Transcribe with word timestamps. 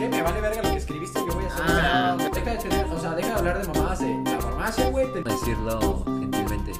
qué? 0.00 0.08
Me 0.08 0.22
vale 0.22 0.40
verga 0.40 0.62
lo 0.62 0.70
que 0.70 0.76
escribiste, 0.76 1.18
yo 1.20 1.34
voy 1.34 1.44
a 1.44 1.48
hacer. 1.48 1.64
Ah. 1.68 2.14
Pero 2.18 2.30
deja 2.34 2.50
de 2.52 2.58
tener, 2.58 2.86
o 2.86 2.98
sea, 2.98 3.14
deja 3.14 3.28
de 3.28 3.34
hablar 3.34 3.60
de 3.60 3.68
mamadas 3.68 3.98
de 4.00 4.22
la 4.24 4.40
farmacia, 4.40 4.88
güey. 4.88 5.12
Te... 5.12 5.22
Decirlo 5.22 6.04
gentilmente. 6.04 6.72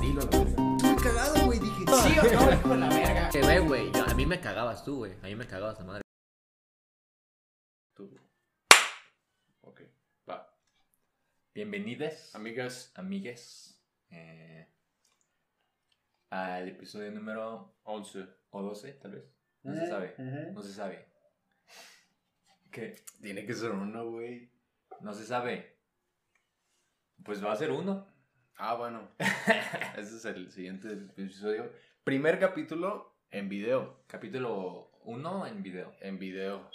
Dilo 0.00 0.20
a 0.20 0.24
la 0.24 0.30
verga. 0.30 0.76
Estuve 0.76 1.02
cagado, 1.02 1.46
güey, 1.46 1.58
dije. 1.58 1.84
Sí 1.86 2.18
o 2.18 2.22
no, 2.22 2.52
hijo 2.52 2.68
de 2.68 2.76
la 2.76 2.88
verga. 2.88 3.28
Que 3.30 3.40
ve, 3.40 3.60
güey. 3.60 3.92
A 3.96 4.14
mí 4.14 4.26
me 4.26 4.40
cagabas 4.40 4.84
tú, 4.84 4.96
güey. 4.98 5.12
A 5.22 5.26
mí 5.26 5.34
me 5.34 5.46
cagabas 5.46 5.78
la 5.78 5.84
madre. 5.86 6.02
Tú. 7.94 8.14
Ok, 9.62 9.80
va. 10.28 10.54
Bienvenidas, 11.54 12.34
Amigas, 12.34 12.92
amigues. 12.94 13.80
eh, 14.10 14.68
al 16.30 16.68
episodio 16.68 17.10
número 17.12 17.76
11. 17.84 18.26
o 18.50 18.62
12, 18.62 18.92
tal 18.94 19.12
vez. 19.12 19.24
No 19.62 19.74
se 19.74 19.86
sabe. 19.86 20.14
No 20.52 20.62
se 20.62 20.74
sabe. 20.74 21.13
Tiene 23.22 23.46
que 23.46 23.54
ser 23.54 23.70
uno, 23.70 24.10
güey. 24.10 24.50
No 25.00 25.14
se 25.14 25.24
sabe. 25.24 25.76
Pues 27.24 27.44
va 27.44 27.52
a 27.52 27.56
ser 27.56 27.70
uno. 27.70 28.04
Ah, 28.56 28.74
bueno. 28.74 29.10
Ese 29.96 30.16
es 30.16 30.24
el 30.24 30.50
siguiente 30.50 30.92
episodio. 30.92 31.70
Primer 32.02 32.40
capítulo 32.40 33.14
en 33.30 33.48
video. 33.48 34.02
Capítulo 34.08 34.90
1 35.04 35.46
en 35.46 35.62
video. 35.62 35.94
En 36.00 36.18
video. 36.18 36.68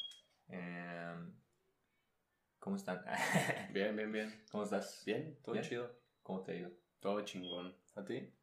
Eh, 0.48 1.16
¿Cómo 2.59 2.77
están? 2.77 3.03
Bien, 3.73 3.94
bien, 3.94 4.11
bien. 4.11 4.44
¿Cómo 4.52 4.63
estás? 4.63 5.03
Bien, 5.05 5.38
todo 5.44 5.53
Bien. 5.53 5.66
chido. 5.66 6.00
¿Cómo 6.23 6.44
te 6.44 6.53
ha 6.53 6.55
ido? 6.55 6.72
Todo 7.02 7.22
chingón. 7.25 7.75
¿A 7.95 8.05
ti? 8.05 8.34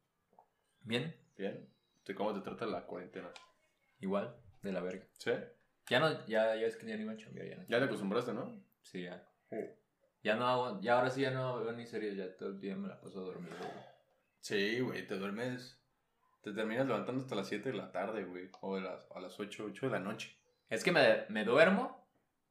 Bien. 0.82 1.16
Bien. 1.38 1.66
¿Tú 2.04 2.14
¿Cómo 2.14 2.34
te 2.34 2.40
trata 2.42 2.66
la 2.66 2.84
cuarentena? 2.84 3.30
Igual, 4.00 4.36
de 4.62 4.72
la 4.72 4.82
verga. 4.82 5.06
¿Sí? 5.14 5.30
Ya 5.88 6.00
no, 6.00 6.26
ya, 6.26 6.56
ya 6.56 6.66
es 6.66 6.76
que 6.76 6.86
ya 6.86 6.96
no 6.96 7.02
iba 7.02 7.12
a 7.12 7.16
chambear, 7.16 7.48
ya 7.48 7.56
no. 7.56 7.64
Ya 7.68 7.78
te 7.78 7.84
acostumbraste, 7.84 8.32
¿no? 8.32 8.60
Sí, 8.82 9.02
ya. 9.02 9.24
Ya 10.22 10.34
no 10.34 10.46
hago, 10.48 10.80
ya 10.80 10.96
ahora 10.96 11.10
sí 11.10 11.20
ya 11.20 11.30
no 11.30 11.60
veo 11.60 11.72
ni 11.72 11.86
series, 11.86 12.16
ya 12.16 12.36
todo 12.36 12.48
el 12.50 12.60
día 12.60 12.74
me 12.74 12.88
la 12.88 13.00
paso 13.00 13.20
dormido. 13.20 13.56
güey. 13.58 13.70
Sí, 14.40 14.80
güey, 14.80 15.06
te 15.06 15.16
duermes. 15.16 15.80
Te 16.42 16.52
terminas 16.52 16.86
levantando 16.86 17.22
hasta 17.22 17.34
las 17.34 17.48
7 17.48 17.70
de 17.70 17.76
la 17.76 17.90
tarde, 17.90 18.24
güey. 18.24 18.50
O 18.60 18.76
de 18.76 18.82
las, 18.82 19.08
a 19.12 19.20
las 19.20 19.38
8, 19.38 19.64
8 19.68 19.86
de 19.86 19.92
la 19.92 19.98
noche. 19.98 20.36
Es 20.68 20.82
que 20.82 20.92
me, 20.92 21.24
me 21.28 21.44
duermo, 21.44 22.04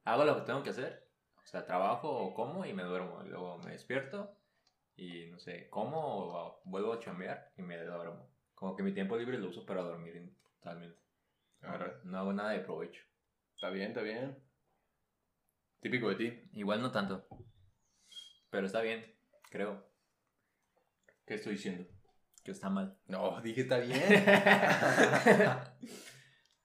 hago 0.03 0.25
lo 0.25 0.35
que 0.35 0.41
tengo 0.41 0.63
que 0.63 0.69
hacer. 0.69 1.05
O 1.43 1.45
sea, 1.47 1.65
trabajo 1.65 2.09
o 2.09 2.33
como 2.33 2.65
y 2.65 2.73
me 2.73 2.83
duermo. 2.83 3.21
Y 3.25 3.29
luego 3.29 3.57
me 3.59 3.71
despierto 3.71 4.35
y 4.95 5.27
no 5.27 5.39
sé, 5.39 5.69
como 5.69 5.99
o 5.99 6.61
vuelvo 6.65 6.93
a 6.93 6.99
chambear 6.99 7.51
y 7.57 7.61
me 7.61 7.77
duermo. 7.83 8.29
Como 8.53 8.75
que 8.75 8.83
mi 8.83 8.93
tiempo 8.93 9.17
libre 9.17 9.37
lo 9.37 9.49
uso 9.49 9.65
para 9.65 9.81
dormir 9.81 10.33
totalmente. 10.59 10.97
Arre. 11.61 11.97
No 12.03 12.19
hago 12.19 12.33
nada 12.33 12.51
de 12.51 12.59
provecho. 12.59 13.03
Está 13.65 13.73
bien, 13.73 13.87
está 13.87 14.01
bien. 14.03 14.37
Típico 15.79 16.09
de 16.09 16.15
ti. 16.15 16.49
Igual 16.53 16.83
no 16.83 16.91
tanto. 16.91 17.27
Pero 18.51 18.67
está 18.67 18.81
bien, 18.81 19.03
creo. 19.49 19.89
¿Qué 21.25 21.33
estoy 21.33 21.53
diciendo? 21.53 21.83
Que 22.43 22.51
está 22.51 22.69
mal. 22.69 22.95
No, 23.07 23.41
dije 23.41 23.61
está 23.61 23.79
bien. 23.79 23.99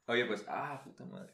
Oye, 0.08 0.26
pues, 0.26 0.44
ah, 0.46 0.82
puta 0.84 1.06
madre. 1.06 1.32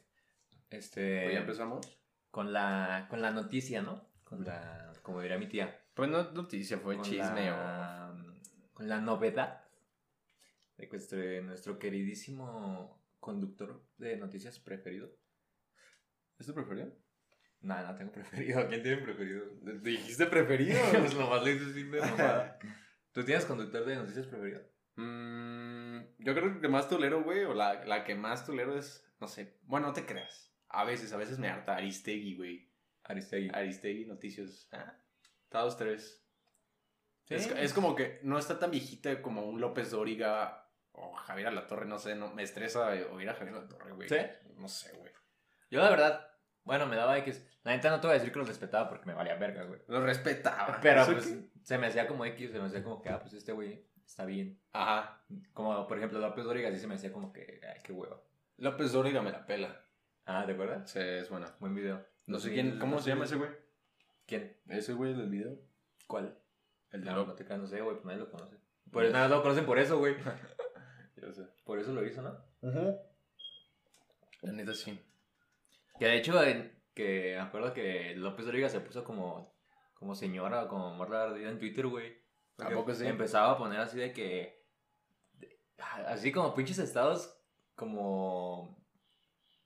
Este. 0.69 1.33
Ya 1.33 1.39
empezamos. 1.39 1.85
Con 2.31 2.53
la, 2.53 3.07
con 3.09 3.21
la 3.21 3.31
noticia, 3.31 3.81
¿no? 3.81 4.09
Con 4.23 4.45
la, 4.45 4.93
como 5.01 5.19
diría 5.19 5.37
mi 5.37 5.49
tía. 5.49 5.77
Pues 5.93 6.09
no 6.09 6.31
noticia, 6.31 6.77
fue 6.77 6.95
con 6.95 7.03
chisme 7.03 7.47
la, 7.47 8.15
Con 8.71 8.87
la 8.87 9.01
novedad 9.01 9.65
de 10.77 10.87
nuestro, 10.87 11.41
nuestro 11.41 11.77
queridísimo 11.77 13.03
conductor 13.19 13.85
de 13.97 14.15
noticias 14.15 14.59
preferido. 14.59 15.11
¿Es 16.39 16.45
tu 16.45 16.53
preferido? 16.53 16.91
Nada, 17.61 17.91
no 17.91 17.97
tengo 17.97 18.11
preferido. 18.11 18.67
¿Quién 18.67 18.83
tiene 18.83 19.01
preferido? 19.01 19.45
¿Dijiste 19.81 20.25
preferido? 20.27 20.79
Pues 20.91 21.15
nomás 21.15 21.43
le 21.43 21.53
dices 21.53 21.73
sin 21.73 21.89
mamada. 21.89 22.59
¿Tú 23.11 23.23
tienes 23.23 23.45
conductor 23.45 23.85
de 23.85 23.95
noticias 23.95 24.27
preferido? 24.27 24.61
Mm, 24.95 25.99
yo 26.19 26.33
creo 26.33 26.49
que 26.49 26.55
el 26.55 26.61
que 26.61 26.67
más 26.67 26.87
tolero, 26.87 27.23
güey, 27.23 27.43
o 27.45 27.53
la, 27.53 27.85
la 27.85 28.03
que 28.03 28.15
más 28.15 28.45
tolero 28.45 28.77
es, 28.77 29.07
no 29.19 29.27
sé, 29.27 29.57
bueno, 29.63 29.87
no 29.87 29.93
te 29.93 30.05
creas. 30.05 30.53
A 30.69 30.83
veces, 30.83 31.13
a 31.13 31.17
veces 31.17 31.39
me 31.39 31.49
harta 31.49 31.75
Aristegui, 31.75 32.35
güey. 32.35 32.71
Aristegui. 33.03 33.49
Aristegui 33.53 34.05
Noticias. 34.05 34.67
Ah, 34.71 34.99
tres. 35.77 36.23
Sí. 37.25 37.35
Es, 37.35 37.47
es 37.47 37.73
como 37.73 37.95
que 37.95 38.19
no 38.23 38.37
está 38.37 38.59
tan 38.59 38.71
viejita 38.71 39.21
como 39.21 39.45
un 39.47 39.59
López 39.59 39.91
Dóriga 39.91 40.69
o 40.91 41.13
Javier 41.13 41.47
Alatorre, 41.47 41.85
no 41.85 41.99
sé, 41.99 42.15
no, 42.15 42.33
me 42.33 42.43
estresa 42.43 42.89
oír 43.11 43.29
a 43.29 43.33
Javier 43.33 43.55
Alatorre, 43.55 43.91
güey. 43.91 44.09
¿Sí? 44.09 44.17
No 44.57 44.67
sé, 44.67 44.91
güey. 44.97 45.11
Yo, 45.69 45.81
la 45.81 45.89
verdad, 45.89 46.27
bueno, 46.63 46.85
me 46.85 46.95
daba 46.95 47.17
X. 47.19 47.43
La 47.63 47.71
neta 47.75 47.89
no 47.89 47.99
te 47.99 48.07
voy 48.07 48.15
a 48.15 48.19
decir 48.19 48.31
que 48.31 48.39
lo 48.39 48.45
respetaba 48.45 48.87
porque 48.87 49.05
me 49.05 49.13
valía 49.13 49.35
verga, 49.35 49.63
güey. 49.63 49.81
Lo 49.87 50.01
respetaba. 50.05 50.79
Pero 50.81 51.01
¿Eso 51.01 51.11
pues 51.13 51.27
qué? 51.27 51.49
se 51.63 51.77
me 51.77 51.87
hacía 51.87 52.07
como 52.07 52.23
X, 52.25 52.51
se 52.51 52.59
me 52.59 52.65
hacía 52.65 52.83
como 52.83 53.01
que, 53.01 53.09
ah, 53.09 53.19
pues 53.19 53.33
este 53.33 53.51
güey 53.51 53.85
está 54.05 54.25
bien. 54.25 54.59
Ajá. 54.71 55.21
Como 55.53 55.85
por 55.87 55.97
ejemplo 55.97 56.19
López 56.19 56.45
Dóriga, 56.45 56.71
sí 56.71 56.79
se 56.79 56.87
me 56.87 56.95
hacía 56.95 57.11
como 57.11 57.33
que, 57.33 57.59
ay, 57.63 57.81
qué 57.83 57.91
hueva. 57.91 58.21
López 58.57 58.91
Dóriga 58.93 59.21
me 59.21 59.31
la 59.31 59.45
pela. 59.45 59.81
Ah, 60.25 60.43
¿te 60.45 60.53
acuerdas? 60.53 60.89
Sí, 60.89 60.99
es 60.99 61.29
buena. 61.29 61.53
Buen 61.59 61.75
video. 61.75 62.05
No 62.25 62.39
sé 62.39 62.51
quién, 62.53 62.79
¿cómo 62.79 62.99
se 62.99 63.09
llama 63.09 63.25
ese 63.25 63.35
güey? 63.35 63.51
¿Quién? 64.25 64.57
Ese 64.67 64.93
güey 64.93 65.13
del 65.13 65.29
video. 65.29 65.57
¿Cuál? 66.07 66.37
El 66.91 67.03
de 67.03 67.11
No, 67.11 67.17
López. 67.25 67.47
no 67.49 67.67
sé, 67.67 67.81
güey, 67.81 67.95
pues 67.95 68.05
nadie 68.05 68.19
lo 68.19 68.29
conoce. 68.31 68.57
Por 68.91 69.03
eso 69.03 69.13
nada 69.13 69.27
lo 69.27 69.41
conocen 69.41 69.65
por 69.65 69.77
eso, 69.79 69.99
güey. 69.99 70.15
Yo 71.17 71.33
sé. 71.33 71.43
Por 71.65 71.77
eso 71.79 71.91
lo 71.91 72.05
hizo, 72.05 72.21
¿no? 72.21 72.37
La 74.41 74.51
neta 74.53 74.73
sí. 74.73 74.97
Que 75.99 76.05
de 76.05 76.17
hecho, 76.17 76.43
en- 76.43 76.75
que 76.93 77.33
me 77.35 77.41
acuerdo 77.41 77.73
que 77.73 78.15
López 78.15 78.45
Dóriga 78.45 78.69
se 78.69 78.79
puso 78.79 79.03
como, 79.03 79.53
como 79.93 80.15
señora 80.15 80.63
o 80.63 80.67
como 80.67 80.93
morra 80.95 81.23
ardida 81.25 81.49
en 81.49 81.59
Twitter, 81.59 81.85
güey. 81.87 82.11
¿A 82.59 82.63
Porque 82.63 82.75
poco 82.75 82.93
sí? 82.95 83.05
Empezaba 83.05 83.51
a 83.51 83.57
poner 83.57 83.79
así 83.79 83.97
de 83.97 84.11
que. 84.13 84.63
de- 85.33 85.59
así 86.07 86.31
como 86.31 86.53
pinches 86.55 86.79
estados, 86.79 87.37
como. 87.75 88.83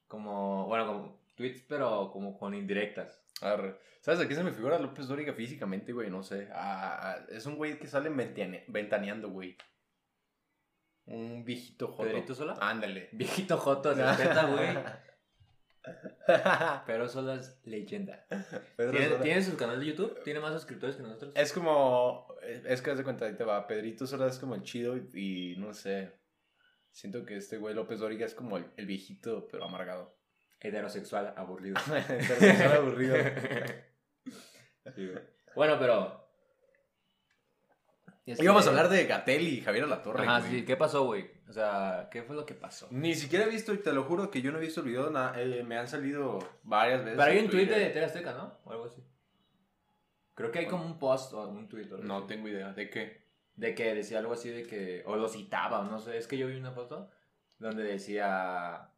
Como. 0.08 0.66
Bueno, 0.68 0.88
como 0.88 1.22
tweets, 1.36 1.62
pero 1.68 2.12
como 2.12 2.38
con 2.38 2.54
indirectas. 2.54 3.24
Arre. 3.42 3.78
¿Sabes 4.02 4.20
a 4.20 4.28
qué 4.28 4.36
se 4.36 4.44
me 4.44 4.52
figura 4.52 4.78
López 4.80 5.08
Dóriga 5.08 5.34
físicamente, 5.34 5.94
güey? 5.94 6.10
No 6.10 6.22
sé. 6.24 6.50
Ah, 6.54 7.00
ah, 7.02 7.26
es 7.30 7.46
un 7.46 7.56
güey 7.56 7.80
que 7.80 7.88
sale 7.88 8.10
ventane- 8.10 8.66
ventaneando, 8.68 9.30
güey. 9.30 9.56
Un 11.06 11.44
viejito 11.46 11.88
joto. 11.88 12.10
¿Pedrito 12.10 12.36
Sola? 12.36 12.58
Ándale. 12.62 13.10
Viejito 13.14 13.58
Joto, 13.58 13.96
se 13.96 14.04
respeta, 14.06 14.46
güey. 14.46 14.68
Pero 16.86 17.08
solo 17.08 17.34
es 17.34 17.60
leyenda. 17.64 18.26
¿Tiene, 18.78 19.10
Sola. 19.10 19.22
tiene 19.22 19.42
su 19.44 19.58
canal 19.58 19.80
de 19.80 19.86
YouTube? 19.88 20.24
¿Tiene 20.24 20.40
más 20.40 20.54
suscriptores 20.54 20.96
que 20.96 21.04
nosotros? 21.04 21.34
Es 21.36 21.54
como. 21.54 22.28
Es 22.66 22.82
que 22.82 22.92
haz 22.92 22.98
de 22.98 23.04
cuenta, 23.04 23.26
ahí 23.26 23.36
te 23.36 23.44
va. 23.44 23.68
Pedrito 23.68 24.06
Sola 24.06 24.28
es 24.28 24.38
como 24.38 24.56
el 24.56 24.64
chido 24.64 24.96
y, 24.98 25.10
y 25.14 25.56
no 25.58 25.74
sé. 25.74 26.12
Siento 26.92 27.26
que 27.26 27.38
este 27.38 27.58
güey 27.58 27.74
López 27.74 28.00
Dóriga 28.00 28.26
es 28.26 28.36
como 28.36 28.58
el, 28.58 28.66
el 28.78 28.86
viejito, 28.86 29.48
pero 29.50 29.64
amargado. 29.64 30.18
Heterosexual, 30.60 31.34
aburrido. 31.36 31.80
Heterosexual 32.10 32.78
aburrido. 32.78 33.16
Sí, 34.96 35.08
güey. 35.08 35.20
Bueno, 35.56 35.78
pero. 35.80 36.22
Íbamos 38.26 38.66
a 38.66 38.70
hablar 38.70 38.90
de 38.90 39.06
Gatel 39.06 39.48
y 39.48 39.62
Javier 39.62 39.86
Alatorre. 39.86 40.24
Ajá, 40.24 40.40
güey. 40.40 40.60
sí. 40.60 40.66
¿Qué 40.66 40.78
pasó, 40.78 41.06
güey? 41.06 41.41
O 41.52 41.54
sea, 41.54 42.08
¿qué 42.10 42.24
fue 42.24 42.34
lo 42.38 42.46
que 42.46 42.54
pasó? 42.54 42.88
Ni 42.92 43.14
siquiera 43.14 43.44
he 43.44 43.50
visto, 43.50 43.74
y 43.74 43.80
te 43.80 43.92
lo 43.92 44.06
juro 44.06 44.32
que 44.32 44.42
yo 44.42 44.54
no 44.54 44.58
he 44.58 44.62
visto 44.62 44.80
el 44.80 44.86
video, 44.88 45.10
na- 45.10 45.34
eh, 45.36 45.64
me 45.66 45.78
han 45.78 45.90
salido 45.90 46.40
varias 46.64 47.04
veces. 47.04 47.20
Pero 47.20 47.30
hay 47.30 47.40
un 47.40 47.50
tweet 47.50 47.66
de. 47.66 47.90
TV 47.90 48.06
Azteca, 48.06 48.32
¿no? 48.32 48.58
O 48.64 48.72
algo 48.72 48.86
así. 48.86 49.04
Creo 50.34 50.50
que 50.50 50.60
hay 50.60 50.68
como 50.68 50.86
un 50.86 50.98
post 50.98 51.34
o 51.34 51.46
un 51.50 51.68
tweet. 51.68 51.88
o 51.92 51.96
algo 51.96 52.08
No 52.08 52.18
así. 52.20 52.28
tengo 52.28 52.48
idea. 52.48 52.72
¿De 52.72 52.90
qué? 52.90 53.28
De 53.56 53.76
que 53.76 53.94
decía 53.94 54.20
algo 54.20 54.32
así 54.32 54.50
de 54.50 54.64
que. 54.66 55.04
O 55.06 55.18
lo 55.18 55.28
citaba, 55.28 55.84
no 55.84 56.00
sé. 56.00 56.18
Es 56.18 56.26
que 56.26 56.38
yo 56.38 56.48
vi 56.48 56.56
una 56.56 56.72
foto 56.72 57.12
donde 57.58 57.84
decía. 57.84 58.90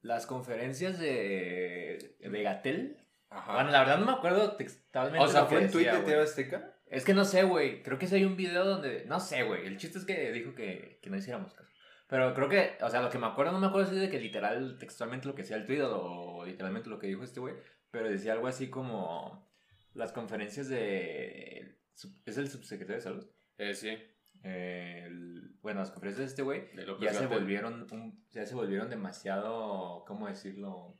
Las 0.00 0.24
conferencias 0.26 0.98
de. 0.98 2.16
de 2.20 2.42
Gatel. 2.42 3.06
Ajá. 3.28 3.52
Bueno, 3.56 3.70
la 3.70 3.80
verdad 3.80 3.98
no 3.98 4.06
me 4.06 4.12
acuerdo 4.12 4.56
textualmente. 4.56 5.22
o 5.24 5.28
sea, 5.28 5.42
lo 5.42 5.48
que 5.48 5.54
¿fue 5.56 5.64
en 5.66 5.70
tweet 5.70 5.84
decía, 5.84 6.00
de. 6.00 6.06
TV 6.06 6.22
Azteca? 6.22 6.74
Es 6.90 7.04
que 7.04 7.14
no 7.14 7.24
sé, 7.24 7.44
güey. 7.44 7.82
Creo 7.82 7.98
que 7.98 8.06
sí 8.06 8.16
hay 8.16 8.24
un 8.24 8.36
video 8.36 8.64
donde. 8.64 9.04
No 9.06 9.20
sé, 9.20 9.44
güey. 9.44 9.66
El 9.66 9.78
chiste 9.78 9.98
es 9.98 10.04
que 10.04 10.32
dijo 10.32 10.54
que, 10.54 10.98
que 11.02 11.08
no 11.08 11.16
hiciéramos 11.16 11.54
caso. 11.54 11.70
Pero 12.08 12.34
creo 12.34 12.48
que, 12.48 12.76
o 12.82 12.90
sea, 12.90 13.00
lo 13.00 13.08
que 13.10 13.18
me 13.18 13.26
acuerdo, 13.26 13.52
no 13.52 13.60
me 13.60 13.68
acuerdo 13.68 13.88
si 13.88 13.94
es 13.94 14.00
de 14.02 14.10
que 14.10 14.18
literal, 14.20 14.76
textualmente 14.78 15.28
lo 15.28 15.34
que 15.34 15.42
decía 15.42 15.56
el 15.56 15.64
tweet 15.66 15.82
o 15.82 16.44
literalmente 16.44 16.90
lo 16.90 16.98
que 16.98 17.06
dijo 17.06 17.22
este 17.22 17.38
güey. 17.40 17.54
Pero 17.90 18.10
decía 18.10 18.32
algo 18.32 18.46
así 18.48 18.68
como. 18.68 19.48
Las 19.94 20.12
conferencias 20.12 20.68
de. 20.68 21.78
¿Es 22.24 22.38
el 22.38 22.48
subsecretario 22.48 22.96
de 22.96 23.00
salud? 23.02 23.26
Eh, 23.58 23.74
sí. 23.74 23.96
El- 24.42 25.56
bueno, 25.60 25.80
las 25.80 25.90
conferencias 25.90 26.26
de 26.26 26.30
este 26.30 26.42
güey 26.42 26.62
ya 27.00 27.12
se 27.12 27.26
volvieron 27.26 27.86
un, 27.92 28.26
ya 28.30 28.46
se 28.46 28.54
volvieron 28.54 28.88
demasiado, 28.88 30.04
¿cómo 30.06 30.26
decirlo? 30.28 30.98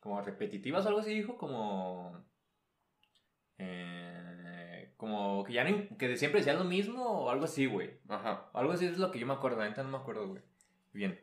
Como 0.00 0.20
repetitivas 0.20 0.84
o 0.84 0.88
algo 0.88 1.00
así 1.00 1.14
dijo, 1.14 1.38
como 1.38 2.26
eh, 3.58 4.43
como 4.96 5.44
que 5.44 5.52
ya 5.54 5.64
no, 5.64 5.96
que 5.98 6.08
de 6.08 6.16
siempre 6.16 6.40
decían 6.40 6.58
lo 6.58 6.64
mismo 6.64 7.04
o 7.04 7.30
algo 7.30 7.44
así, 7.44 7.66
güey. 7.66 7.98
Ajá. 8.08 8.50
Algo 8.54 8.72
así 8.72 8.86
es 8.86 8.98
lo 8.98 9.10
que 9.10 9.18
yo 9.18 9.26
me 9.26 9.34
acuerdo, 9.34 9.62
neta 9.62 9.82
no 9.82 9.90
me 9.90 9.98
acuerdo, 9.98 10.28
güey. 10.28 10.42
Bien. 10.92 11.20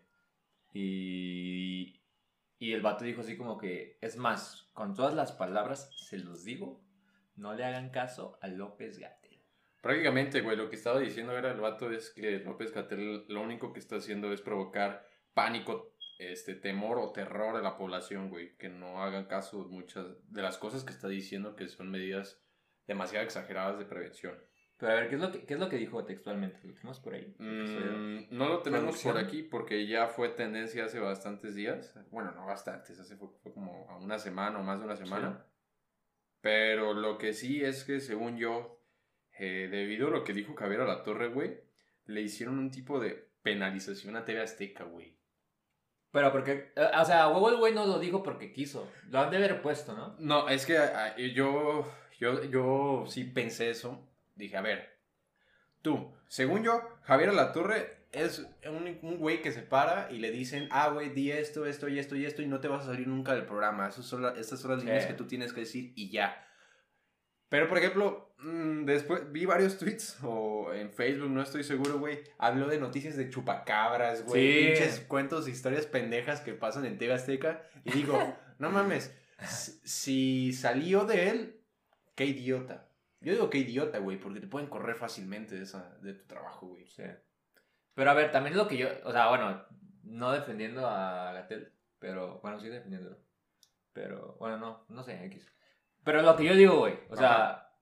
Y 0.74 2.02
Y 2.60 2.74
el 2.74 2.82
vato 2.82 3.04
dijo 3.04 3.22
así 3.22 3.38
como 3.38 3.58
que, 3.58 3.98
es 4.02 4.18
más, 4.18 4.70
con 4.74 4.94
todas 4.94 5.16
las 5.16 5.32
palabras 5.32 5.90
se 5.96 6.20
los 6.20 6.44
digo, 6.44 6.80
no 7.36 7.56
le 7.56 7.66
hagan 7.66 7.90
caso 7.90 8.38
a 8.42 8.48
López 8.48 9.00
Gatel. 9.00 9.42
Prácticamente, 9.82 10.42
güey, 10.42 10.56
lo 10.56 10.70
que 10.70 10.76
estaba 10.76 11.00
diciendo 11.00 11.36
era 11.36 11.52
el 11.52 11.60
vato 11.60 11.92
es 11.92 12.12
que 12.12 12.38
López 12.40 12.72
Gatel 12.72 13.26
lo 13.30 13.42
único 13.42 13.74
que 13.74 13.80
está 13.80 13.96
haciendo 13.96 14.32
es 14.32 14.42
provocar 14.42 15.08
pánico, 15.34 15.96
este, 16.20 16.54
temor 16.54 17.00
o 17.00 17.12
terror 17.12 17.56
a 17.56 17.62
la 17.62 17.78
población, 17.78 18.30
güey. 18.30 18.56
Que 18.58 18.70
no 18.70 19.02
hagan 19.02 19.26
caso 19.26 19.66
muchas 19.70 20.06
de 20.32 20.44
las 20.44 20.60
cosas 20.60 20.84
que 20.84 20.94
está 20.94 21.08
diciendo 21.08 21.56
que 21.56 21.68
son 21.68 21.90
medidas 21.90 22.40
demasiado 22.92 23.26
exageradas 23.26 23.80
de 23.80 23.86
prevención. 23.86 24.38
Pero 24.78 24.94
a 24.94 24.96
ver, 24.96 25.10
¿qué 25.10 25.16
es 25.16 25.22
lo 25.22 25.32
que, 25.32 25.46
qué 25.46 25.54
es 25.54 25.60
lo 25.60 25.70
que 25.70 25.78
dijo 25.78 26.04
textualmente? 26.06 26.60
¿Lo 26.64 26.74
tenemos 26.74 27.00
por 27.00 27.14
ahí? 27.14 27.36
Mm, 27.38 28.36
no 28.36 28.50
lo 28.50 28.62
tenemos 28.64 29.02
por 29.04 29.18
aquí 29.18 29.44
porque 29.44 29.86
ya 29.86 30.08
fue 30.08 30.30
tendencia 30.30 30.86
hace 30.86 31.00
bastantes 31.00 31.54
días. 31.54 31.94
Bueno, 32.10 32.32
no 32.32 32.48
bastantes, 32.48 33.00
hace 33.00 33.16
fue, 33.16 33.30
fue 33.44 33.54
como 33.54 33.88
a 33.90 33.98
una 33.98 34.18
semana 34.18 34.60
o 34.60 34.64
más 34.64 34.80
de 34.80 34.86
una 34.86 34.96
semana. 34.96 35.46
Pero 36.42 36.94
lo 36.94 37.20
que 37.20 37.34
sí 37.34 37.64
es 37.64 37.84
que, 37.84 38.00
según 38.00 38.38
yo, 38.38 38.84
eh, 39.38 39.68
debido 39.70 40.08
a 40.08 40.12
lo 40.12 40.24
que 40.24 40.34
dijo 40.34 40.56
Javier 40.56 40.82
a 40.82 40.86
la 40.86 41.04
Torre, 41.04 41.28
güey, 41.28 41.62
le 42.06 42.22
hicieron 42.22 42.58
un 42.58 42.72
tipo 42.72 43.00
de 43.00 43.30
penalización 43.44 44.16
a 44.16 44.26
TV 44.26 44.42
Azteca, 44.42 44.84
güey. 44.84 45.16
Pero 46.12 46.32
porque, 46.32 46.74
eh, 46.76 46.88
o 47.00 47.06
sea, 47.06 47.30
huevo 47.30 47.50
el 47.50 47.58
güey 47.58 47.74
no 47.74 47.86
lo 47.86 48.00
dijo 48.00 48.24
porque 48.24 48.52
quiso. 48.52 48.92
Lo 49.10 49.20
han 49.20 49.30
de 49.30 49.38
haber 49.38 49.62
puesto, 49.62 49.94
¿no? 49.94 50.16
No, 50.20 50.50
es 50.50 50.66
que 50.66 50.76
yo, 51.34 51.88
yo, 52.22 52.44
yo 52.46 53.04
sí 53.08 53.26
pensé 53.26 53.70
eso. 53.70 54.08
Dije, 54.36 54.56
a 54.56 54.62
ver, 54.62 54.98
tú, 55.82 56.14
según 56.30 56.64
yo, 56.64 56.82
Javier 57.04 57.30
Alatorre 57.32 58.06
es 58.14 58.46
un, 58.66 58.98
un 59.02 59.18
güey 59.18 59.42
que 59.42 59.52
se 59.52 59.62
para 59.62 60.10
y 60.12 60.20
le 60.20 60.32
dicen, 60.32 60.68
ah, 60.72 60.90
güey, 60.90 61.10
di 61.10 61.32
esto, 61.32 61.66
esto 61.66 61.88
y 61.90 62.00
esto 62.00 62.16
y 62.16 62.26
esto 62.26 62.42
y 62.42 62.48
no 62.48 62.60
te 62.60 62.68
vas 62.70 62.84
a 62.84 62.88
salir 62.92 63.08
nunca 63.08 63.34
del 63.34 63.46
programa. 63.46 63.88
Esas 63.90 64.06
son 64.06 64.22
la- 64.22 64.36
estas 64.38 64.60
son 64.62 64.72
las 64.72 64.80
Sí. 64.82 64.86
líneas 64.86 65.06
que 65.06 65.14
tú 65.14 65.28
tienes 65.28 65.52
que 65.54 65.62
decir 65.62 65.92
y 65.96 66.10
ya. 66.12 66.48
Pero, 67.50 67.68
por 67.68 67.78
ejemplo, 67.78 68.34
mm, 68.40 68.86
después 68.86 69.32
vi 69.32 69.46
varios 69.46 69.78
tweets 69.78 70.18
o 70.24 70.72
en 70.74 70.90
Facebook, 70.92 71.30
no 71.30 71.42
estoy 71.42 71.64
seguro, 71.66 72.00
güey. 72.00 72.20
Habló 72.38 72.68
de 72.68 72.80
noticias 72.80 73.18
de 73.18 73.30
chupacabras, 73.30 74.24
güey. 74.26 74.42
Sí. 74.42 74.68
Pinches 74.70 75.00
cuentos, 75.02 75.48
historias 75.50 75.86
pendejas 75.86 76.40
que 76.42 76.54
pasan 76.54 76.86
en 76.86 76.98
TV 76.98 77.14
Azteca. 77.14 77.64
Y 77.84 77.92
digo, 77.92 78.18
no 78.60 78.72
mames, 78.72 79.14
si 79.84 80.54
salió 80.54 81.06
de 81.06 81.30
él, 81.30 81.61
qué 82.22 82.28
idiota. 82.28 82.88
Yo 83.20 83.34
digo 83.34 83.50
qué 83.50 83.60
idiota, 83.60 83.98
güey, 84.00 84.20
porque 84.20 84.40
te 84.40 84.48
pueden 84.48 84.70
correr 84.70 84.96
fácilmente 84.96 85.56
de, 85.56 85.64
esa, 85.64 85.98
de 86.02 86.14
tu 86.14 86.28
trabajo, 86.28 86.68
güey. 86.68 86.86
Sí. 86.88 87.04
Pero 87.96 88.12
a 88.12 88.14
ver, 88.14 88.32
también 88.32 88.56
lo 88.56 88.68
que 88.68 88.78
yo, 88.78 88.88
o 89.06 89.12
sea, 89.12 89.30
bueno, 89.30 89.64
no 90.04 90.32
defendiendo 90.32 90.88
a 90.88 91.34
Gatel, 91.34 91.74
pero, 92.00 92.40
bueno, 92.42 92.60
sí 92.60 92.70
defendiéndolo. 92.70 93.18
Pero, 93.94 94.38
bueno, 94.40 94.58
no, 94.58 94.86
no 94.90 95.04
sé, 95.04 95.24
X. 95.26 95.52
Pero 96.04 96.22
lo 96.22 96.36
que 96.36 96.46
yo 96.46 96.54
digo, 96.54 96.78
güey, 96.78 97.00
o 97.10 97.16
sea, 97.16 97.76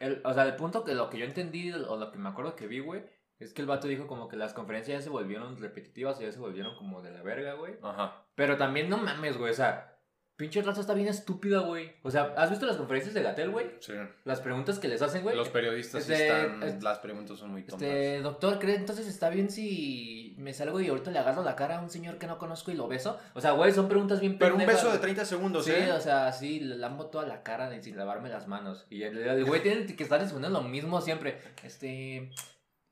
el, 0.00 0.20
o 0.24 0.32
sea, 0.32 0.44
el 0.44 0.56
punto 0.56 0.84
que 0.84 0.94
lo 0.94 1.08
que 1.10 1.18
yo 1.18 1.24
entendí 1.24 1.72
o 1.72 1.96
lo 1.96 2.12
que 2.12 2.18
me 2.18 2.28
acuerdo 2.28 2.56
que 2.56 2.66
vi, 2.66 2.80
güey, 2.80 3.04
es 3.38 3.52
que 3.52 3.62
el 3.62 3.68
vato 3.68 3.88
dijo 3.88 4.06
como 4.06 4.28
que 4.28 4.36
las 4.36 4.54
conferencias 4.54 4.98
ya 4.98 5.02
se 5.02 5.10
volvieron 5.10 5.58
repetitivas 5.58 6.20
y 6.20 6.24
ya 6.24 6.32
se 6.32 6.38
volvieron 6.38 6.76
como 6.76 7.02
de 7.02 7.10
la 7.10 7.22
verga, 7.22 7.54
güey. 7.54 7.76
Ajá. 7.82 8.26
Pero 8.34 8.56
también 8.56 8.88
no 8.88 8.98
mames, 8.98 9.36
güey, 9.36 9.50
o 9.50 9.54
sea, 9.54 9.91
pinche 10.36 10.60
raza 10.62 10.80
está 10.80 10.94
bien 10.94 11.08
estúpida, 11.08 11.60
güey. 11.60 11.92
O 12.02 12.10
sea, 12.10 12.34
¿has 12.36 12.50
visto 12.50 12.66
las 12.66 12.76
conferencias 12.76 13.14
de 13.14 13.22
Gatel, 13.22 13.50
güey? 13.50 13.66
Sí. 13.80 13.92
Las 14.24 14.40
preguntas 14.40 14.78
que 14.80 14.88
les 14.88 15.00
hacen, 15.02 15.22
güey. 15.22 15.36
Los 15.36 15.48
periodistas 15.50 16.04
sí 16.04 16.12
Este, 16.12 16.26
están. 16.26 16.62
es- 16.64 16.82
las 16.82 16.98
preguntas 16.98 17.38
son 17.38 17.50
muy 17.52 17.62
tontas. 17.62 17.82
Este, 17.86 18.20
doctor, 18.22 18.58
¿cree 18.58 18.74
entonces 18.76 19.06
está 19.06 19.30
bien 19.30 19.50
si 19.50 20.34
me 20.38 20.52
salgo 20.52 20.80
y 20.80 20.88
ahorita 20.88 21.10
le 21.12 21.18
agarro 21.20 21.44
la 21.44 21.54
cara 21.54 21.78
a 21.78 21.80
un 21.82 21.90
señor 21.90 22.18
que 22.18 22.26
no 22.26 22.38
conozco 22.38 22.70
y 22.70 22.74
lo 22.74 22.88
beso? 22.88 23.18
O 23.34 23.40
sea, 23.40 23.52
güey, 23.52 23.72
son 23.72 23.88
preguntas 23.88 24.20
bien 24.20 24.36
Pero 24.38 24.56
un 24.56 24.66
beso 24.66 24.84
de 24.86 24.88
güey. 24.98 25.00
30 25.00 25.24
segundos, 25.24 25.64
Sí, 25.66 25.72
¿eh? 25.72 25.92
o 25.92 26.00
sea, 26.00 26.32
sí, 26.32 26.58
le 26.60 26.76
lambo 26.76 27.06
toda 27.06 27.26
la 27.26 27.42
cara 27.44 27.70
de- 27.70 27.82
sin 27.82 27.96
lavarme 27.96 28.28
las 28.28 28.48
manos. 28.48 28.86
Y 28.90 29.02
el, 29.04 29.44
güey 29.44 29.62
tiene 29.62 29.86
que 29.94 30.02
estar 30.02 30.20
respondiendo 30.20 30.60
lo 30.60 30.66
mismo 30.66 31.00
siempre. 31.00 31.38
Este, 31.62 32.30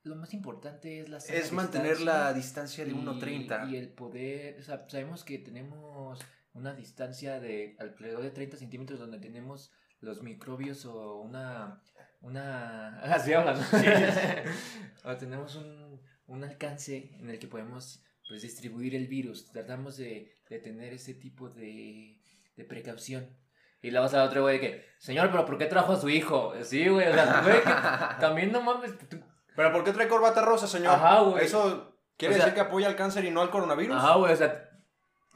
lo 0.04 0.14
más 0.14 0.32
importante 0.34 1.00
es 1.00 1.08
la 1.08 1.18
Es 1.18 1.52
mantener 1.52 2.00
la 2.00 2.32
distancia 2.32 2.84
de 2.84 2.92
y- 2.92 2.94
1.30. 2.94 3.68
Y 3.70 3.76
el 3.76 3.88
poder, 3.88 4.58
o 4.60 4.62
sea, 4.62 4.84
sabemos 4.88 5.24
que 5.24 5.38
tenemos 5.38 6.18
una 6.52 6.74
distancia 6.74 7.38
de 7.40 7.76
alrededor 7.78 8.22
de 8.22 8.30
30 8.30 8.56
centímetros 8.56 8.98
donde 8.98 9.18
tenemos 9.18 9.70
los 10.00 10.22
microbios 10.22 10.84
o 10.86 11.20
una... 11.20 11.82
una 12.20 12.98
así 13.02 13.32
hablan. 13.32 13.56
o 15.04 15.16
tenemos 15.16 15.56
un, 15.56 16.00
un 16.26 16.44
alcance 16.44 17.10
en 17.18 17.30
el 17.30 17.38
que 17.38 17.46
podemos 17.48 18.02
pues, 18.28 18.42
distribuir 18.42 18.94
el 18.94 19.06
virus. 19.08 19.50
Tratamos 19.52 19.96
de, 19.96 20.32
de 20.48 20.58
tener 20.58 20.92
ese 20.92 21.14
tipo 21.14 21.48
de, 21.50 22.20
de 22.56 22.64
precaución. 22.64 23.36
Y 23.82 23.90
luego 23.90 24.08
sale 24.08 24.28
otro 24.28 24.42
güey 24.42 24.58
de 24.58 24.60
que, 24.60 24.84
señor, 24.98 25.30
pero 25.30 25.46
¿por 25.46 25.56
qué 25.56 25.64
trajo 25.66 25.92
a 25.92 26.00
su 26.00 26.08
hijo? 26.10 26.52
Sí, 26.62 26.86
güey, 26.88 27.08
o 27.08 27.14
sea, 27.14 27.40
güey, 27.42 27.62
que 27.62 27.70
también 28.20 28.52
no 28.52 28.60
mames. 28.60 28.96
tú- 29.08 29.22
¿Pero 29.56 29.72
por 29.72 29.84
qué 29.84 29.92
trae 29.92 30.06
corbata 30.08 30.42
rosa, 30.42 30.66
señor? 30.66 30.94
Ajá, 30.94 31.20
güey. 31.22 31.44
¿Eso 31.44 31.98
quiere 32.18 32.34
O 32.34 32.36
sea- 32.36 32.46
decir 32.46 32.54
que 32.54 32.60
apoya 32.68 32.88
al 32.88 32.96
cáncer 32.96 33.24
y 33.24 33.30
no 33.30 33.40
al 33.40 33.50
coronavirus? 33.50 33.96
Ajá, 33.96 34.16
güey, 34.16 34.32
o 34.32 34.36
sea, 34.36 34.69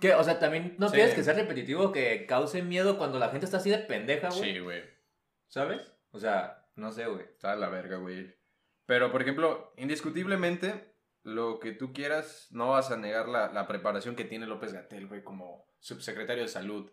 ¿qué? 0.05 0.15
O 0.15 0.23
sea, 0.23 0.39
también 0.39 0.77
no 0.79 0.89
Sí. 0.89 0.97
tienes 0.97 1.15
que 1.15 1.23
ser 1.23 1.37
repetitivo 1.37 1.91
que 1.91 2.27
cause 2.27 2.63
miedo 2.63 2.99
cuando 2.99 3.19
la 3.19 3.31
gente 3.31 3.47
está 3.47 3.57
así 3.57 3.71
de 3.71 3.79
pendeja, 3.79 4.29
güey. 4.29 4.53
Sí, 4.53 4.59
güey. 4.59 4.83
¿Sabes? 5.49 5.81
O 6.11 6.19
sea, 6.21 6.67
no 6.77 6.93
sé, 6.93 7.07
güey. 7.07 7.23
Está 7.25 7.57
la 7.57 7.69
verga, 7.71 7.97
güey. 7.97 8.35
Pero, 8.87 9.11
por 9.11 9.23
ejemplo, 9.23 9.73
indiscutiblemente, 9.79 10.95
lo 11.23 11.59
que 11.59 11.73
tú 11.73 11.95
quieras, 11.95 12.49
no 12.51 12.71
vas 12.71 12.91
a 12.91 12.99
negar 12.99 13.29
la, 13.29 13.51
la 13.51 13.67
preparación 13.67 14.15
que 14.15 14.25
tiene 14.25 14.47
López 14.47 14.75
Gatel, 14.75 15.07
güey, 15.07 15.25
como 15.25 15.67
subsecretario 15.79 16.43
de 16.43 16.49
salud. 16.49 16.91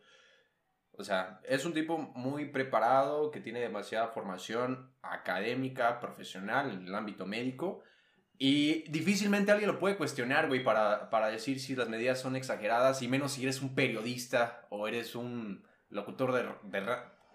O 0.94 1.04
sea, 1.04 1.42
es 1.44 1.66
un 1.66 1.74
tipo 1.74 1.98
muy 1.98 2.46
preparado, 2.46 3.30
que 3.31 3.42
tiene 3.42 3.60
demasiada 3.60 4.08
formación 4.08 4.96
académica, 5.02 6.00
profesional 6.00 6.72
en 6.72 6.88
el 6.88 6.96
ámbito 6.96 7.25
médico. 7.25 7.84
Y 8.43 8.89
difícilmente 8.89 9.51
alguien 9.51 9.69
lo 9.69 9.77
puede 9.77 9.97
cuestionar, 9.97 10.47
güey, 10.47 10.63
para, 10.63 11.11
para 11.11 11.27
decir 11.27 11.59
si 11.59 11.75
las 11.75 11.89
medidas 11.89 12.19
son 12.19 12.35
exageradas, 12.35 13.03
y 13.03 13.07
menos 13.07 13.33
si 13.33 13.43
eres 13.43 13.61
un 13.61 13.75
periodista 13.75 14.65
o 14.71 14.88
eres 14.88 15.13
un 15.13 15.63
locutor 15.89 16.31
de... 16.33 16.49
¿De, 16.63 16.81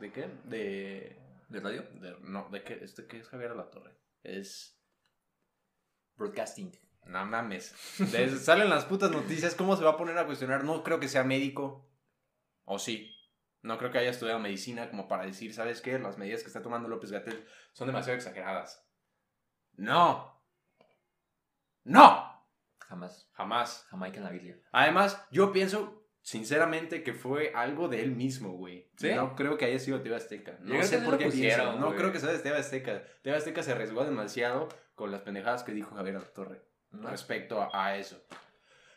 ¿de 0.00 0.12
qué? 0.12 0.28
De... 0.46 1.16
¿De 1.48 1.60
radio? 1.60 1.82
De- 2.00 2.16
no, 2.22 2.48
¿de 2.50 2.64
qué, 2.64 2.80
este, 2.82 3.06
¿qué 3.06 3.20
es 3.20 3.28
Javier 3.28 3.54
La 3.54 3.70
Torre? 3.70 3.96
Es... 4.24 4.82
Broadcasting. 6.16 6.76
No 7.04 7.24
mames. 7.24 7.66
Salen 8.40 8.68
las 8.68 8.84
putas 8.86 9.12
noticias, 9.12 9.54
¿cómo 9.54 9.76
se 9.76 9.84
va 9.84 9.90
a 9.90 9.96
poner 9.96 10.18
a 10.18 10.26
cuestionar? 10.26 10.64
No 10.64 10.82
creo 10.82 10.98
que 10.98 11.06
sea 11.06 11.22
médico. 11.22 11.88
O 12.64 12.80
sí. 12.80 13.14
No 13.62 13.78
creo 13.78 13.92
que 13.92 13.98
haya 13.98 14.10
estudiado 14.10 14.40
medicina 14.40 14.90
como 14.90 15.06
para 15.06 15.24
decir, 15.24 15.54
¿sabes 15.54 15.80
qué? 15.80 16.00
Las 16.00 16.18
medidas 16.18 16.40
que 16.42 16.48
está 16.48 16.62
tomando 16.62 16.88
López 16.88 17.12
Gatel 17.12 17.46
son 17.74 17.86
demasiado 17.86 18.16
exageradas. 18.16 18.84
No. 19.76 20.35
No. 21.86 22.44
Jamás. 22.80 23.30
Jamás. 23.32 23.86
Jamaica 23.90 24.18
en 24.18 24.24
la 24.24 24.30
Biblia. 24.30 24.58
Además, 24.72 25.24
yo 25.30 25.52
pienso 25.52 26.08
sinceramente 26.20 27.04
que 27.04 27.14
fue 27.14 27.52
algo 27.54 27.88
de 27.88 28.02
él 28.02 28.10
mismo, 28.10 28.52
güey. 28.52 28.90
¿Sí? 28.96 29.14
No 29.14 29.36
creo 29.36 29.56
que 29.56 29.66
haya 29.66 29.78
sido 29.78 30.02
TV 30.02 30.16
Azteca. 30.16 30.58
No 30.60 30.70
creo 30.74 30.82
sé 30.82 30.98
que 30.98 31.04
por 31.04 31.18
qué 31.18 31.28
pienso. 31.28 31.72
No 31.78 31.86
güey. 31.86 31.98
creo 31.98 32.12
que 32.12 32.18
sea 32.18 32.32
de 32.32 32.40
TV 32.40 32.58
Azteca. 32.58 33.04
TV 33.22 33.36
Azteca 33.36 33.62
se 33.62 33.72
arriesgó 33.72 34.04
demasiado 34.04 34.68
con 34.94 35.12
las 35.12 35.22
pendejadas 35.22 35.62
que 35.62 35.72
dijo 35.72 35.94
Javier 35.94 36.20
Torre 36.34 36.62
¿no? 36.90 37.08
respecto 37.08 37.62
a, 37.62 37.70
a 37.72 37.96
eso. 37.96 38.20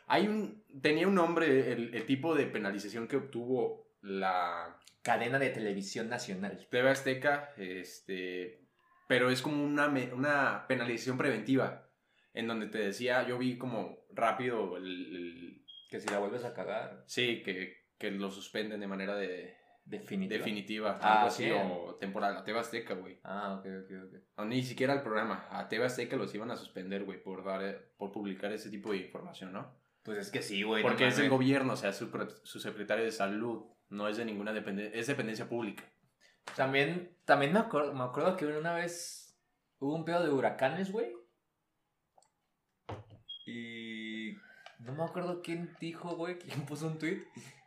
Hay 0.08 0.26
un 0.26 0.64
tenía 0.82 1.06
un 1.06 1.14
nombre 1.14 1.72
el, 1.72 1.94
el 1.94 2.06
tipo 2.06 2.34
de 2.34 2.46
penalización 2.46 3.06
que 3.06 3.16
obtuvo 3.16 3.86
la 4.02 4.76
Cadena 5.02 5.38
de 5.38 5.50
televisión 5.50 6.08
nacional. 6.08 6.66
TV 6.70 6.90
Azteca, 6.90 7.52
este, 7.56 8.66
pero 9.06 9.30
es 9.30 9.40
como 9.40 9.64
una, 9.64 9.86
una 10.12 10.66
penalización 10.66 11.16
preventiva 11.16 11.89
en 12.34 12.46
donde 12.46 12.66
te 12.66 12.78
decía, 12.78 13.26
yo 13.26 13.38
vi 13.38 13.58
como 13.58 13.98
rápido 14.12 14.76
el, 14.76 14.84
el- 14.86 15.64
Que 15.90 16.00
si 16.00 16.08
la 16.08 16.18
vuelves 16.18 16.44
a 16.44 16.54
cagar, 16.54 17.02
sí, 17.06 17.42
que, 17.42 17.88
que 17.98 18.10
lo 18.10 18.30
suspenden 18.30 18.78
de 18.80 18.86
manera 18.86 19.16
de, 19.16 19.56
definitiva. 19.84 20.38
definitiva, 20.38 20.98
Ah, 21.02 21.14
algo 21.18 21.28
así, 21.28 21.44
sí. 21.44 21.50
o 21.52 21.96
temporal, 21.96 22.36
a 22.36 22.44
TV 22.44 22.58
Azteca, 22.60 22.94
güey. 22.94 23.18
Ah, 23.24 23.56
ok, 23.58 23.66
ok, 23.84 23.90
ok. 24.36 24.44
Ni 24.46 24.62
siquiera 24.62 24.94
el 24.94 25.02
programa, 25.02 25.48
a 25.50 25.68
TV 25.68 25.84
Azteca 25.84 26.14
los 26.16 26.32
iban 26.34 26.50
a 26.52 26.56
suspender, 26.56 27.04
güey, 27.04 27.20
por, 27.22 27.44
dar, 27.44 27.62
eh, 27.64 27.78
por 27.96 28.12
publicar 28.12 28.52
ese 28.52 28.70
tipo 28.70 28.92
de 28.92 28.98
información, 28.98 29.52
¿no? 29.52 29.78
Pues 30.02 30.16
es 30.18 30.30
que 30.30 30.42
sí, 30.42 30.62
güey. 30.62 30.82
Porque 30.82 31.02
no 31.04 31.08
es 31.10 31.18
el 31.18 31.28
gobierno, 31.28 31.72
o 31.72 31.76
sea, 31.76 31.92
su, 31.92 32.08
su 32.44 32.60
secretario 32.60 33.04
de 33.04 33.10
salud, 33.12 33.64
no 33.88 34.06
es 34.08 34.16
de 34.16 34.24
ninguna 34.24 34.52
dependencia, 34.52 34.98
es 34.98 35.06
dependencia 35.08 35.48
pública. 35.48 35.84
También, 36.56 37.16
también 37.24 37.52
me, 37.52 37.58
acuerdo, 37.58 37.92
me 37.92 38.04
acuerdo 38.04 38.36
que 38.36 38.46
una 38.46 38.72
vez 38.74 39.36
hubo 39.78 39.94
un 39.94 40.04
pedo 40.04 40.22
de 40.24 40.30
huracanes, 40.30 40.90
güey. 40.92 41.12
Y 43.50 44.38
no 44.78 44.92
me 44.92 45.04
acuerdo 45.04 45.42
quién 45.42 45.74
dijo, 45.80 46.16
güey, 46.16 46.38
quién 46.38 46.60
puso 46.66 46.86
un 46.86 46.98
tweet. 46.98 47.22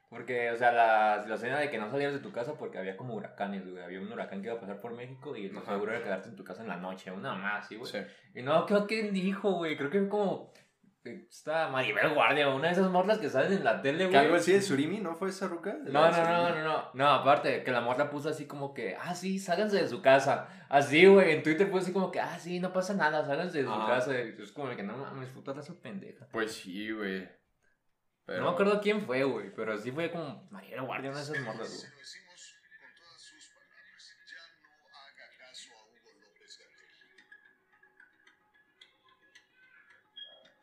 Porque, 0.10 0.52
o 0.52 0.58
sea, 0.58 0.72
la 0.72 1.24
situación 1.24 1.52
era 1.52 1.60
de 1.60 1.72
que 1.72 1.80
no 1.80 1.90
salieras 1.90 2.14
de 2.14 2.20
tu 2.20 2.32
casa 2.32 2.54
porque 2.54 2.78
había 2.78 2.96
como 2.96 3.16
huracanes, 3.16 3.68
güey. 3.68 3.84
Había 3.84 4.00
un 4.00 4.12
huracán 4.12 4.42
que 4.42 4.48
iba 4.48 4.58
a 4.58 4.60
pasar 4.60 4.80
por 4.80 4.94
México 4.94 5.36
y 5.36 5.50
Ajá. 5.50 5.74
seguro 5.74 5.92
era 5.92 6.04
quedarte 6.04 6.30
en 6.30 6.36
tu 6.36 6.44
casa 6.44 6.62
en 6.62 6.68
la 6.68 6.78
noche, 6.78 7.12
una 7.12 7.34
más, 7.34 7.68
sí, 7.68 7.76
güey. 7.78 7.92
Sí. 7.92 7.98
Y 8.36 8.44
no, 8.44 8.66
creo 8.68 8.86
que 8.86 9.12
dijo, 9.12 9.54
güey. 9.54 9.76
Creo 9.76 9.90
que 9.90 10.00
fue 10.02 10.10
como 10.10 10.54
Está 11.04 11.68
Maribel 11.68 12.14
Guardia, 12.14 12.48
una 12.50 12.68
de 12.68 12.74
esas 12.74 12.90
morras 12.90 13.18
que 13.18 13.30
salen 13.30 13.52
en 13.54 13.64
la 13.66 13.82
tele, 13.82 14.10
Que 14.10 14.18
algo 14.18 14.30
güey. 14.32 14.42
así 14.42 14.54
de 14.54 14.62
Surimi, 14.62 15.00
¿no 15.00 15.16
fue 15.16 15.30
esa 15.30 15.48
ruca? 15.48 15.76
No, 15.84 16.10
no, 16.10 16.18
no, 16.24 16.50
no, 16.56 16.64
no, 16.64 16.90
no, 16.94 17.08
aparte, 17.10 17.62
que 17.64 17.72
la 17.72 17.82
morra 17.82 18.10
puso 18.10 18.30
así 18.30 18.46
como 18.48 18.74
que, 18.74 18.96
ah, 19.00 19.14
sí, 19.14 19.38
sálganse 19.38 19.78
de 19.82 19.88
su 19.90 20.02
casa. 20.02 20.48
Así, 20.70 21.06
güey, 21.06 21.32
en 21.34 21.44
Twitter 21.44 21.70
puso 21.70 21.84
así 21.84 21.92
como 21.94 22.10
que, 22.10 22.22
ah, 22.22 22.40
sí, 22.40 22.60
no 22.62 22.72
pasa 22.72 22.94
nada, 22.94 23.26
sálganse 23.26 23.58
de 23.60 23.66
su 23.66 23.72
Ah. 23.74 23.86
casa. 23.88 24.14
Y 24.18 24.36
es 24.42 24.52
como 24.54 24.74
que 24.76 24.84
no 24.84 24.96
mames, 24.96 25.30
puta 25.30 25.52
raza 25.52 25.74
pendeja. 25.82 26.26
Pues 26.32 26.54
sí, 26.54 26.90
güey. 26.92 27.28
Pero... 28.26 28.40
No 28.40 28.46
me 28.48 28.54
acuerdo 28.54 28.80
quién 28.80 29.02
fue, 29.02 29.24
güey, 29.26 29.54
pero 29.54 29.78
sí 29.78 29.92
fue 29.92 30.10
como 30.10 30.48
Maribel 30.52 30.84
Guardia, 30.84 31.10
una 31.10 31.20
de 31.20 31.26
esas 31.26 31.40
morras, 31.42 31.68
Se 31.68 31.88
güey. 31.88 32.00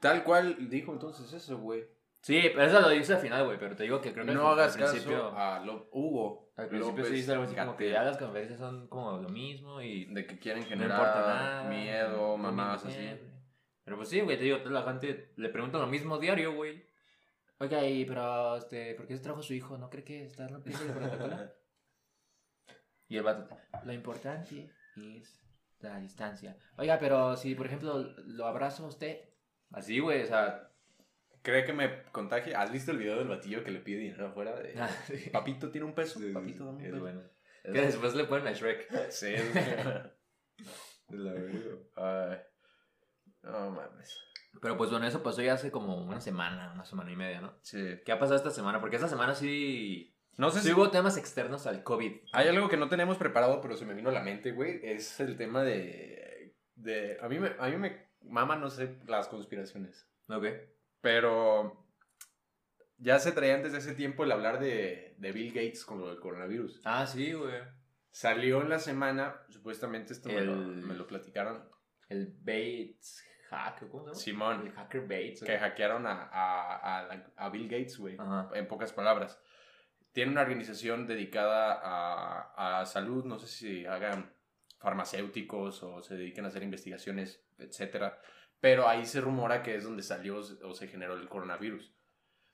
Tal 0.00 0.24
cual 0.24 0.68
dijo 0.68 0.92
entonces 0.92 1.32
eso, 1.32 1.58
güey. 1.58 1.84
Sí, 2.22 2.40
pero 2.54 2.64
eso 2.64 2.80
lo 2.80 2.88
dice 2.90 3.14
al 3.14 3.20
final, 3.20 3.44
güey, 3.46 3.58
pero 3.58 3.74
te 3.76 3.84
digo 3.84 4.00
que 4.00 4.12
creo 4.12 4.26
que 4.26 4.32
No 4.32 4.48
hagas 4.48 4.74
al 4.74 4.80
caso 4.80 4.92
principio, 4.92 5.32
a 5.36 5.60
lo- 5.60 5.88
Hugo. 5.92 6.52
Al 6.56 6.68
principio 6.68 7.04
sí 7.04 7.12
dice 7.14 7.32
algo 7.32 7.44
así 7.44 7.54
como 7.54 7.76
que 7.76 7.90
ya 7.90 8.02
las 8.02 8.18
conferencias 8.18 8.58
son 8.58 8.88
como 8.88 9.18
lo 9.18 9.28
mismo 9.30 9.80
y 9.80 10.04
De 10.12 10.26
que 10.26 10.38
quieren 10.38 10.62
no 10.64 10.68
generar 10.68 10.98
importa 10.98 11.20
nada. 11.20 11.68
miedo, 11.70 12.36
mamás 12.36 12.84
así. 12.84 13.10
Pero 13.84 13.96
pues 13.96 14.08
sí, 14.10 14.20
güey, 14.20 14.36
te 14.36 14.44
digo, 14.44 14.58
la 14.66 14.82
gente 14.82 15.32
le 15.36 15.48
pregunta 15.48 15.78
lo 15.78 15.86
mismo 15.86 16.18
diario, 16.18 16.54
güey. 16.54 16.84
Oiga, 17.58 17.84
y 17.86 18.04
pero, 18.04 18.56
este, 18.56 18.94
¿por 18.94 19.06
qué 19.06 19.16
se 19.16 19.22
trajo 19.22 19.40
a 19.40 19.42
su 19.42 19.54
hijo? 19.54 19.76
¿No 19.78 19.88
cree 19.90 20.04
que 20.04 20.24
está 20.26 20.46
rompiendo 20.48 20.82
el 20.84 20.92
protocolo? 20.92 21.36
y 23.08 23.16
el 23.16 23.22
vato, 23.24 23.48
lo 23.84 23.92
importante 23.92 24.70
es 24.96 25.40
la 25.80 25.98
distancia. 25.98 26.56
Oiga, 26.76 26.98
pero 26.98 27.36
si, 27.36 27.54
por 27.54 27.66
ejemplo, 27.66 27.98
lo 28.26 28.46
abrazo 28.46 28.84
a 28.84 28.88
usted. 28.88 29.20
Así, 29.72 29.98
güey, 30.00 30.22
o 30.22 30.26
sea. 30.26 30.66
¿Cree 31.42 31.64
que 31.64 31.72
me 31.72 32.02
contagie? 32.12 32.54
¿Has 32.54 32.70
visto 32.70 32.90
el 32.90 32.98
video 32.98 33.16
del 33.18 33.28
batillo 33.28 33.64
que 33.64 33.70
le 33.70 33.80
pide 33.80 34.00
dinero 34.00 34.26
afuera? 34.28 34.54
De... 34.60 34.74
ah, 34.78 34.90
sí. 35.06 35.30
Papito, 35.30 35.70
¿tiene 35.70 35.86
un 35.86 35.94
peso? 35.94 36.18
Sí, 36.20 36.32
Papito, 36.32 36.66
dame 36.66 36.78
un 36.78 36.84
es 36.84 36.90
peso. 36.90 37.00
bueno. 37.02 37.22
Es- 37.64 37.72
Que 37.72 37.80
después 37.80 38.14
le 38.14 38.24
ponen 38.24 38.46
a 38.48 38.52
Shrek. 38.52 39.10
Sí, 39.10 39.28
es... 39.34 39.54
la 41.08 41.32
verdad. 41.32 42.46
No 43.42 43.70
mames. 43.70 44.18
Pero 44.60 44.76
pues 44.76 44.90
bueno, 44.90 45.06
eso 45.06 45.22
pasó 45.22 45.40
ya 45.40 45.54
hace 45.54 45.70
como 45.70 45.96
una 45.96 46.20
semana, 46.20 46.72
una 46.74 46.84
semana 46.84 47.10
y 47.10 47.16
media, 47.16 47.40
¿no? 47.40 47.54
Sí. 47.62 48.00
¿Qué 48.04 48.12
ha 48.12 48.18
pasado 48.18 48.36
esta 48.36 48.50
semana? 48.50 48.80
Porque 48.80 48.96
esta 48.96 49.08
semana 49.08 49.34
sí. 49.34 50.14
No 50.36 50.50
sé 50.50 50.60
Sí 50.60 50.68
si 50.68 50.72
hubo 50.74 50.90
temas 50.90 51.16
externos 51.16 51.66
al 51.66 51.82
COVID. 51.82 52.12
hay 52.32 52.48
algo 52.48 52.68
que 52.68 52.76
no 52.76 52.88
tenemos 52.88 53.16
preparado, 53.16 53.60
pero 53.62 53.76
se 53.76 53.86
me 53.86 53.94
vino 53.94 54.10
a 54.10 54.12
la 54.12 54.22
mente, 54.22 54.52
güey. 54.52 54.80
Es 54.82 55.20
el 55.20 55.36
tema 55.36 55.62
de. 55.62 56.54
de... 56.74 57.16
A, 57.22 57.28
mí 57.28 57.38
me, 57.38 57.52
a 57.58 57.68
mí 57.68 57.76
me 57.76 58.09
mama, 58.22 58.56
no 58.56 58.70
sé, 58.70 58.98
las 59.06 59.28
conspiraciones. 59.28 60.08
Ok. 60.28 60.46
Pero. 61.00 61.86
Ya 62.98 63.18
se 63.18 63.32
traía 63.32 63.54
antes 63.54 63.72
de 63.72 63.78
ese 63.78 63.94
tiempo 63.94 64.24
el 64.24 64.32
hablar 64.32 64.60
de, 64.60 65.14
de 65.16 65.32
Bill 65.32 65.54
Gates 65.54 65.86
con 65.86 66.00
lo 66.00 66.08
del 66.08 66.20
coronavirus. 66.20 66.82
Ah, 66.84 67.06
sí, 67.06 67.32
güey. 67.32 67.62
Salió 68.10 68.60
en 68.60 68.68
la 68.68 68.78
semana, 68.78 69.40
supuestamente 69.48 70.12
esto 70.12 70.28
me, 70.28 70.42
lo, 70.42 70.56
me 70.56 70.94
lo 70.94 71.06
platicaron. 71.06 71.66
El 72.10 72.26
Bates 72.40 73.24
hack, 73.50 73.88
¿cómo 73.88 74.02
se 74.02 74.10
llama? 74.10 74.14
Simón. 74.14 74.66
El 74.66 74.72
hacker 74.72 75.02
Bates. 75.02 75.42
Que 75.42 75.58
hackearon 75.58 76.06
a, 76.06 76.28
a, 76.32 77.24
a, 77.36 77.48
Bill 77.50 77.68
Gates, 77.68 77.98
güey. 77.98 78.16
En 78.54 78.68
pocas 78.68 78.92
palabras. 78.92 79.40
Tiene 80.12 80.32
una 80.32 80.42
organización 80.42 81.06
dedicada 81.06 81.80
a, 81.82 82.80
a 82.80 82.86
salud, 82.86 83.24
no 83.24 83.38
sé 83.38 83.46
si 83.46 83.86
hagan 83.86 84.32
farmacéuticos 84.78 85.82
o 85.82 86.02
se 86.02 86.16
dediquen 86.16 86.44
a 86.46 86.48
hacer 86.48 86.62
investigaciones, 86.62 87.44
etcétera. 87.62 88.18
Pero 88.60 88.88
ahí 88.88 89.06
se 89.06 89.20
rumora 89.20 89.62
que 89.62 89.74
es 89.76 89.84
donde 89.84 90.02
salió 90.02 90.36
o 90.38 90.74
se 90.74 90.88
generó 90.88 91.14
el 91.14 91.28
coronavirus. 91.28 91.94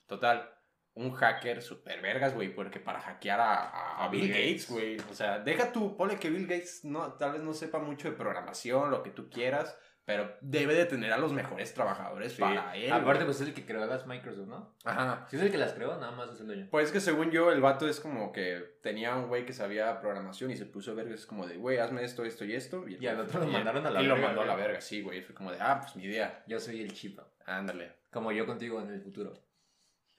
Total, 0.07 0.49
un 0.95 1.13
hacker 1.13 1.63
super 1.63 2.01
vergas, 2.01 2.33
güey, 2.35 2.55
porque 2.55 2.79
para 2.81 3.01
hackear 3.01 3.41
a, 3.41 3.55
a- 3.55 4.05
a 4.05 4.09
Bill 4.09 4.29
Gates, 4.29 4.71
güey. 4.71 4.99
O 5.11 5.15
sea, 5.15 5.41
deja 5.41 5.73
tú, 5.73 5.97
ponle 5.97 6.19
que 6.19 6.31
Bill 6.31 6.47
Gates 6.47 6.85
no, 6.85 7.15
tal 7.15 7.33
vez 7.33 7.43
no 7.43 7.53
sepa 7.53 7.79
mucho 7.81 8.09
de 8.11 8.17
programación, 8.17 8.91
lo 8.91 9.03
que 9.03 9.11
tú 9.11 9.29
quieras, 9.29 9.77
pero 10.07 10.35
debe 10.41 10.75
de 10.75 10.87
tener 10.87 11.13
a 11.13 11.19
los 11.19 11.33
mejores 11.33 11.75
trabajadores 11.75 12.33
Sí. 12.33 12.41
para 12.41 12.77
él. 12.77 12.93
Aparte, 12.93 13.25
pues 13.25 13.41
es 13.41 13.49
el 13.49 13.53
que 13.55 13.67
creó 13.67 13.85
las 13.85 14.07
Microsoft, 14.07 14.47
¿no? 14.47 14.75
Ajá. 14.85 15.27
Si 15.29 15.37
es 15.37 15.43
el 15.43 15.51
que 15.51 15.59
las 15.59 15.73
creó, 15.73 15.99
nada 15.99 16.13
más 16.13 16.31
es 16.31 16.41
el 16.41 16.47
dueño. 16.47 16.69
Pues 16.71 16.93
que 16.93 17.01
según 17.01 17.33
yo, 17.33 17.51
el 17.51 17.61
vato 17.61 17.89
es 17.89 17.99
como 17.99 18.33
que 18.33 18.79
tenía 18.83 19.17
un 19.17 19.27
güey 19.27 19.45
que 19.45 19.53
sabía 19.53 20.01
programación 20.01 20.53
y 20.53 20.57
se 20.57 20.65
puso 20.65 20.93
a 20.93 20.95
ver, 20.95 21.09
es 21.09 21.27
como 21.27 21.45
de, 21.45 21.57
güey, 21.57 21.79
hazme 21.79 22.05
esto, 22.05 22.25
esto 22.25 22.45
y 22.45 22.55
esto. 22.55 22.87
Y, 22.89 23.03
Y 23.03 23.07
al 23.09 23.19
otro 23.21 23.41
lo 23.41 23.47
mandaron 23.49 23.85
a 23.85 23.91
la 23.91 24.01
y 24.01 24.07
lo 24.07 24.15
verga, 24.15 24.29
mandó 24.29 24.43
a 24.43 24.47
la 24.47 24.55
verga, 24.55 24.81
sí, 24.81 25.03
güey. 25.03 25.23
Fue 25.23 25.35
como 25.35 25.51
de, 25.51 25.59
ah, 25.61 25.81
pues 25.83 25.97
mi 25.97 26.05
idea. 26.05 26.45
Yo 26.47 26.61
soy 26.61 26.81
el 26.81 26.93
chido. 26.93 27.29
Ándale. 27.45 27.93
Como 28.13 28.31
yo 28.31 28.47
contigo 28.47 28.81
en 28.81 28.91
el 28.91 29.01
futuro. 29.03 29.35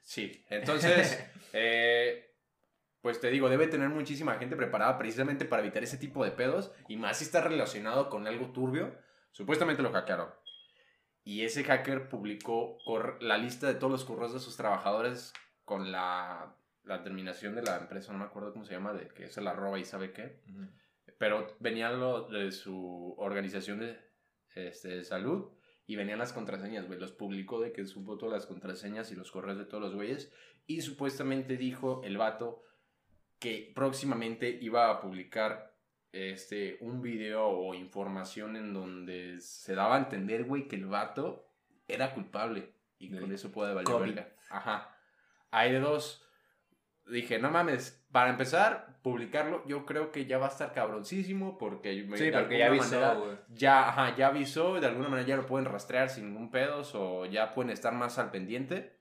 Sí. 0.02 0.46
Entonces, 0.50 1.18
eh, 1.54 2.36
pues 3.02 3.22
te 3.22 3.30
digo, 3.30 3.48
debe 3.48 3.68
tener 3.68 3.88
muchísima 3.88 4.36
gente 4.36 4.58
preparada 4.58 4.98
precisamente 4.98 5.46
para 5.46 5.62
evitar 5.62 5.82
ese 5.82 5.98
tipo 5.98 6.26
de 6.26 6.32
pedos. 6.32 6.74
Y 6.90 6.98
más 6.98 7.20
si 7.20 7.24
está 7.24 7.40
relacionado 7.40 8.10
con 8.10 8.28
algo 8.28 8.52
turbio. 8.52 8.94
Supuestamente 9.38 9.84
lo 9.84 9.92
hackearon. 9.92 10.30
Y 11.24 11.44
ese 11.44 11.64
hacker 11.64 12.10
publicó 12.10 12.80
la 13.22 13.38
lista 13.38 13.68
de 13.68 13.76
todos 13.76 13.92
los 13.92 14.04
correos 14.04 14.34
de 14.34 14.40
sus 14.40 14.58
trabajadores 14.58 15.32
con 15.64 15.92
la, 15.92 16.56
la 16.86 17.04
terminación 17.04 17.54
de 17.54 17.62
la 17.62 17.78
empresa, 17.78 18.12
no 18.12 18.18
me 18.18 18.26
acuerdo 18.26 18.52
cómo 18.52 18.66
se 18.66 18.74
llama, 18.74 18.94
de 18.94 19.10
que 19.10 19.28
se 19.28 19.42
la 19.42 19.54
roba 19.54 19.78
y 19.78 19.86
sabe 19.86 20.12
qué. 20.12 20.42
Pero 21.20 21.56
venían 21.60 22.00
lo 22.00 22.28
de 22.30 22.52
su 22.52 23.14
organización 23.20 23.82
de, 23.82 24.00
este, 24.56 24.88
de 24.88 25.04
salud 25.04 25.52
y 25.86 25.98
venían 25.98 26.18
las 26.18 26.34
contraseñas, 26.34 26.88
güey. 26.88 27.00
Los 27.00 27.12
publicó 27.12 27.62
de 27.62 27.74
que 27.74 27.86
supo 27.86 28.18
todas 28.18 28.34
las 28.34 28.48
contraseñas 28.48 29.12
y 29.12 29.16
los 29.16 29.30
correos 29.30 29.60
de 29.60 29.66
todos 29.66 29.84
los 29.84 29.94
güeyes. 29.94 30.34
Y 30.66 30.82
supuestamente 30.82 31.58
dijo 31.58 32.02
el 32.04 32.18
vato 32.18 32.64
que 33.38 33.72
próximamente 33.76 34.58
iba 34.60 34.90
a 34.90 35.00
publicar 35.00 35.77
este, 36.12 36.78
un 36.82 37.02
video 37.02 37.48
o 37.48 37.74
información 37.74 38.56
en 38.56 38.74
donde 38.74 39.40
se 39.42 39.76
daba 39.76 39.96
a 39.96 40.00
entender, 40.00 40.46
güey, 40.46 40.68
que 40.68 40.76
el 40.76 40.86
vato 40.86 41.48
era 41.88 42.14
culpable. 42.14 42.74
Y 43.00 43.12
con 43.12 43.32
eso 43.32 43.52
puede 43.52 43.74
valer 43.74 43.86
verga. 44.16 44.30
Ajá. 44.50 44.96
Hay 45.52 45.72
de 45.72 45.80
dos. 45.80 46.24
Dije, 47.06 47.40
no 47.40 47.50
mames, 47.50 48.06
para 48.12 48.30
empezar, 48.30 49.00
publicarlo, 49.02 49.64
yo 49.66 49.86
creo 49.86 50.12
que 50.12 50.26
ya 50.26 50.38
va 50.40 50.48
a 50.48 50.50
estar 50.50 50.74
cabroncísimo 50.74 51.58
porque... 51.58 52.04
me- 52.04 52.18
Sí, 52.18 52.32
porque 52.32 52.58
ya 52.58 52.68
avisó, 52.68 53.00
manera 53.00 53.46
ya, 53.48 53.88
ajá, 53.88 54.16
ya 54.18 54.28
avisó, 54.28 54.78
de 54.82 54.88
alguna 54.88 55.08
manera 55.08 55.26
ya 55.26 55.38
lo 55.38 55.46
pueden 55.46 55.70
rastrear 55.72 56.10
sin 56.10 56.26
ningún 56.30 56.52
pedos 56.52 56.96
o 56.96 57.26
ya 57.26 57.54
pueden 57.54 57.70
estar 57.72 57.94
más 57.94 58.18
al 58.20 58.30
pendiente. 58.32 58.98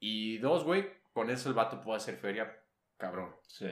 Y 0.00 0.38
dos, 0.38 0.64
güey, 0.64 0.90
con 1.12 1.30
eso 1.30 1.48
el 1.48 1.54
vato 1.54 1.80
puede 1.80 1.98
hacer 1.98 2.16
feria, 2.16 2.60
cabrón, 2.96 3.36
Sí. 3.46 3.70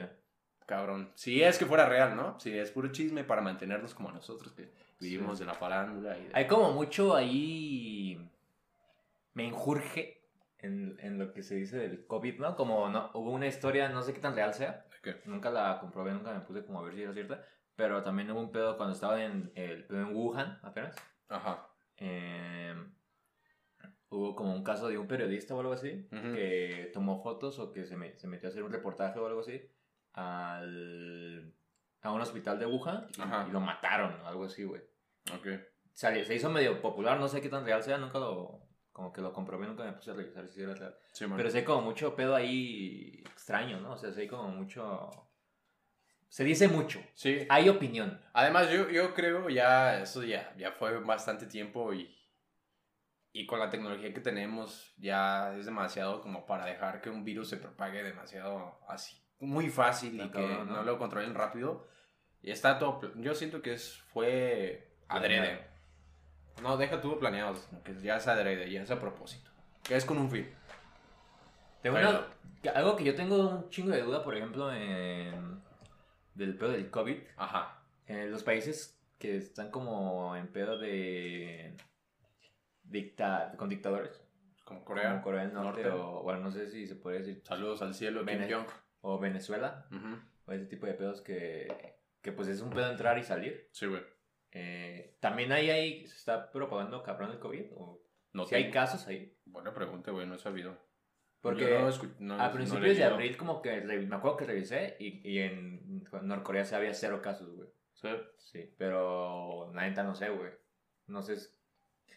Cabrón. 0.67 1.11
Si 1.15 1.41
es 1.41 1.57
que 1.57 1.65
fuera 1.65 1.87
real, 1.89 2.15
¿no? 2.15 2.39
Si 2.39 2.55
es 2.55 2.69
puro 2.69 2.91
chisme 2.91 3.23
para 3.23 3.41
mantenernos 3.41 3.95
como 3.95 4.11
nosotros 4.11 4.53
que 4.53 4.69
vivimos 4.99 5.37
Sí. 5.39 5.43
de 5.43 5.47
la 5.47 5.55
farándula 5.55 6.15
y 6.19 6.25
de... 6.25 6.29
Hay 6.33 6.45
como 6.45 6.71
mucho 6.73 7.15
ahí. 7.15 8.29
Me 9.33 9.45
injurge 9.45 10.21
en, 10.59 10.97
en 10.99 11.17
lo 11.17 11.33
que 11.33 11.41
se 11.41 11.55
dice 11.55 11.77
del 11.77 12.05
COVID, 12.05 12.39
¿no? 12.39 12.55
Como 12.55 12.89
no, 12.89 13.09
hubo 13.15 13.31
una 13.31 13.47
historia, 13.47 13.89
no 13.89 14.03
sé 14.03 14.13
qué 14.13 14.19
tan 14.19 14.35
real 14.35 14.53
sea. 14.53 14.85
Nunca 15.25 15.49
la 15.49 15.79
comprobé, 15.79 16.11
nunca 16.11 16.33
me 16.33 16.41
puse 16.41 16.63
como 16.65 16.79
a 16.79 16.83
ver 16.83 16.93
si 16.95 17.01
era 17.03 17.13
cierta. 17.13 17.43
Pero 17.75 18.03
también 18.03 18.29
hubo 18.31 18.39
un 18.41 18.51
pedo 18.51 18.75
cuando 18.77 18.93
estaba 18.93 19.23
en 19.23 19.51
el 19.55 19.85
pedo 19.85 20.01
en 20.01 20.15
Wuhan, 20.15 20.59
apenas. 20.63 20.95
Ajá. 21.29 21.67
eh, 21.97 22.75
hubo 24.09 24.35
como 24.35 24.53
un 24.53 24.63
caso 24.63 24.87
de 24.87 24.97
un 24.97 25.07
periodista 25.07 25.53
o 25.53 25.59
algo 25.59 25.73
así 25.73 26.07
que 26.09 26.89
tomó 26.93 27.21
fotos 27.21 27.59
o 27.59 27.71
que 27.73 27.85
se, 27.85 27.97
me- 27.97 28.17
se 28.17 28.27
metió 28.27 28.47
a 28.47 28.51
hacer 28.51 28.63
un 28.63 28.71
reportaje 28.71 29.19
o 29.19 29.27
algo 29.27 29.41
así 29.41 29.61
al, 30.17 31.53
a 32.01 32.11
un 32.11 32.21
hospital 32.21 32.57
de 32.59 32.65
Wuhan 32.65 33.07
y, 33.15 33.51
lo 33.51 33.59
mataron 33.59 34.19
o 34.21 34.27
algo 34.27 34.45
así, 34.45 34.63
güey. 34.63 34.81
Ok. 35.33 35.47
Salió- 35.93 36.25
se 36.25 36.35
hizo 36.35 36.49
medio 36.49 36.81
popular, 36.81 37.19
no 37.19 37.27
sé 37.27 37.41
qué 37.41 37.49
tan 37.49 37.65
real 37.65 37.83
sea, 37.83 37.97
nunca 37.97 38.17
lo, 38.19 38.67
como 38.91 39.13
que 39.13 39.21
lo 39.21 39.31
comprobé, 39.31 39.67
nunca 39.67 39.83
me 39.83 39.93
puse 39.93 40.11
a 40.11 40.15
revisar 40.15 40.47
si 40.47 40.61
era 40.61 40.73
real. 40.73 40.97
Sí. 41.13 41.25
Pero 41.35 41.49
sí 41.51 41.57
hay 41.59 41.63
como 41.63 41.81
mucho 41.83 42.15
pedo 42.15 42.35
ahí 42.35 43.23
extraño, 43.31 43.79
¿no? 43.79 43.93
O 43.93 43.97
sea, 43.97 44.09
hay 44.09 44.27
como 44.27 44.49
mucho... 44.49 45.09
Se 46.29 46.43
dice 46.43 46.67
mucho. 46.67 46.99
Sí. 47.13 47.45
Hay 47.49 47.69
opinión. 47.69 48.19
Además, 48.33 48.69
yo, 48.69 48.89
yo 48.89 49.13
creo 49.13 49.49
ya, 49.49 50.01
eso 50.01 50.23
ya, 50.23 50.53
ya 50.57 50.71
fue 50.71 50.99
bastante 50.99 51.45
tiempo 51.45 51.93
y, 51.93 52.13
y 53.31 53.45
con 53.45 53.59
la 53.59 53.69
tecnología 53.69 54.13
que 54.13 54.19
tenemos 54.19 54.93
ya 54.97 55.55
es 55.55 55.65
demasiado 55.65 56.21
como 56.21 56.45
para 56.45 56.65
dejar 56.65 57.01
que 57.01 57.09
un 57.09 57.23
virus 57.23 57.49
se 57.49 57.57
propague 57.57 58.03
demasiado 58.03 58.79
así, 58.89 59.15
muy 59.39 59.69
fácil 59.69 60.19
y 60.21 60.29
que 60.29 60.39
no 60.47 60.65
¿no? 60.65 60.83
lo 60.83 60.97
controlen 60.97 61.33
rápido. 61.35 61.87
Y 62.41 62.51
está 62.51 62.77
todo, 62.79 63.01
yo 63.15 63.33
siento 63.35 63.61
que 63.61 63.73
es, 63.73 63.97
fue 64.13 64.91
adrede. 65.07 65.65
No, 66.61 66.77
deja 66.77 67.01
todo 67.01 67.19
planeado, 67.19 67.55
que 67.83 67.93
ya 68.01 68.17
es 68.17 68.27
adrede, 68.27 68.69
ya 68.71 68.81
es 68.81 68.91
a 68.91 68.99
propósito. 68.99 69.51
Que 69.83 69.95
es 69.95 70.05
con 70.05 70.17
un 70.17 70.29
fin. 70.29 70.49
Tengo 71.81 71.97
una- 71.97 72.27
algo 72.73 72.95
que 72.95 73.03
yo 73.03 73.15
tengo 73.15 73.35
un 73.49 73.69
chingo 73.69 73.91
de 73.91 74.01
duda, 74.01 74.23
por 74.23 74.35
ejemplo, 74.35 74.73
en, 74.73 75.61
del 76.33 76.57
pedo 76.57 76.69
del 76.71 76.89
COVID. 76.89 77.17
Ajá. 77.37 77.79
En 78.07 78.31
los 78.31 78.43
países 78.43 78.99
que 79.19 79.37
están 79.37 79.69
como 79.71 80.35
en 80.35 80.47
pedo 80.51 80.77
de, 80.77 81.75
dicta 82.83 83.53
con 83.57 83.69
dictadores. 83.69 84.21
Como 84.63 84.83
Corea. 84.83 85.11
Como 85.11 85.21
Corea 85.23 85.41
del 85.43 85.53
Norte, 85.53 85.83
Norte. 85.83 85.97
o, 85.97 86.23
bueno, 86.23 86.39
no 86.39 86.51
sé 86.51 86.69
si 86.69 86.87
se 86.87 86.95
puede 86.95 87.19
decir, 87.19 87.41
Saludos 87.45 87.81
al 87.81 87.93
cielo, 87.93 88.19
Kim 88.25 88.39
Vene- 88.39 88.53
Jong. 88.53 88.67
O 89.01 89.19
Venezuela, 89.19 89.87
o 90.45 90.51
ese 90.51 90.65
tipo 90.65 90.85
de 90.85 90.93
pedos 90.93 91.21
que, 91.21 91.95
que 92.21 92.31
pues 92.31 92.47
es 92.47 92.61
un 92.61 92.69
pedo 92.71 92.89
entrar 92.89 93.17
y 93.17 93.23
salir. 93.23 93.69
Sí, 93.71 93.85
güey. 93.85 94.01
Eh, 94.51 95.17
También 95.19 95.51
ahí, 95.51 95.69
ahí 95.69 96.07
se 96.07 96.15
está 96.15 96.51
propagando 96.51 97.03
cabrón 97.03 97.31
el 97.31 97.39
COVID, 97.39 97.65
o 97.75 98.01
No 98.33 98.45
si 98.45 98.55
hay 98.55 98.71
casos 98.71 99.07
ahí. 99.07 99.37
Buena 99.45 99.73
pregunta, 99.73 100.11
güey, 100.11 100.25
no 100.25 100.35
he 100.35 100.39
sabido. 100.39 100.77
Porque 101.41 101.79
no 102.19 102.41
a 102.41 102.51
principios 102.51 102.97
de 102.97 103.03
abril 103.03 103.37
como 103.37 103.61
que 103.61 103.81
me 103.81 104.15
acuerdo 104.15 104.37
que 104.37 104.45
revisé 104.45 104.97
y, 104.99 105.29
y 105.29 105.39
en 105.39 106.03
Norcorea 106.23 106.65
se 106.65 106.75
había 106.75 106.93
cero 106.93 107.21
casos, 107.21 107.55
güey. 107.55 107.69
Sí. 107.93 108.09
Sí, 108.37 108.73
pero 108.77 109.71
la 109.73 109.83
neta 109.83 110.03
no 110.03 110.15
sé, 110.15 110.29
güey. 110.29 110.51
No 111.07 111.21
sé. 111.21 111.33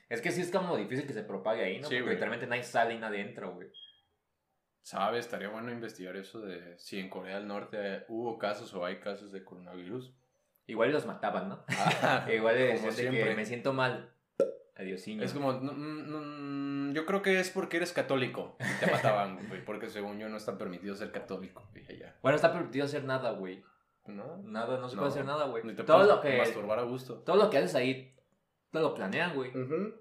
Es, 0.09 0.21
que 0.21 0.31
sí 0.31 0.41
es 0.41 0.51
como 0.51 0.77
difícil 0.77 1.07
que 1.07 1.13
se 1.13 1.23
propague 1.23 1.63
ahí, 1.63 1.77
¿no? 1.81 1.85
Sí, 1.89 1.95
Porque 1.95 2.03
güey. 2.03 2.15
literalmente 2.15 2.47
nadie 2.47 2.65
sale 2.65 2.95
y 2.95 2.99
nadie 2.99 3.21
entra, 3.21 3.47
güey. 3.49 3.69
¿Sabes? 4.83 5.27
Estaría 5.27 5.49
bueno 5.49 5.71
investigar 5.71 6.17
eso 6.17 6.41
de 6.41 6.77
si 6.79 6.99
en 6.99 7.11
Corea 7.11 7.37
del 7.37 7.47
Norte 7.47 8.05
hubo 8.09 8.39
casos 8.39 8.73
o 8.75 8.85
hay 8.85 8.97
casos 8.99 9.31
de 9.33 9.45
coronavirus. 9.45 10.13
Igual 10.67 10.93
los 10.93 11.07
mataban, 11.07 11.49
¿no? 11.49 11.65
Ah, 11.69 12.27
Igual 12.33 12.57
decían 12.57 13.15
de 13.15 13.25
que 13.25 13.35
me 13.35 13.45
siento 13.45 13.73
mal. 13.73 14.11
Adiósinho. 14.77 15.23
Es 15.23 15.35
como, 15.35 15.53
no, 15.53 15.73
no, 15.73 16.21
no, 16.21 16.93
yo 16.95 17.05
creo 17.05 17.21
que 17.21 17.39
es 17.39 17.51
porque 17.51 17.77
eres 17.77 17.93
católico. 17.93 18.57
y 18.61 18.85
Te 18.85 18.91
mataban, 18.91 19.39
güey, 19.49 19.63
porque 19.65 19.91
según 19.91 20.19
yo 20.19 20.29
no 20.29 20.39
está 20.39 20.57
permitido 20.57 20.95
ser 20.95 21.13
católico. 21.13 21.69
Dije 21.75 21.99
ya. 21.99 22.17
Bueno, 22.23 22.37
está 22.37 22.53
permitido 22.53 22.87
hacer 22.87 23.05
nada, 23.05 23.33
güey. 23.33 23.63
¿No? 24.07 24.39
Nada, 24.39 24.79
no 24.79 24.89
se 24.89 24.97
No. 24.97 25.03
puede 25.03 25.13
hacer 25.13 25.25
nada, 25.27 25.47
güey. 25.47 25.63
Te 25.77 25.85
Todo 25.85 26.05
lo 26.05 26.21
que 26.23 26.39
masturbar 26.39 26.79
a 26.79 26.83
gusto. 26.85 27.17
todo 27.19 27.37
lo 27.37 27.51
que 27.51 27.59
haces 27.59 27.75
ahí 27.75 28.17
todo 28.73 28.83
lo 28.85 28.95
planean, 28.95 29.35
güey. 29.35 29.51
Ujú. 29.51 29.95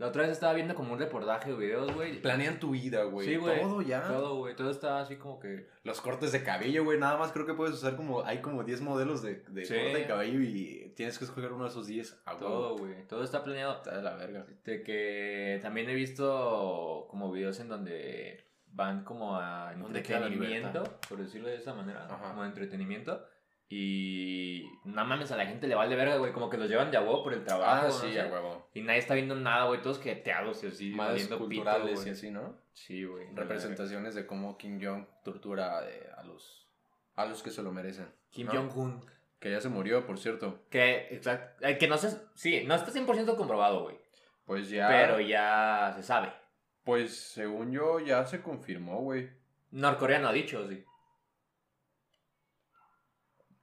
La 0.00 0.06
otra 0.06 0.22
vez 0.22 0.32
estaba 0.32 0.54
viendo 0.54 0.74
como 0.74 0.94
un 0.94 0.98
reportaje 0.98 1.52
o 1.52 1.58
videos, 1.58 1.92
güey. 1.94 2.22
Planean 2.22 2.58
tu 2.58 2.70
vida, 2.70 3.02
güey. 3.04 3.28
Sí, 3.28 3.36
güey. 3.36 3.60
Todo 3.60 3.82
ya. 3.82 4.02
Todo, 4.08 4.36
güey. 4.36 4.56
Todo 4.56 4.70
está 4.70 5.00
así 5.00 5.16
como 5.16 5.38
que 5.38 5.68
Los 5.84 6.00
cortes 6.00 6.32
de 6.32 6.42
cabello, 6.42 6.84
güey. 6.84 6.98
Nada 6.98 7.18
más 7.18 7.32
creo 7.32 7.44
que 7.44 7.52
puedes 7.52 7.74
usar 7.74 7.96
como. 7.96 8.24
Hay 8.24 8.40
como 8.40 8.64
10 8.64 8.80
modelos 8.80 9.20
de, 9.20 9.44
de 9.48 9.64
Sí. 9.66 9.74
corte 9.74 9.98
de 9.98 10.06
cabello 10.06 10.40
y 10.40 10.94
tienes 10.96 11.18
que 11.18 11.26
escoger 11.26 11.52
uno 11.52 11.64
de 11.64 11.70
esos 11.70 11.86
10 11.86 12.22
a 12.24 12.36
todo, 12.38 12.78
güey. 12.78 13.06
Todo 13.08 13.22
está 13.22 13.44
planeado. 13.44 13.74
Está 13.74 13.94
de 13.94 14.02
la 14.02 14.16
verga. 14.16 14.46
De 14.64 14.82
que 14.82 15.58
también 15.62 15.90
he 15.90 15.94
visto 15.94 17.06
como 17.10 17.30
videos 17.30 17.60
en 17.60 17.68
donde 17.68 18.42
van 18.72 19.04
como 19.04 19.36
a 19.36 19.74
¿Dónde 19.76 20.02
queda 20.02 20.20
la 20.20 20.26
entretenimiento, 20.28 20.82
por 21.10 21.18
decirlo 21.18 21.48
de 21.48 21.56
esa 21.56 21.74
manera, 21.74 22.06
Ajá. 22.06 22.30
como 22.30 22.44
entretenimiento. 22.46 23.22
Y 23.72 24.68
no 24.84 25.04
mames, 25.04 25.30
a 25.30 25.36
la 25.36 25.46
gente 25.46 25.68
le 25.68 25.76
vale 25.76 25.94
verga, 25.94 26.16
güey, 26.16 26.32
como 26.32 26.50
que 26.50 26.56
los 26.56 26.68
llevan 26.68 26.90
de 26.90 26.96
a 26.96 27.02
huevo 27.02 27.22
por 27.22 27.32
el 27.32 27.44
trabajo. 27.44 27.70
Ah, 27.70 27.82
no 27.86 27.90
sí, 27.92 28.12
sé. 28.12 28.20
a 28.20 28.26
huevo. 28.26 28.68
Y 28.74 28.82
nadie 28.82 28.98
está 28.98 29.14
viendo 29.14 29.36
nada, 29.36 29.66
güey, 29.66 29.80
todos 29.80 30.00
queteados 30.00 30.64
y 30.64 30.66
así, 30.66 30.90
Más 30.90 31.14
pito, 31.14 31.38
culturales 31.38 32.04
y 32.04 32.10
así, 32.10 32.30
¿no? 32.32 32.58
Sí, 32.72 33.04
güey. 33.04 33.32
Representaciones 33.32 34.16
de 34.16 34.26
cómo 34.26 34.58
Kim 34.58 34.80
Jong 34.82 35.06
tortura 35.22 35.88
eh, 35.88 36.10
a 36.16 36.24
los 36.24 36.68
a 37.14 37.26
los 37.26 37.44
que 37.44 37.50
se 37.50 37.62
lo 37.62 37.70
merecen. 37.70 38.12
Kim 38.30 38.48
¿no? 38.48 38.54
Jong-un. 38.54 39.04
Que 39.38 39.52
ya 39.52 39.60
se 39.60 39.68
murió, 39.68 40.04
por 40.04 40.18
cierto. 40.18 40.64
Que, 40.68 41.06
exacto, 41.12 41.64
eh, 41.64 41.78
que 41.78 41.86
no 41.86 41.96
sé, 41.96 42.10
sí, 42.34 42.64
no 42.66 42.74
está 42.74 42.90
100% 42.90 43.36
comprobado, 43.36 43.84
güey. 43.84 43.96
Pues 44.46 44.68
ya. 44.68 44.88
Pero 44.88 45.20
ya 45.20 45.92
se 45.94 46.02
sabe. 46.02 46.32
Pues 46.82 47.16
según 47.16 47.70
yo, 47.70 48.00
ya 48.00 48.26
se 48.26 48.42
confirmó, 48.42 49.00
güey. 49.02 49.30
Norcorea 49.70 50.18
no 50.18 50.28
ha 50.28 50.32
dicho, 50.32 50.68
sí. 50.68 50.84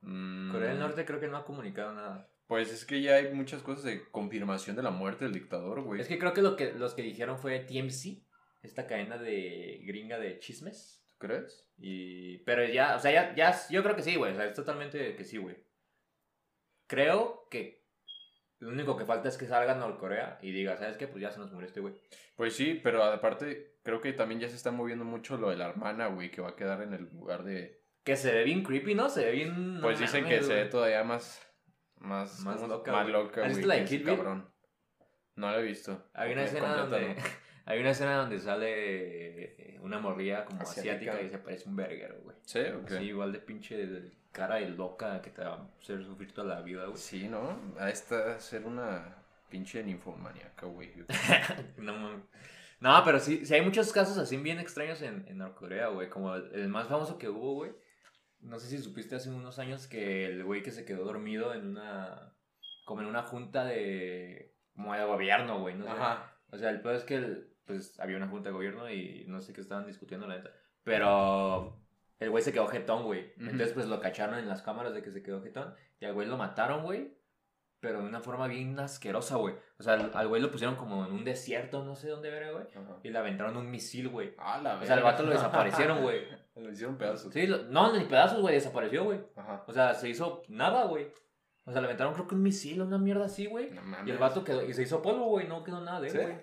Mm, 0.07 0.51
Corea 0.51 0.69
del 0.69 0.79
Norte 0.79 1.05
creo 1.05 1.19
que 1.19 1.27
no 1.27 1.37
ha 1.37 1.45
comunicado 1.45 1.93
nada. 1.93 2.29
Pues 2.47 2.71
es 2.71 2.85
que 2.85 3.01
ya 3.01 3.15
hay 3.15 3.33
muchas 3.33 3.61
cosas 3.61 3.83
de 3.83 4.09
confirmación 4.09 4.75
de 4.77 4.83
la 4.83 4.89
muerte 4.89 5.25
del 5.25 5.33
dictador, 5.33 5.81
güey. 5.81 5.99
Es 5.99 6.07
que 6.07 6.17
creo 6.17 6.33
que, 6.33 6.41
lo 6.41 6.55
que 6.55 6.71
los 6.73 6.93
que 6.93 7.01
dijeron 7.01 7.37
fue 7.37 7.59
TMC, 7.59 8.23
esta 8.63 8.87
cadena 8.87 9.17
de 9.17 9.81
gringa 9.85 10.17
de 10.17 10.39
chismes. 10.39 11.03
¿Tú 11.09 11.15
crees? 11.17 11.67
Y, 11.77 12.37
pero 12.39 12.65
ya, 12.65 12.95
o 12.95 12.99
sea, 12.99 13.11
ya, 13.11 13.35
ya, 13.35 13.59
yo 13.69 13.83
creo 13.83 13.95
que 13.95 14.03
sí, 14.03 14.15
güey. 14.15 14.31
O 14.31 14.35
sea, 14.35 14.45
es 14.45 14.53
totalmente 14.53 15.15
que 15.15 15.25
sí, 15.25 15.37
güey. 15.37 15.57
Creo 16.87 17.47
que 17.51 17.85
lo 18.59 18.69
único 18.69 18.95
que 18.95 19.05
falta 19.05 19.27
es 19.27 19.37
que 19.37 19.45
salga 19.45 19.75
Norcorea 19.75 20.39
y 20.41 20.51
diga, 20.51 20.77
¿sabes 20.77 20.97
qué? 20.97 21.07
Pues 21.07 21.21
ya 21.21 21.31
se 21.31 21.39
nos 21.39 21.51
murió 21.51 21.67
este 21.67 21.81
güey. 21.81 21.95
Pues 22.35 22.55
sí, 22.55 22.79
pero 22.81 23.03
aparte, 23.03 23.77
creo 23.83 24.01
que 24.01 24.13
también 24.13 24.39
ya 24.39 24.49
se 24.49 24.55
está 24.55 24.71
moviendo 24.71 25.05
mucho 25.05 25.37
lo 25.37 25.49
de 25.49 25.57
la 25.57 25.69
hermana, 25.69 26.07
güey, 26.07 26.31
que 26.31 26.41
va 26.41 26.49
a 26.49 26.55
quedar 26.55 26.81
en 26.81 26.93
el 26.93 27.09
lugar 27.11 27.43
de. 27.43 27.83
Que 28.07 28.15
se 28.15 28.31
ve 28.33 28.45
bien 28.45 28.63
creepy, 28.63 28.95
¿no? 28.95 29.09
Se 29.09 29.25
ve 29.25 29.31
bien. 29.33 29.79
Pues 29.81 29.99
dicen 29.99 30.23
que 30.23 30.41
se 30.41 30.55
ve 30.55 30.65
todavía 30.67 31.03
más. 31.03 31.45
Más, 31.97 32.39
Más 32.39 32.61
loca, 32.61 32.93
Más 32.93 33.01
güey. 33.03 33.11
loca, 33.11 33.41
¿Has 33.43 33.49
visto 33.49 33.67
la 33.67 33.75
de 33.75 34.03
cabrón. 34.03 34.49
No 35.35 35.51
la 35.51 35.59
he 35.59 35.63
visto. 35.63 36.09
Hay 36.13 36.31
una 36.31 36.43
escena 36.45 36.73
donde. 36.73 37.17
Hay 37.65 37.81
una 37.81 37.89
escena 37.89 38.15
donde 38.15 38.39
sale 38.39 39.73
eh, 39.73 39.79
una 39.81 39.99
morrilla 39.99 40.45
como 40.45 40.61
asiática, 40.61 41.11
Asiática. 41.11 41.21
y 41.21 41.29
se 41.29 41.37
parece 41.37 41.67
un 41.67 41.75
verguero, 41.75 42.21
güey. 42.23 42.37
¿Sí? 42.43 42.59
¿O 42.61 42.85
qué? 42.85 42.97
Sí, 42.97 43.03
igual 43.03 43.33
de 43.33 43.39
pinche 43.39 43.75
de 43.75 44.09
cara 44.31 44.55
de 44.55 44.69
loca 44.69 45.21
que 45.21 45.31
te 45.31 45.43
va 45.43 45.55
a 45.55 45.67
hacer 45.77 46.01
sufrir 46.05 46.31
toda 46.31 46.55
la 46.55 46.61
vida, 46.61 46.85
güey. 46.85 46.95
Sí, 46.97 47.27
¿no? 47.27 47.59
A 47.77 47.89
esta 47.89 48.39
ser 48.39 48.65
una 48.65 49.17
pinche 49.49 49.83
ninfomaníaca, 49.83 50.65
güey. 50.65 50.93
No 51.77 51.93
mames. 51.93 52.23
No, 52.79 53.01
pero 53.03 53.19
sí, 53.19 53.45
sí 53.45 53.53
hay 53.53 53.61
muchos 53.63 53.91
casos 53.91 54.17
así 54.17 54.37
bien 54.37 54.59
extraños 54.59 55.01
en, 55.01 55.25
en 55.27 55.39
Norcorea, 55.39 55.87
güey. 55.89 56.07
Como 56.07 56.35
el, 56.35 56.49
el 56.53 56.69
más 56.69 56.87
famoso 56.87 57.17
que 57.17 57.27
hubo, 57.27 57.55
güey. 57.55 57.71
No 58.41 58.59
sé 58.59 58.67
si 58.67 58.77
supiste 58.77 59.15
hace 59.15 59.29
unos 59.29 59.59
años 59.59 59.87
que 59.87 60.25
el 60.25 60.43
güey 60.43 60.63
que 60.63 60.71
se 60.71 60.85
quedó 60.85 61.03
dormido 61.05 61.53
en 61.53 61.67
una. 61.67 62.33
como 62.85 63.01
en 63.01 63.07
una 63.07 63.23
junta 63.23 63.65
de. 63.65 64.55
como 64.75 64.93
de 64.93 65.03
gobierno, 65.05 65.59
güey. 65.59 65.75
No 65.75 65.85
sé. 65.85 65.91
Ajá. 65.91 66.33
O 66.51 66.57
sea, 66.57 66.69
el 66.69 66.81
peor 66.81 66.95
es 66.95 67.03
que 67.03 67.15
el- 67.15 67.53
pues 67.65 67.99
había 67.99 68.15
una 68.15 68.27
junta 68.29 68.47
de 68.49 68.53
gobierno 68.53 68.89
y 68.89 69.25
no 69.27 69.41
sé 69.41 69.51
qué 69.51 69.59
estaban 69.59 69.85
discutiendo, 69.87 70.25
la 70.27 70.37
neta. 70.37 70.51
Pero 70.83 71.77
el 72.19 72.29
güey 72.29 72.41
se 72.43 72.53
quedó 72.53 72.67
jetón, 72.67 73.03
güey. 73.03 73.33
Entonces, 73.37 73.73
pues 73.73 73.87
lo 73.87 73.99
cacharon 73.99 74.39
en 74.39 74.47
las 74.47 74.61
cámaras 74.61 74.93
de 74.93 75.01
que 75.01 75.11
se 75.11 75.21
quedó 75.21 75.41
jetón. 75.43 75.75
Y 75.99 76.05
al 76.05 76.13
güey 76.13 76.27
lo 76.27 76.37
mataron, 76.37 76.83
güey. 76.83 77.16
Pero 77.87 78.01
de 78.01 78.05
una 78.09 78.19
forma 78.19 78.47
bien 78.47 78.77
asquerosa, 78.81 79.37
güey. 79.37 79.55
O 79.79 79.83
sea, 79.83 79.93
al 79.93 80.11
al 80.13 80.27
güey 80.27 80.41
lo 80.41 80.51
pusieron 80.51 80.75
como 80.75 81.05
en 81.05 81.13
un 81.13 81.23
desierto, 81.23 81.85
no 81.85 81.95
sé 81.95 82.09
dónde 82.09 82.29
ver, 82.29 82.51
güey. 82.51 82.65
Ajá. 82.75 82.99
Y 83.01 83.09
le 83.09 83.17
aventaron 83.17 83.55
un 83.55 83.71
misil, 83.71 84.09
güey. 84.09 84.33
Ah, 84.37 84.59
la 84.61 84.75
O 84.77 84.85
sea, 84.85 84.95
al 84.97 85.03
vato 85.03 85.23
lo 85.23 85.31
desaparecieron, 85.31 86.01
güey. 86.01 86.21
Lo 86.57 86.69
hicieron 86.71 86.97
pedazos. 86.97 87.31
Sí, 87.31 87.45
lo- 87.47 87.63
no, 87.69 87.95
ni 87.95 88.03
pedazos, 88.05 88.41
güey, 88.41 88.55
desapareció, 88.55 89.03
güey. 89.05 89.21
Ajá. 89.37 89.63
O 89.67 89.71
sea, 89.71 89.93
se 89.93 90.09
hizo 90.09 90.41
nada, 90.49 90.85
güey. 90.85 91.07
O 91.65 91.71
sea, 91.71 91.79
le 91.81 91.85
aventaron 91.87 92.13
creo 92.15 92.27
que 92.27 92.33
un 92.35 92.41
misil, 92.41 92.81
una 92.81 92.97
mierda 92.97 93.25
así, 93.25 93.45
güey. 93.45 93.69
No 93.69 93.83
mames. 93.83 94.07
Y 94.07 94.11
el 94.11 94.17
vato 94.17 94.43
quedó, 94.43 94.65
y 94.65 94.73
se 94.73 94.81
hizo 94.81 95.01
polvo, 95.01 95.27
güey, 95.27 95.47
no 95.47 95.63
quedó 95.63 95.79
nada 95.79 96.01
de 96.01 96.07
él, 96.07 96.13
¿Sí? 96.13 96.17
güey. 96.19 96.35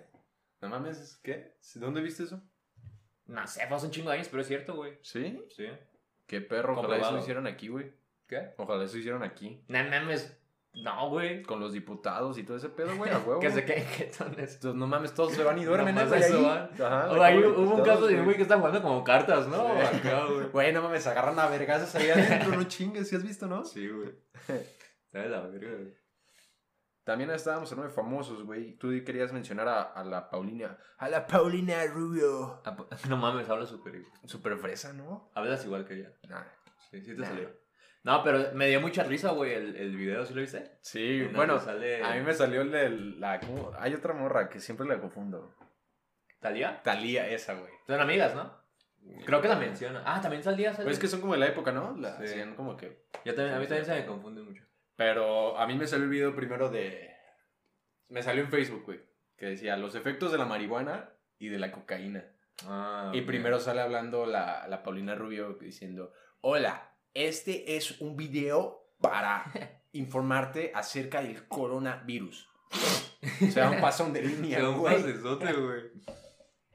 No 0.63 0.69
mames, 0.71 1.21
¿qué? 1.23 1.57
¿Dónde 1.75 2.01
viste 2.01 2.23
eso? 2.23 2.41
No 3.27 3.47
sé, 3.47 3.67
fue 3.67 3.77
hace 3.77 3.87
un 3.87 3.93
chingo 3.93 4.09
de 4.11 4.17
años, 4.17 4.29
pero 4.31 4.41
es 4.41 4.47
cierto, 4.49 4.77
güey. 4.77 4.99
¿Sí? 5.03 5.45
Sí. 5.51 5.67
Qué 6.27 6.41
perro, 6.41 6.79
ojalá 6.79 6.97
eso 6.99 7.11
lo 7.13 7.19
hicieron 7.19 7.47
aquí, 7.47 7.69
güey. 7.69 7.93
¿Qué? 8.27 8.55
Ojalá 8.57 8.85
eso 8.85 8.97
hicieron 8.97 9.23
aquí. 9.23 9.63
No 9.69 9.83
mames. 9.85 10.41
No, 10.77 11.09
güey. 11.09 11.43
Con 11.45 11.61
los 11.61 11.73
diputados 11.73 12.37
y 12.39 12.43
todo 12.43 12.57
ese 12.57 12.69
pedo, 12.69 12.97
güey, 12.97 13.11
a 13.11 13.19
huevo. 13.19 13.39
Que 13.41 13.51
se 13.51 13.65
queden 13.65 13.85
jetones. 13.87 14.55
Entonces, 14.55 14.75
no 14.75 14.87
mames, 14.87 15.15
todos 15.15 15.33
se 15.33 15.45
van 15.45 15.59
y 15.59 15.65
duermen, 15.65 15.95
Nomás 15.95 16.13
¿eh, 16.13 16.17
güey, 16.17 16.23
eso 16.41 16.51
ahí. 16.53 16.69
Ajá, 16.85 17.13
O 17.13 17.23
ahí 17.23 17.39
hubo 17.45 17.75
un 17.77 17.83
caso 17.85 18.07
de 18.07 18.17
un 18.19 18.25
güey 18.25 18.37
que 18.37 18.43
está 18.43 18.57
jugando 18.59 18.83
como 18.83 19.05
cartas, 19.05 19.47
¿no? 19.49 19.69
Sí. 19.91 19.97
Acá, 19.99 20.25
güey. 20.27 20.49
Güey, 20.49 20.73
no 20.73 20.83
mames, 20.83 21.07
agarran 21.07 21.39
a 21.39 21.47
vergazos 21.49 21.95
ahí 21.95 22.11
adentro, 22.11 22.57
no 22.57 22.65
chingues, 22.65 23.09
¿sí 23.09 23.17
has 23.17 23.23
visto, 23.23 23.47
no? 23.47 23.65
Sí, 23.65 23.89
güey. 23.89 24.15
¿Sabes 25.13 25.31
la 25.31 25.41
verga, 25.43 25.71
güey? 25.77 25.95
También 27.05 27.31
estábamos 27.31 27.71
hablando 27.71 27.91
de 27.91 27.95
famosos, 27.95 28.45
güey. 28.45 28.79
Tú 28.79 28.89
querías 29.05 29.31
mencionar 29.31 29.69
a, 29.69 29.83
a 29.83 30.03
la 30.05 30.31
Paulina. 30.31 30.79
A 30.97 31.09
la 31.11 31.27
Paulina 31.27 31.85
Rubio. 31.87 32.63
No 33.09 33.17
mames, 33.19 33.49
hablas 33.51 33.69
súper. 33.69 34.03
Super 34.25 34.57
fresa, 34.57 34.93
¿no? 34.95 35.31
Hablas 35.35 35.65
igual 35.67 35.85
que 35.85 35.95
ella. 35.99 36.13
Nah. 36.29 36.43
Sí, 36.91 37.03
sí 37.03 37.15
te 37.15 37.21
Nah. 37.21 37.29
salió. 37.29 37.51
No, 38.05 38.23
pero 38.23 38.53
me 38.53 38.69
dio 38.69 38.81
mucha 38.81 39.03
risa, 39.03 39.31
güey, 39.33 39.55
el, 39.55 39.77
el 39.77 39.97
video, 39.97 40.25
¿sí 40.27 40.35
lo 40.35 40.43
viste? 40.43 40.77
Sí, 40.83 41.23
bueno, 41.35 41.59
sale- 41.59 42.05
a 42.05 42.15
mí 42.15 42.21
me 42.21 42.33
salió 42.35 42.61
el 42.61 42.71
de 42.71 42.91
la... 42.91 43.41
¿cómo? 43.41 43.73
Hay 43.79 43.95
otra 43.95 44.13
morra 44.13 44.49
que 44.51 44.61
siempre 44.61 44.87
la 44.87 45.01
confundo. 45.01 45.55
¿Talía? 46.41 46.83
Talía 46.83 47.27
esa, 47.29 47.55
güey. 47.55 47.73
Son 47.87 48.01
amigas, 48.01 48.35
¿no? 48.35 48.63
Creo 49.25 49.41
que 49.41 49.49
la 49.49 49.57
menciona. 49.57 50.03
Ah, 50.07 50.21
también 50.21 50.43
salía. 50.43 50.73
Pues 50.73 50.87
es 50.89 50.99
que 50.99 51.09
son 51.09 51.21
como 51.23 51.33
de 51.33 51.39
la 51.41 51.47
época, 51.47 51.73
¿no? 51.73 51.97
La, 51.97 52.17
Sí. 52.19 52.25
hacían 52.25 52.55
como 52.55 52.77
que... 52.77 53.07
Yo 53.25 53.35
también, 53.35 53.57
a 53.57 53.59
mí 53.61 53.67
también 53.67 53.85
se 53.87 53.95
me 53.95 54.07
confunde 54.07 54.43
mucho. 54.43 54.63
Pero 54.97 55.59
a 55.59 55.67
mí 55.67 55.75
me 55.75 55.87
salió 55.87 56.05
el 56.05 56.11
video 56.11 56.35
primero 56.37 56.69
de... 56.71 57.11
Me 58.09 58.23
salió 58.23 58.43
en 58.45 58.51
Facebook, 58.51 58.85
güey. 58.85 59.01
Que 59.37 59.47
decía 59.47 59.77
los 59.79 59.95
efectos 59.95 60.31
de 60.31 60.39
la 60.39 60.45
marihuana 60.45 61.11
y 61.39 61.49
de 61.49 61.59
la 61.59 61.73
cocaína. 61.73 62.25
Ah, 62.67 63.11
Y 63.15 63.23
primero 63.23 63.59
sale 63.59 63.81
hablando 63.81 64.27
la, 64.27 64.69
la 64.69 64.83
Paulina 64.83 65.15
Rubio 65.15 65.55
diciendo, 65.55 66.13
hola, 66.41 66.94
este 67.15 67.77
es 67.77 68.01
un 68.01 68.17
video 68.17 68.91
para 69.01 69.45
informarte 69.93 70.73
acerca 70.75 71.23
del 71.23 71.47
coronavirus. 71.49 72.49
O 73.41 73.51
sea, 73.51 73.71
un 73.71 73.81
pasón 73.81 74.13
de 74.13 74.21
línea, 74.21 74.61
güey. 74.61 75.03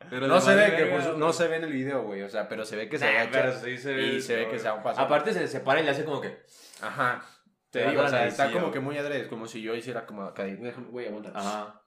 Pero 0.09 0.27
no 0.27 0.41
se 0.41 0.55
ve 0.55 0.75
que 0.75 0.85
pues, 0.87 1.15
no 1.15 1.31
se 1.31 1.47
ve 1.47 1.57
en 1.57 1.63
el 1.65 1.71
video, 1.71 2.01
güey, 2.01 2.23
o 2.23 2.29
sea, 2.29 2.49
pero 2.49 2.65
se 2.65 2.75
ve 2.75 2.89
que 2.89 2.97
se 2.97 3.05
nah, 3.05 3.21
agacha 3.21 3.59
sí 3.59 3.77
se 3.77 3.93
ve 3.93 4.07
y 4.15 4.21
se 4.21 4.35
ve 4.35 4.49
que 4.49 4.57
se 4.57 4.65
da 4.65 4.73
un 4.73 4.81
paso. 4.81 4.99
Aparte 4.99 5.31
se 5.31 5.47
separa 5.47 5.79
y 5.79 5.83
le 5.83 5.91
hace 5.91 6.05
como 6.05 6.19
que 6.19 6.43
ajá. 6.81 7.23
Te, 7.69 7.87
digo, 7.87 8.01
o 8.01 8.07
sea, 8.07 8.25
está 8.25 8.51
como 8.51 8.71
que 8.71 8.79
muy 8.79 8.97
adrede, 8.97 9.27
como 9.27 9.45
si 9.45 9.61
yo 9.61 9.75
hiciera 9.75 10.07
como. 10.07 10.33
Ajá. 11.35 11.83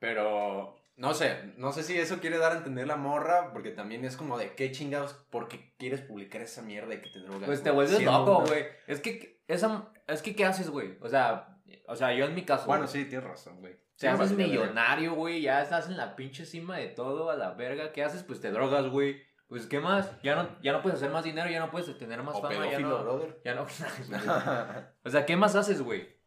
Pero 0.00 0.81
no 0.96 1.14
sé, 1.14 1.54
no 1.56 1.72
sé 1.72 1.82
si 1.82 1.98
eso 1.98 2.20
quiere 2.20 2.38
dar 2.38 2.52
a 2.52 2.58
entender 2.58 2.86
la 2.86 2.96
morra, 2.96 3.52
porque 3.52 3.70
también 3.70 4.04
es 4.04 4.16
como 4.16 4.38
de 4.38 4.54
qué 4.54 4.70
chingados, 4.72 5.14
porque 5.30 5.74
quieres 5.78 6.00
publicar 6.02 6.42
esa 6.42 6.62
mierda 6.62 6.88
de 6.88 7.02
que 7.02 7.10
te 7.10 7.20
drogas. 7.20 7.46
Pues 7.46 7.62
te 7.62 7.70
vuelves 7.70 8.02
loco, 8.02 8.44
güey. 8.46 8.64
Es 8.86 9.00
que, 9.00 9.42
esa, 9.48 9.92
es 10.06 10.22
que, 10.22 10.36
¿qué 10.36 10.44
haces, 10.44 10.70
güey? 10.70 10.98
O 11.00 11.08
sea, 11.08 11.58
o 11.86 11.96
sea, 11.96 12.12
yo 12.12 12.26
en 12.26 12.34
mi 12.34 12.44
caso. 12.44 12.66
Bueno, 12.66 12.86
sí, 12.86 13.04
tienes 13.04 13.26
razón, 13.26 13.60
güey. 13.60 13.80
Te 13.98 14.08
haces 14.08 14.32
millonario, 14.32 15.14
güey. 15.14 15.42
Ya 15.42 15.62
estás 15.62 15.88
en 15.88 15.96
la 15.96 16.16
pinche 16.16 16.44
cima 16.44 16.76
de 16.76 16.88
todo, 16.88 17.30
a 17.30 17.36
la 17.36 17.52
verga. 17.52 17.92
¿Qué 17.92 18.02
haces? 18.02 18.22
Pues 18.22 18.40
te 18.40 18.50
drogas, 18.50 18.88
güey. 18.88 19.22
Pues, 19.48 19.66
¿qué 19.66 19.80
más? 19.80 20.10
Ya 20.22 20.34
no, 20.34 20.60
ya 20.62 20.72
no 20.72 20.82
puedes 20.82 20.98
hacer 20.98 21.10
más 21.10 21.24
dinero, 21.24 21.50
ya 21.50 21.60
no 21.60 21.70
puedes 21.70 21.98
tener 21.98 22.22
más 22.22 22.36
O 22.36 22.40
fama, 22.40 22.54
ya 22.54 22.60
pedófilo, 22.62 22.88
no. 22.88 23.02
brother. 23.02 23.40
Ya 23.44 23.54
no. 23.54 23.62
o 25.04 25.10
sea, 25.10 25.26
¿qué 25.26 25.36
más 25.36 25.54
haces, 25.54 25.82
güey? 25.82 26.20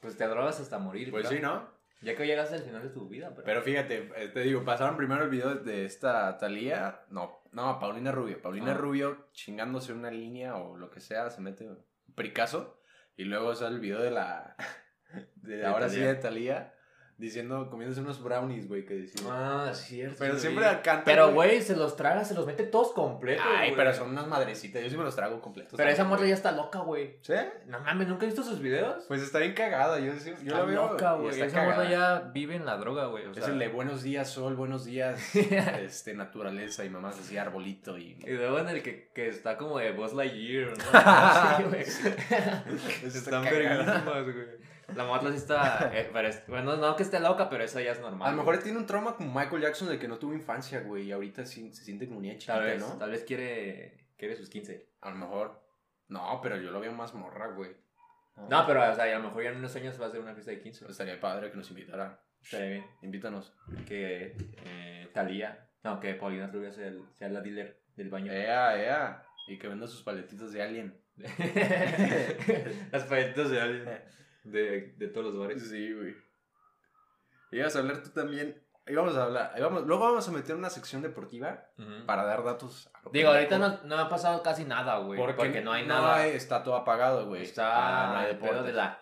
Pues 0.00 0.16
te 0.16 0.26
drogas 0.26 0.60
hasta 0.60 0.78
morir, 0.78 1.10
Pues 1.10 1.22
claro. 1.26 1.36
sí, 1.36 1.42
¿no? 1.42 1.75
Ya 2.02 2.14
que 2.14 2.26
llegaste 2.26 2.56
al 2.56 2.62
final 2.62 2.82
de 2.82 2.90
tu 2.90 3.08
vida, 3.08 3.30
pero. 3.30 3.44
Pero 3.44 3.62
fíjate, 3.62 4.10
eh, 4.16 4.28
te 4.28 4.40
digo, 4.40 4.64
pasaron 4.64 4.96
primero 4.96 5.24
el 5.24 5.30
video 5.30 5.54
de 5.54 5.84
esta 5.84 6.36
Talía, 6.38 7.00
no, 7.10 7.40
no, 7.52 7.78
Paulina 7.80 8.12
Rubio. 8.12 8.40
Paulina 8.42 8.72
Ah. 8.72 8.76
Rubio 8.76 9.28
chingándose 9.32 9.92
una 9.92 10.10
línea 10.10 10.56
o 10.56 10.76
lo 10.76 10.90
que 10.90 11.00
sea, 11.00 11.30
se 11.30 11.40
mete 11.40 11.66
un 11.66 11.78
pricazo. 12.14 12.78
Y 13.16 13.24
luego 13.24 13.54
sale 13.54 13.76
el 13.76 13.80
video 13.80 14.00
de 14.00 14.10
la. 14.10 14.56
De, 15.36 15.56
De 15.58 15.66
ahora 15.66 15.88
sí 15.88 16.00
de 16.00 16.14
Talía, 16.16 16.74
diciendo, 17.18 17.70
comiéndose 17.70 18.00
unos 18.02 18.22
brownies, 18.22 18.68
güey, 18.68 18.84
que 18.84 18.94
decía. 18.94 19.22
Ah, 19.30 19.72
cierto. 19.74 20.16
pero 20.18 20.38
siempre 20.38 20.64
canta. 20.82 21.04
Pero, 21.04 21.32
güey, 21.32 21.62
se 21.62 21.74
los 21.74 21.96
traga, 21.96 22.24
se 22.24 22.34
los 22.34 22.46
mete 22.46 22.64
todos 22.64 22.92
completos. 22.92 23.44
Ay, 23.48 23.68
güey. 23.70 23.76
pero 23.76 23.94
son 23.94 24.10
unas 24.10 24.26
madrecitas, 24.26 24.82
yo 24.82 24.90
sí 24.90 24.96
me 24.96 25.04
los 25.04 25.16
trago 25.16 25.40
completos. 25.40 25.74
Pero 25.76 25.88
esa 25.90 26.04
morra 26.04 26.26
ya 26.26 26.34
está 26.34 26.52
loca, 26.52 26.80
güey. 26.80 27.16
¿Sí? 27.22 27.34
No 27.66 27.80
mames, 27.80 28.08
¿nunca 28.08 28.24
he 28.24 28.26
visto 28.26 28.42
sus 28.42 28.60
videos? 28.60 29.04
Pues 29.08 29.22
está 29.22 29.38
bien 29.38 29.54
cagada, 29.54 29.98
yo, 29.98 30.06
yo 30.06 30.12
está 30.12 30.44
la 30.44 30.64
veo. 30.64 30.88
loca, 30.90 31.14
güey. 31.14 31.40
Esa 31.40 31.62
morra 31.62 31.88
ya 31.88 32.18
vive 32.34 32.56
en 32.56 32.66
la 32.66 32.76
droga, 32.76 33.06
güey. 33.06 33.26
O 33.26 33.30
Es 33.30 33.38
sea, 33.38 33.46
el 33.48 33.58
de 33.58 33.68
buenos 33.68 34.02
días, 34.02 34.28
sol, 34.30 34.54
buenos 34.56 34.84
días, 34.84 35.34
este, 35.80 36.14
naturaleza 36.14 36.84
y 36.84 36.90
mamás 36.90 37.18
así, 37.18 37.38
arbolito 37.38 37.96
y... 37.96 38.16
Y 38.26 38.30
luego 38.32 38.58
en 38.58 38.68
el 38.68 38.82
que, 38.82 39.10
que 39.14 39.28
está 39.28 39.56
como 39.56 39.78
de 39.78 39.92
Buzz 39.92 40.12
Lightyear, 40.12 40.72
¿no? 40.76 40.84
Sí, 41.56 41.62
güey. 41.64 41.82
Están 43.06 43.44
verguísimas, 43.44 44.24
güey. 44.24 44.75
La 44.94 45.04
morra 45.04 45.30
sí 45.30 45.36
está. 45.36 45.90
eh, 45.92 46.10
es- 46.24 46.46
bueno, 46.46 46.76
no 46.76 46.94
que 46.96 47.02
esté 47.02 47.18
loca, 47.20 47.48
pero 47.48 47.64
eso 47.64 47.80
ya 47.80 47.92
es 47.92 48.00
normal. 48.00 48.28
A 48.28 48.30
lo 48.30 48.36
mejor 48.38 48.54
güey. 48.54 48.64
tiene 48.64 48.78
un 48.78 48.86
trauma 48.86 49.16
como 49.16 49.32
Michael 49.38 49.62
Jackson 49.62 49.88
de 49.88 49.98
que 49.98 50.06
no 50.08 50.18
tuvo 50.18 50.32
infancia, 50.34 50.80
güey, 50.80 51.04
y 51.04 51.12
ahorita 51.12 51.44
sí, 51.44 51.72
se 51.72 51.84
siente 51.84 52.06
como 52.06 52.20
niña 52.20 52.34
chiquita, 52.34 52.54
Tal 52.54 52.64
vez, 52.64 52.80
¿no? 52.80 52.96
tal 52.98 53.10
vez 53.10 53.24
quiere, 53.24 54.06
quiere 54.16 54.36
sus 54.36 54.48
15. 54.48 54.88
A 55.00 55.10
lo 55.10 55.16
mejor. 55.16 55.62
No, 56.08 56.38
pero 56.42 56.56
yo 56.56 56.70
lo 56.70 56.78
veo 56.80 56.92
más 56.92 57.14
morra, 57.14 57.48
güey. 57.48 57.72
No, 58.48 58.66
pero 58.66 58.88
o 58.88 58.94
sea, 58.94 59.04
a 59.04 59.18
lo 59.18 59.24
mejor 59.24 59.42
ya 59.42 59.50
en 59.50 59.56
unos 59.56 59.74
años 59.76 60.00
va 60.00 60.06
a 60.06 60.10
ser 60.10 60.20
una 60.20 60.34
fiesta 60.34 60.50
de 60.52 60.60
15. 60.60 60.86
Estaría 60.88 61.18
padre 61.18 61.50
que 61.50 61.56
nos 61.56 61.68
invitara. 61.70 62.20
Estaría 62.42 62.66
bien. 62.68 62.86
Invítanos. 63.02 63.54
Que 63.86 64.36
eh, 64.66 65.08
Talía, 65.14 65.68
no, 65.82 65.98
que 65.98 66.14
Paulina 66.14 66.46
Rubio 66.46 66.70
sea, 66.70 66.86
el- 66.86 67.02
sea 67.14 67.28
la 67.30 67.40
dealer 67.40 67.80
del 67.96 68.10
baño. 68.10 68.30
Ea, 68.30 68.76
ea. 68.80 69.22
Y 69.48 69.58
que 69.58 69.68
venda 69.68 69.86
sus 69.86 70.02
paletitas 70.02 70.52
de 70.52 70.62
alien. 70.62 71.00
Las 72.92 73.04
paletitas 73.04 73.50
de 73.50 73.60
alguien. 73.60 73.88
De, 74.50 74.94
de 74.96 75.08
todos 75.08 75.26
los 75.34 75.38
bares. 75.38 75.68
Sí, 75.68 75.92
güey. 75.92 76.14
Ibas 77.52 77.76
a 77.76 77.78
hablar 77.80 78.02
tú 78.02 78.10
también. 78.10 78.62
Íbamos 78.88 79.16
a 79.16 79.24
hablar. 79.24 79.52
íbamos- 79.58 79.84
luego 79.86 80.04
vamos 80.04 80.28
a 80.28 80.32
meter 80.32 80.54
una 80.54 80.70
sección 80.70 81.02
deportiva 81.02 81.66
para 82.06 82.24
dar 82.24 82.44
datos. 82.44 82.88
a 82.94 83.00
lo 83.04 83.10
Digo, 83.10 83.30
ahorita 83.30 83.58
no, 83.58 83.80
no 83.84 83.98
ha 83.98 84.08
pasado 84.08 84.42
casi 84.42 84.64
nada, 84.64 84.98
güey. 84.98 85.18
Porque, 85.18 85.60
no 85.60 85.72
hay 85.72 85.84
nada. 85.86 86.16
hay- 86.16 86.30
está 86.30 86.62
todo 86.62 86.76
apagado, 86.76 87.26
güey. 87.26 87.42
Está 87.42 88.10
Ah, 88.10 88.12
no 88.12 88.18
hay 88.20 88.30
el 88.32 88.38
pedo 88.38 88.62
de 88.62 88.72
la. 88.72 89.00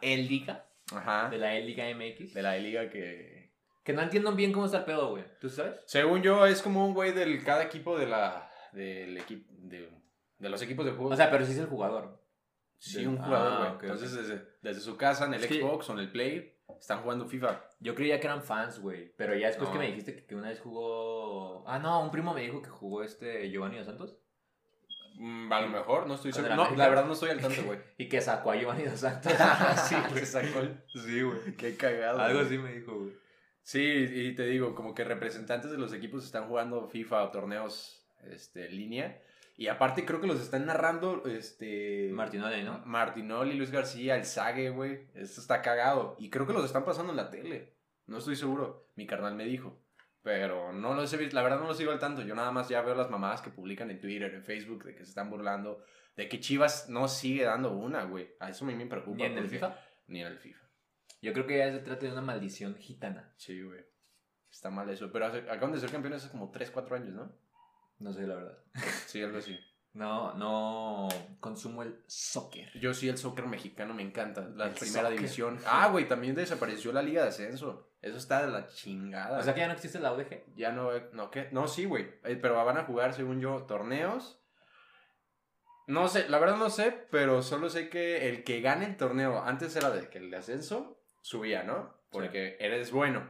Ajá. 0.94 1.28
De 1.28 1.38
la 1.38 1.54
E-Liga 1.56 1.84
MX. 1.94 2.32
De 2.34 2.42
la 2.42 2.56
liga 2.56 2.88
que. 2.88 3.52
Que 3.82 3.92
no 3.92 4.00
entiendo 4.00 4.32
bien 4.32 4.52
cómo 4.52 4.64
está 4.64 4.78
el 4.78 4.84
pedo, 4.84 5.10
güey. 5.10 5.24
¿Tú 5.40 5.50
sabes? 5.50 5.74
Según 5.84 6.22
yo, 6.22 6.46
es 6.46 6.62
como 6.62 6.86
un 6.86 6.94
güey 6.94 7.12
del 7.12 7.44
cada 7.44 7.62
equipo 7.64 7.98
de 7.98 8.06
la. 8.06 8.50
Del 8.72 9.18
equipo. 9.18 9.46
De, 9.58 9.90
de 10.38 10.48
los 10.48 10.62
equipos 10.62 10.86
de 10.86 10.92
fútbol. 10.92 11.12
O 11.12 11.16
sea, 11.16 11.30
pero 11.30 11.44
sí 11.44 11.52
es 11.52 11.58
el 11.58 11.66
jugador. 11.66 12.22
sí, 12.78 12.98
del- 12.98 13.08
un 13.08 13.18
jugador, 13.18 13.52
Ah, 13.52 13.74
güey. 13.78 13.90
Entonces. 13.90 14.14
Desde, 14.14 14.53
desde 14.64 14.80
su 14.80 14.96
casa, 14.96 15.26
en 15.26 15.34
el 15.34 15.42
Xbox 15.42 15.88
o 15.90 15.92
en 15.92 15.98
el 16.00 16.10
Play, 16.10 16.56
están 16.80 17.02
jugando 17.02 17.26
FIFA. 17.26 17.62
Yo 17.80 17.94
creía 17.94 18.18
que 18.18 18.26
eran 18.26 18.42
fans, 18.42 18.80
güey. 18.80 19.14
Pero 19.16 19.34
ya 19.36 19.46
después 19.48 19.68
No. 19.68 19.74
que 19.74 19.78
me 19.78 19.86
dijiste 19.88 20.16
que, 20.16 20.24
que 20.24 20.34
una 20.34 20.48
vez 20.48 20.58
jugó. 20.60 21.62
Ah, 21.68 21.78
no, 21.78 22.02
un 22.02 22.10
primo 22.10 22.32
me 22.34 22.40
dijo 22.40 22.60
que 22.62 22.70
jugó 22.70 23.02
este 23.02 23.48
Giovanni 23.50 23.76
Dos 23.76 23.86
Santos. 23.86 24.16
Mm, 25.16 25.52
a 25.52 25.60
lo 25.60 25.68
mejor, 25.68 26.06
no 26.08 26.14
estoy 26.14 26.32
seguro. 26.32 26.56
No, 26.56 26.70
la 26.74 26.88
verdad 26.88 27.04
no 27.04 27.12
estoy 27.12 27.30
al 27.30 27.40
tanto, 27.40 27.62
güey. 27.62 27.78
Y 27.98 28.08
que 28.08 28.20
sacó 28.20 28.50
a 28.50 28.56
Giovanni 28.56 28.84
Dos 28.84 29.00
Santos. 29.00 29.32
sí, 29.88 29.94
güey. 30.10 30.26
Sacó 30.26 30.60
el- 30.60 30.82
Sí, 30.92 31.22
güey. 31.22 31.56
Qué 31.56 31.76
cagado. 31.76 32.18
Algo 32.20 32.40
así 32.40 32.58
me 32.58 32.72
dijo, 32.74 32.98
güey. 32.98 33.12
Sí, 33.62 33.80
y 33.82 34.34
te 34.34 34.44
digo, 34.46 34.74
como 34.74 34.94
que 34.94 35.04
representantes 35.04 35.70
de 35.70 35.78
los 35.78 35.92
equipos 35.94 36.24
están 36.24 36.48
jugando 36.48 36.88
FIFA 36.88 37.24
o 37.24 37.30
torneos 37.30 38.04
este, 38.24 38.66
en 38.66 38.76
línea. 38.76 39.22
Y 39.56 39.68
aparte 39.68 40.04
creo 40.04 40.20
que 40.20 40.26
los 40.26 40.40
están 40.40 40.66
narrando 40.66 41.22
este 41.26 42.10
Martinoli, 42.12 42.64
¿no? 42.64 42.80
Martinoli, 42.86 43.54
Luis 43.54 43.70
García, 43.70 44.16
el 44.16 44.24
Sague, 44.24 44.70
güey. 44.70 45.08
Esto 45.14 45.40
está 45.40 45.62
cagado. 45.62 46.16
Y 46.18 46.28
creo 46.30 46.46
que 46.46 46.52
los 46.52 46.64
están 46.64 46.84
pasando 46.84 47.12
en 47.12 47.16
la 47.16 47.30
tele. 47.30 47.76
No 48.06 48.18
estoy 48.18 48.34
seguro. 48.36 48.90
Mi 48.96 49.06
carnal 49.06 49.34
me 49.36 49.44
dijo. 49.44 49.80
Pero 50.22 50.72
no 50.72 50.98
he 51.00 51.16
visto. 51.16 51.34
La 51.36 51.42
verdad 51.42 51.60
no 51.60 51.68
los 51.68 51.76
sigo 51.76 51.92
al 51.92 51.98
tanto. 52.00 52.22
Yo 52.22 52.34
nada 52.34 52.50
más 52.50 52.68
ya 52.68 52.82
veo 52.82 52.94
las 52.94 53.10
mamadas 53.10 53.42
que 53.42 53.50
publican 53.50 53.90
en 53.90 54.00
Twitter, 54.00 54.34
en 54.34 54.42
Facebook, 54.42 54.84
de 54.84 54.94
que 54.94 55.04
se 55.04 55.10
están 55.10 55.30
burlando. 55.30 55.84
De 56.16 56.28
que 56.28 56.40
Chivas 56.40 56.88
no 56.88 57.06
sigue 57.08 57.44
dando 57.44 57.72
una, 57.72 58.04
güey. 58.04 58.34
A 58.40 58.48
eso 58.50 58.64
a 58.64 58.68
mí 58.68 58.74
me 58.74 58.86
preocupa. 58.86 59.16
Ni 59.18 59.24
en 59.24 59.38
el 59.38 59.48
FIFA. 59.48 59.78
Ni 60.08 60.20
en 60.20 60.26
el 60.28 60.38
FIFA. 60.38 60.64
Yo 61.22 61.32
creo 61.32 61.46
que 61.46 61.58
ya 61.58 61.70
se 61.70 61.78
trata 61.78 62.06
de 62.06 62.12
una 62.12 62.22
maldición 62.22 62.74
gitana. 62.76 63.32
Sí, 63.36 63.62
güey. 63.62 63.80
Está 64.50 64.70
mal 64.70 64.88
eso. 64.90 65.12
Pero 65.12 65.26
hace- 65.26 65.48
acaban 65.50 65.72
de 65.72 65.78
ser 65.80 65.90
campeones 65.90 66.22
hace 66.22 66.30
como 66.32 66.50
3, 66.50 66.70
4 66.70 66.96
años, 66.96 67.14
¿no? 67.14 67.32
No 68.04 68.12
sé, 68.12 68.26
la 68.26 68.34
verdad. 68.34 68.58
Sí, 69.06 69.22
algo 69.22 69.38
así. 69.38 69.58
No, 69.94 70.34
no 70.34 71.08
consumo 71.40 71.82
el 71.82 72.02
soccer. 72.06 72.68
Yo 72.78 72.92
sí, 72.92 73.08
el 73.08 73.16
soccer 73.16 73.46
mexicano 73.46 73.94
me 73.94 74.02
encanta. 74.02 74.42
La 74.54 74.66
El 74.66 74.74
primera 74.74 75.04
soccer. 75.04 75.16
división. 75.16 75.58
Ah, 75.66 75.88
güey, 75.88 76.06
también 76.06 76.34
desapareció 76.34 76.92
la 76.92 77.00
Liga 77.00 77.22
de 77.22 77.28
Ascenso. 77.28 77.90
Eso 78.02 78.18
está 78.18 78.44
de 78.44 78.52
la 78.52 78.66
chingada. 78.66 79.38
O 79.38 79.42
sea 79.42 79.54
que 79.54 79.60
ya 79.60 79.68
no 79.68 79.72
existe 79.72 80.00
la 80.00 80.12
UDG. 80.12 80.54
ya 80.54 80.70
no, 80.72 80.90
no, 81.12 81.30
¿qué? 81.30 81.48
No, 81.52 81.66
sí, 81.66 81.86
güey. 81.86 82.02
Eh, 82.24 82.36
Pero 82.42 82.62
van 82.62 82.76
a 82.76 82.84
jugar, 82.84 83.14
según 83.14 83.40
yo, 83.40 83.62
torneos. 83.62 84.38
No 85.86 86.08
sé, 86.08 86.28
la 86.28 86.38
verdad 86.38 86.56
no 86.56 86.68
sé, 86.68 87.06
pero 87.10 87.42
solo 87.42 87.70
sé 87.70 87.88
que 87.88 88.28
el 88.28 88.44
que 88.44 88.60
gane 88.60 88.84
el 88.86 88.96
torneo, 88.98 89.42
antes 89.42 89.74
era 89.76 89.90
de 89.90 90.08
que 90.10 90.18
el 90.18 90.30
de 90.30 90.36
ascenso 90.38 90.98
subía, 91.22 91.62
¿no? 91.62 91.94
Porque 92.10 92.56
eres 92.60 92.90
bueno. 92.90 93.26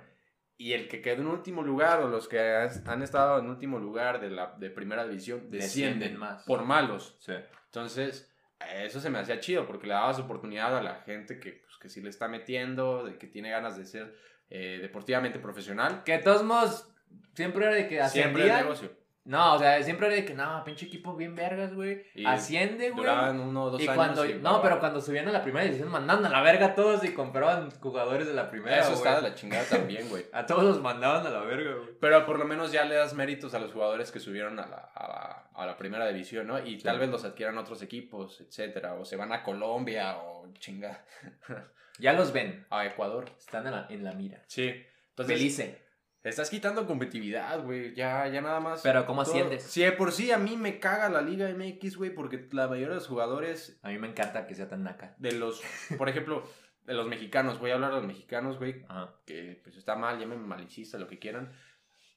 Y 0.56 0.72
el 0.72 0.86
que 0.88 1.00
quedó 1.02 1.20
en 1.22 1.26
último 1.26 1.62
lugar, 1.62 2.00
o 2.00 2.08
los 2.08 2.28
que 2.28 2.38
has- 2.38 2.86
han 2.86 3.02
estado 3.02 3.38
en 3.40 3.48
último 3.48 3.78
lugar 3.78 4.20
de 4.20 4.30
la 4.30 4.54
de 4.58 4.70
primera 4.70 5.04
división, 5.06 5.50
descienden, 5.50 5.98
Descienden 5.98 6.16
más. 6.18 6.44
por 6.44 6.64
malos. 6.64 7.16
Sí. 7.20 7.32
Entonces, 7.66 8.30
eso 8.76 9.00
se 9.00 9.10
me 9.10 9.18
hacía 9.18 9.40
chido 9.40 9.66
porque 9.66 9.86
le 9.88 9.94
dabas 9.94 10.18
oportunidad 10.20 10.76
a 10.76 10.82
la 10.82 10.96
gente 11.02 11.40
que, 11.40 11.52
pues, 11.64 11.76
que 11.80 11.88
sí 11.88 12.00
le 12.00 12.10
está 12.10 12.28
metiendo, 12.28 13.04
de 13.04 13.18
que 13.18 13.26
tiene 13.26 13.50
ganas 13.50 13.76
de 13.76 13.84
ser 13.84 14.14
eh, 14.50 14.78
deportivamente 14.80 15.38
profesional. 15.40 16.04
Que 16.04 16.12
de 16.12 16.18
todos 16.18 16.44
modos, 16.44 16.88
siempre 17.34 17.64
era 17.66 17.74
de 17.74 17.88
que 17.88 17.96
Siempre 18.08 18.44
el 18.44 18.50
ascendían. 18.50 18.62
negocio. 18.62 19.03
No, 19.26 19.54
o 19.54 19.58
sea, 19.58 19.82
siempre 19.82 20.06
era 20.08 20.16
de 20.16 20.24
que, 20.26 20.34
no, 20.34 20.62
pinche 20.64 20.84
equipo 20.84 21.16
bien 21.16 21.34
vergas, 21.34 21.72
güey. 21.72 22.04
Asciende, 22.26 22.90
güey. 22.90 23.04
Duraban 23.04 23.40
uno 23.40 23.64
o 23.64 23.70
dos 23.70 23.80
Y 23.80 23.84
años. 23.84 23.96
cuando, 23.96 24.26
y 24.26 24.34
no, 24.34 24.60
pero 24.60 24.78
cuando 24.78 25.00
subían 25.00 25.26
a 25.28 25.32
la 25.32 25.42
primera 25.42 25.64
división, 25.64 25.88
mandaban 25.90 26.26
a 26.26 26.28
la 26.28 26.42
verga 26.42 26.66
a 26.66 26.74
todos 26.74 27.02
y 27.04 27.14
compraban 27.14 27.70
jugadores 27.80 28.26
de 28.26 28.34
la 28.34 28.50
primera. 28.50 28.78
Eso 28.80 28.92
está 28.92 29.16
de 29.16 29.22
la 29.30 29.34
chingada 29.34 29.64
también, 29.64 30.10
güey. 30.10 30.26
A 30.34 30.44
todos 30.44 30.62
los 30.64 30.82
mandaban 30.82 31.26
a 31.26 31.30
la 31.30 31.40
verga, 31.40 31.72
güey. 31.74 31.88
Pero 32.00 32.26
por 32.26 32.38
lo 32.38 32.44
menos 32.44 32.70
ya 32.70 32.84
le 32.84 32.96
das 32.96 33.14
méritos 33.14 33.54
a 33.54 33.58
los 33.60 33.72
jugadores 33.72 34.12
que 34.12 34.20
subieron 34.20 34.58
a 34.58 34.66
la, 34.66 34.90
a 34.94 35.08
la, 35.08 35.48
a 35.54 35.66
la 35.66 35.76
primera 35.78 36.06
división, 36.06 36.46
¿no? 36.46 36.62
Y 36.62 36.76
tal 36.76 36.98
vez 36.98 37.08
los 37.08 37.24
adquieran 37.24 37.56
otros 37.56 37.80
equipos, 37.80 38.42
etcétera. 38.42 38.92
O 38.94 39.06
se 39.06 39.16
van 39.16 39.32
a 39.32 39.42
Colombia 39.42 40.18
o 40.18 40.46
chinga 40.58 41.02
Ya 41.98 42.12
los 42.12 42.32
ven. 42.32 42.66
a 42.70 42.84
Ecuador. 42.84 43.30
Están 43.38 43.66
en 43.66 43.72
la, 43.72 43.86
en 43.88 44.04
la 44.04 44.12
mira. 44.12 44.42
Sí. 44.48 44.84
Entonces, 45.10 45.34
Belice. 45.38 45.83
Estás 46.30 46.50
quitando 46.50 46.86
competitividad, 46.86 47.62
güey. 47.64 47.94
Ya, 47.94 48.26
ya 48.28 48.40
nada 48.40 48.60
más. 48.60 48.80
Pero 48.82 49.04
¿cómo 49.06 49.22
todo- 49.24 49.32
asciendes? 49.34 49.62
Sí, 49.64 49.82
de 49.82 49.92
por 49.92 50.12
sí 50.12 50.30
a 50.32 50.38
mí 50.38 50.56
me 50.56 50.78
caga 50.80 51.08
la 51.08 51.20
Liga 51.20 51.48
MX, 51.48 51.96
güey, 51.96 52.10
porque 52.14 52.48
la 52.52 52.66
mayoría 52.68 52.88
de 52.90 52.94
los 52.96 53.06
jugadores 53.08 53.78
A 53.82 53.88
mí 53.90 53.98
me 53.98 54.08
encanta 54.08 54.46
que 54.46 54.54
sea 54.54 54.68
tan 54.68 54.82
naca. 54.84 55.14
de 55.18 55.32
los, 55.32 55.62
por 55.98 56.08
ejemplo, 56.08 56.42
de 56.84 56.94
los 56.94 57.06
mexicanos, 57.06 57.58
voy 57.58 57.70
a 57.70 57.74
hablar 57.74 57.90
de 57.90 57.96
los 57.98 58.06
mexicanos, 58.06 58.58
güey, 58.58 58.84
que 59.26 59.60
pues 59.62 59.76
está 59.76 59.96
mal, 59.96 60.18
llámenme 60.18 60.46
malicista, 60.46 60.98
lo 60.98 61.08
que 61.08 61.18
quieran. 61.18 61.52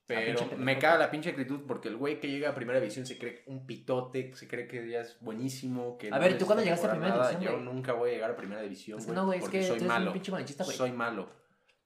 Pero 0.06 0.40
me 0.58 0.80
caga 0.80 0.98
la 1.00 1.12
pinche 1.12 1.32
actitud 1.32 1.66
porque 1.68 1.90
el 1.90 1.98
güey 1.98 2.22
que 2.22 2.30
llega 2.30 2.50
a 2.52 2.56
primera 2.56 2.80
división 2.80 3.06
se 3.06 3.18
cree 3.18 3.44
un 3.46 3.66
pitote, 3.68 4.34
se 4.36 4.48
cree 4.48 4.66
que 4.66 4.90
ya 4.90 5.02
es 5.02 5.18
buenísimo. 5.20 5.98
Que 5.98 6.08
A 6.08 6.12
no 6.12 6.20
ver, 6.22 6.38
¿tú 6.38 6.46
cuándo 6.46 6.64
llegaste 6.64 6.88
a 6.88 6.92
primera 6.92 7.28
división, 7.28 7.42
Yo 7.42 7.60
nunca 7.60 7.92
voy 7.92 8.12
a 8.12 8.14
llegar 8.14 8.32
a 8.32 8.36
primera 8.38 8.62
división, 8.62 9.00
Es 9.00 9.06
que 9.06 9.12
güey. 9.12 9.16
no, 9.18 9.26
güey, 9.26 9.40
es 9.40 9.50
que 9.50 9.60
tú 9.60 9.68
soy 9.68 9.76
eres 9.76 9.88
malo. 9.90 10.08
un 10.08 10.14
pinche 10.14 10.32
manchista, 10.32 10.64
güey. 10.64 10.78
Soy 10.78 10.92
malo. 10.94 11.30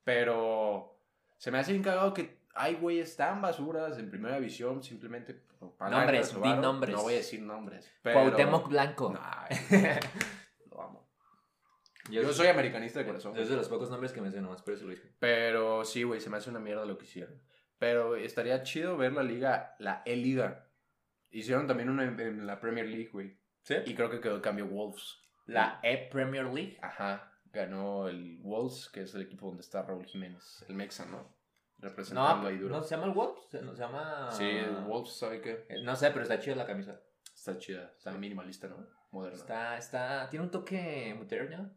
Pero 0.03 1.00
se 1.41 1.49
me 1.49 1.57
hace 1.57 1.71
bien 1.71 1.81
cagado 1.81 2.13
que 2.13 2.37
hay 2.53 2.75
güeyes 2.75 3.15
tan 3.15 3.41
basuras 3.41 3.97
en 3.97 4.11
primera 4.11 4.35
división 4.35 4.83
simplemente 4.83 5.33
por 5.33 5.75
palancas 5.75 6.33
Nombres, 6.33 6.55
di 6.55 6.61
nombres. 6.61 6.95
No 6.95 7.01
voy 7.01 7.13
a 7.15 7.17
decir 7.17 7.41
nombres. 7.41 7.91
Pero... 8.03 8.19
Cuauhtémoc 8.19 8.69
Blanco. 8.69 9.11
Ay, 9.19 9.57
lo 10.69 10.83
amo. 10.83 11.09
Yo 12.11 12.31
soy 12.31 12.45
americanista 12.45 12.99
de 12.99 13.07
corazón. 13.07 13.35
Es 13.35 13.49
de 13.49 13.55
los 13.55 13.67
pocos 13.69 13.89
nombres 13.89 14.11
que 14.11 14.21
me 14.21 14.29
sé 14.29 14.39
nomás, 14.39 14.61
por 14.61 14.75
eso 14.75 14.83
lo 14.83 14.91
dije. 14.91 15.15
Pero 15.17 15.83
sí, 15.83 16.03
güey, 16.03 16.21
se 16.21 16.29
me 16.29 16.37
hace 16.37 16.51
una 16.51 16.59
mierda 16.59 16.85
lo 16.85 16.99
que 16.99 17.05
hicieron. 17.05 17.41
Pero 17.79 18.15
estaría 18.15 18.61
chido 18.61 18.95
ver 18.95 19.13
la 19.13 19.23
liga, 19.23 19.75
la 19.79 20.03
E-Liga. 20.05 20.67
Hicieron 21.31 21.65
también 21.65 21.89
una 21.89 22.03
en, 22.03 22.19
en 22.19 22.45
la 22.45 22.59
Premier 22.59 22.85
League, 22.85 23.09
güey. 23.11 23.39
¿Sí? 23.63 23.77
Y 23.87 23.95
creo 23.95 24.11
que 24.11 24.21
quedó 24.21 24.43
cambio 24.43 24.67
Wolves. 24.67 25.17
La 25.47 25.79
E-Premier 25.81 26.45
League. 26.45 26.77
Ajá. 26.83 27.30
Ganó 27.53 28.07
el 28.07 28.37
Wolves, 28.41 28.89
que 28.93 29.01
es 29.01 29.13
el 29.15 29.21
equipo 29.23 29.47
donde 29.47 29.61
está 29.61 29.81
Raúl 29.81 30.05
Jiménez. 30.05 30.63
El 30.69 30.75
Mexa, 30.75 31.05
¿no? 31.05 31.33
Representando 31.79 32.43
No, 32.43 32.47
ahí 32.47 32.57
duro. 32.57 32.75
no, 32.77 32.83
se 32.83 32.95
llama 32.95 33.07
el 33.07 33.13
Wolves. 33.13 33.41
Se, 33.49 33.61
no, 33.61 33.73
se 33.75 33.81
llama... 33.81 34.29
Sí, 34.31 34.43
el 34.45 34.75
Wolves, 34.85 35.13
¿sabe 35.17 35.41
qué? 35.41 35.65
Eh, 35.67 35.81
No 35.83 35.95
sé, 35.95 36.11
pero 36.11 36.21
está 36.21 36.39
chida 36.39 36.55
la 36.55 36.65
camisa. 36.65 37.01
Está 37.35 37.57
chida. 37.57 37.91
Está 37.97 38.11
minimalista, 38.11 38.67
¿no? 38.67 38.77
Moderna. 39.11 39.35
Está, 39.37 39.77
está... 39.77 40.29
Tiene 40.29 40.45
un 40.45 40.51
toque 40.51 41.13
moderno. 41.17 41.71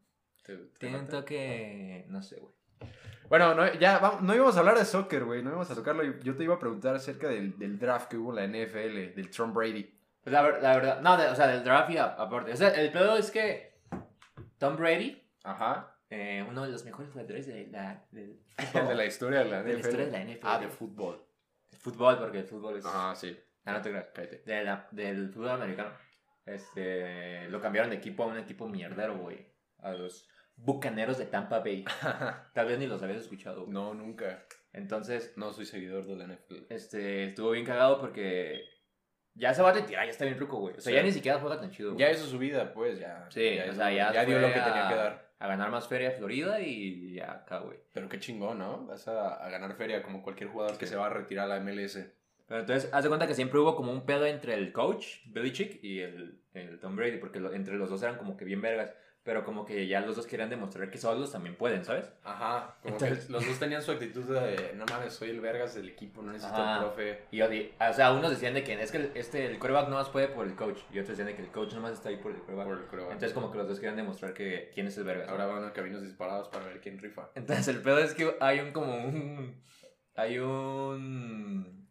¿Te- 0.45 0.57
te 0.57 0.79
Tiene 0.79 0.99
un 1.01 1.09
toque... 1.09 2.05
No 2.09 2.23
sé, 2.23 2.39
güey. 2.39 2.53
Bueno, 3.31 3.55
no, 3.55 3.73
ya 3.75 3.99
vamos- 3.99 4.21
no 4.23 4.35
íbamos 4.35 4.55
a 4.57 4.61
hablar 4.61 4.79
de 4.79 4.85
soccer, 4.85 5.25
güey. 5.25 5.43
No 5.43 5.49
íbamos 5.49 5.71
a 5.71 5.75
tocarlo. 5.75 6.03
Yo 6.21 6.37
te 6.37 6.45
iba 6.45 6.55
a 6.55 6.59
preguntar 6.59 6.95
acerca 6.95 7.29
del, 7.29 7.59
del 7.59 7.79
draft 7.79 8.09
que 8.11 8.19
hubo 8.19 8.37
en 8.39 8.53
la 8.53 8.65
NFL, 8.67 9.15
del 9.17 9.31
Tom 9.35 9.55
Brady. 9.55 9.91
Pues 10.23 10.33
la, 10.33 10.43
la 10.43 10.77
verdad... 10.77 11.01
No, 11.01 11.17
de- 11.17 11.29
o 11.29 11.35
sea, 11.35 11.47
del 11.47 11.65
draft 11.65 11.91
y 11.91 11.97
aparte. 11.97 12.53
O 12.53 12.57
sea, 12.57 12.69
el 12.75 12.93
pedo 12.93 13.17
es 13.17 13.31
que 13.31 13.81
Tom 14.59 14.77
Brady, 14.77 15.24
Ajá. 15.45 15.97
eh, 16.11 16.45
uno 16.49 16.65
de 16.65 16.71
los 16.73 16.85
mejores 16.85 17.11
jugadores 17.13 17.47
de 17.47 17.69
la, 17.69 18.05
del 18.11 18.41
de 18.89 18.95
la 18.95 19.05
historia 19.07 19.39
de 19.41 19.45
la 19.47 19.61
NFL. 19.61 19.67
De 19.69 19.73
la 19.75 19.79
historia 19.81 20.07
de 20.07 20.11
la 20.13 20.25
NFL. 20.25 20.41
Ah, 20.47 20.59
de 20.59 20.69
fútbol. 20.69 21.25
fútbol, 21.79 22.19
porque 22.19 22.39
el 22.41 22.45
fútbol 22.47 22.77
es... 22.79 22.85
Ajá, 22.87 23.15
sí. 23.15 23.37
Ah, 23.65 23.73
no 23.75 23.83
te 23.83 23.91
creas. 23.91 24.07
Cállate. 24.15 24.43
De 24.45 24.65
la- 24.65 24.89
del 24.91 25.31
fútbol 25.31 25.51
americano. 25.51 25.91
Este, 26.47 27.49
lo 27.49 27.61
cambiaron 27.61 27.91
de 27.91 27.97
equipo 27.97 28.25
a 28.25 28.27
un 28.27 28.39
equipo 28.39 28.69
mierdero, 28.69 29.17
güey. 29.19 29.47
A 29.79 29.93
los 29.93 30.29
Bucaneros 30.57 31.19
de 31.19 31.27
Tampa 31.27 31.59
Bay. 31.61 31.85
Tal 32.55 32.67
vez 32.67 32.79
ni 32.79 32.87
los 32.87 33.03
habías 33.03 33.21
escuchado. 33.23 33.63
güey. 33.63 33.73
no, 33.73 33.95
nunca. 33.95 34.45
Entonces, 34.73 35.33
No 35.37 35.53
soy 35.53 35.67
seguidor 35.67 36.05
de 36.07 36.17
la 36.17 36.27
NFL. 36.27 36.67
este, 36.69 37.25
estuvo 37.25 37.51
bien 37.53 37.65
cagado 37.67 38.01
porque 38.01 38.63
ya 39.35 39.53
se 39.55 39.63
va 39.63 39.71
a 39.71 39.73
retirar, 39.73 40.05
ya 40.05 40.11
está 40.11 40.25
bien 40.25 40.37
truco, 40.37 40.59
güey. 40.59 40.77
O 40.77 40.81
sea, 40.81 40.91
Sí. 40.91 40.97
ya 40.97 41.03
ni 41.03 41.13
siquiera 41.13 41.39
juega 41.41 41.61
tan 41.61 41.71
chido. 41.71 41.93
güey. 41.95 42.01
Ya 42.01 42.11
hizo 42.13 42.27
su 42.27 42.39
vida, 42.39 42.73
pues, 42.73 42.99
ya. 42.99 43.27
Sí, 43.31 43.57
ya 43.57 43.71
o 43.71 43.75
sea, 43.75 43.91
ya, 43.93 44.11
dio 44.25 44.39
fue 44.39 44.49
lo 44.49 44.53
que 44.53 44.61
a- 44.61 44.65
tenía 44.65 44.89
que 44.89 44.95
dar. 44.95 45.34
A 45.39 45.47
ganar 45.49 45.71
más 45.71 45.89
feria 45.89 46.09
a 46.11 46.13
Florida 46.13 46.61
y 46.61 47.15
ya 47.15 47.33
acá, 47.33 47.59
güey. 47.59 47.79
Pero 47.93 48.09
qué 48.09 48.19
chingón, 48.19 48.59
¿no? 48.59 48.87
Vas 48.87 49.09
a, 49.09 49.35
a 49.45 49.51
ganar 49.51 49.75
feria 49.77 50.03
como 50.03 50.23
cualquier 50.23 50.49
jugador 50.51 50.79
que 50.79 50.87
se 50.87 50.97
va 50.97 51.07
a 51.07 51.11
retirar 51.11 51.47
a 51.47 51.49
la 51.49 51.57
MLS. 51.61 51.99
Pero 52.47 52.61
entonces, 52.61 52.91
haz 52.93 53.03
de 53.03 53.09
cuenta 53.09 53.27
que 53.27 53.35
siempre 53.35 53.59
hubo 53.59 53.75
como 53.77 53.91
un 53.93 54.05
pedo 54.07 54.27
entre 54.27 54.55
el 54.55 54.73
coach, 54.73 55.19
Belichick, 55.27 55.83
y 55.83 56.01
el, 56.01 56.41
el 56.55 56.79
Tom 56.79 56.95
Brady, 56.97 57.19
porque 57.19 57.41
lo- 57.41 57.53
entre 57.53 57.75
los 57.77 57.91
dos 57.91 58.03
eran 58.03 58.17
como 58.17 58.37
que 58.37 58.45
bien 58.45 58.61
vergas. 58.61 58.95
Pero 59.25 59.43
como 59.43 59.65
que 59.65 59.87
ya 59.87 60.01
los 60.01 60.17
dos 60.17 60.27
querían 60.27 60.51
demostrar 60.51 60.91
que 60.91 60.99
solos 60.99 61.33
también 61.33 61.57
pueden, 61.57 61.83
¿sabes? 61.83 62.13
Ajá. 62.25 62.77
Como 62.83 62.95
Entonces- 62.97 63.25
que 63.25 63.33
los 63.33 63.47
dos 63.47 63.59
tenían 63.59 63.81
su 63.81 63.91
actitud 63.93 64.23
de, 64.25 64.75
no 64.75 64.85
mames, 64.85 65.15
soy 65.15 65.31
el 65.31 65.41
vergas 65.41 65.75
del 65.75 65.89
equipo, 65.89 66.21
no 66.21 66.31
necesito 66.31 66.55
Ajá. 66.61 66.75
al 66.75 66.81
profe. 66.83 67.23
Y 67.31 67.41
o 67.41 67.49
sea, 67.95 68.13
unos 68.13 68.31
decían 68.33 68.53
de 68.53 68.63
que 68.63 68.75
es 68.83 68.93
que 68.93 68.99
el, 68.99 69.13
este, 69.15 69.47
el 69.47 69.59
coreback 69.59 69.89
no 69.89 69.95
más 69.97 70.11
puede 70.11 70.29
por 70.29 70.47
el 70.47 70.55
coach. 70.55 70.79
Y 70.93 70.99
otros 70.99 71.17
decían 71.17 71.29
de 71.29 71.35
que 71.37 71.41
el 71.43 71.49
coach 71.51 71.73
no 71.73 71.81
más 71.81 71.93
está 71.93 72.11
ahí 72.11 72.17
por 72.19 72.33
el 72.33 72.43
coreback. 72.43 72.67
Por 72.67 72.79
el 72.79 72.85
coreback. 72.87 73.13
Entonces 73.13 73.33
como 73.33 73.51
que 73.51 73.57
los 73.57 73.67
dos 73.67 73.81
querían 73.81 73.97
demostrar 73.97 74.35
que 74.35 74.71
quién 74.75 74.89
es 74.89 74.99
el 74.99 75.05
vergas. 75.05 75.31
Ahora 75.31 75.47
van 75.47 75.65
a 75.65 75.73
caminos 75.73 76.03
disparados 76.03 76.49
para 76.49 76.67
ver 76.67 76.83
quién 76.83 76.99
rifa. 76.99 77.31
Entonces 77.35 77.67
el 77.69 77.81
pedo 77.81 78.01
es 78.01 78.13
que 78.13 78.37
hay 78.41 78.61
un 78.61 78.73
como 78.73 78.95
un... 78.95 79.59
Hay 80.17 80.39
un... 80.39 81.89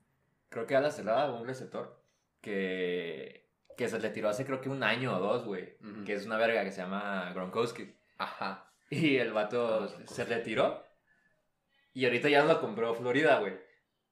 Creo 0.49 0.67
que 0.67 0.75
a 0.75 0.81
la 0.81 0.91
cerrada 0.91 1.31
o 1.31 1.41
un 1.41 1.47
receptor 1.47 1.99
que... 2.41 3.42
Que 3.77 3.87
se 3.87 3.99
le 3.99 4.09
tiró 4.09 4.29
hace 4.29 4.45
creo 4.45 4.61
que 4.61 4.69
un 4.69 4.83
año 4.83 5.15
o 5.15 5.19
dos, 5.19 5.45
güey. 5.45 5.77
Que 6.05 6.13
es 6.13 6.25
una 6.25 6.37
verga 6.37 6.63
que 6.63 6.71
se 6.71 6.81
llama 6.81 7.31
Gronkowski. 7.33 7.95
Ajá. 8.17 8.71
Y 8.89 9.17
el 9.17 9.33
vato 9.33 9.83
Ah, 9.85 10.01
se 10.05 10.25
retiró. 10.25 10.83
Y 11.93 12.05
ahorita 12.05 12.29
ya 12.29 12.43
lo 12.43 12.59
compró 12.61 12.93
Florida, 12.95 13.39
güey. 13.39 13.53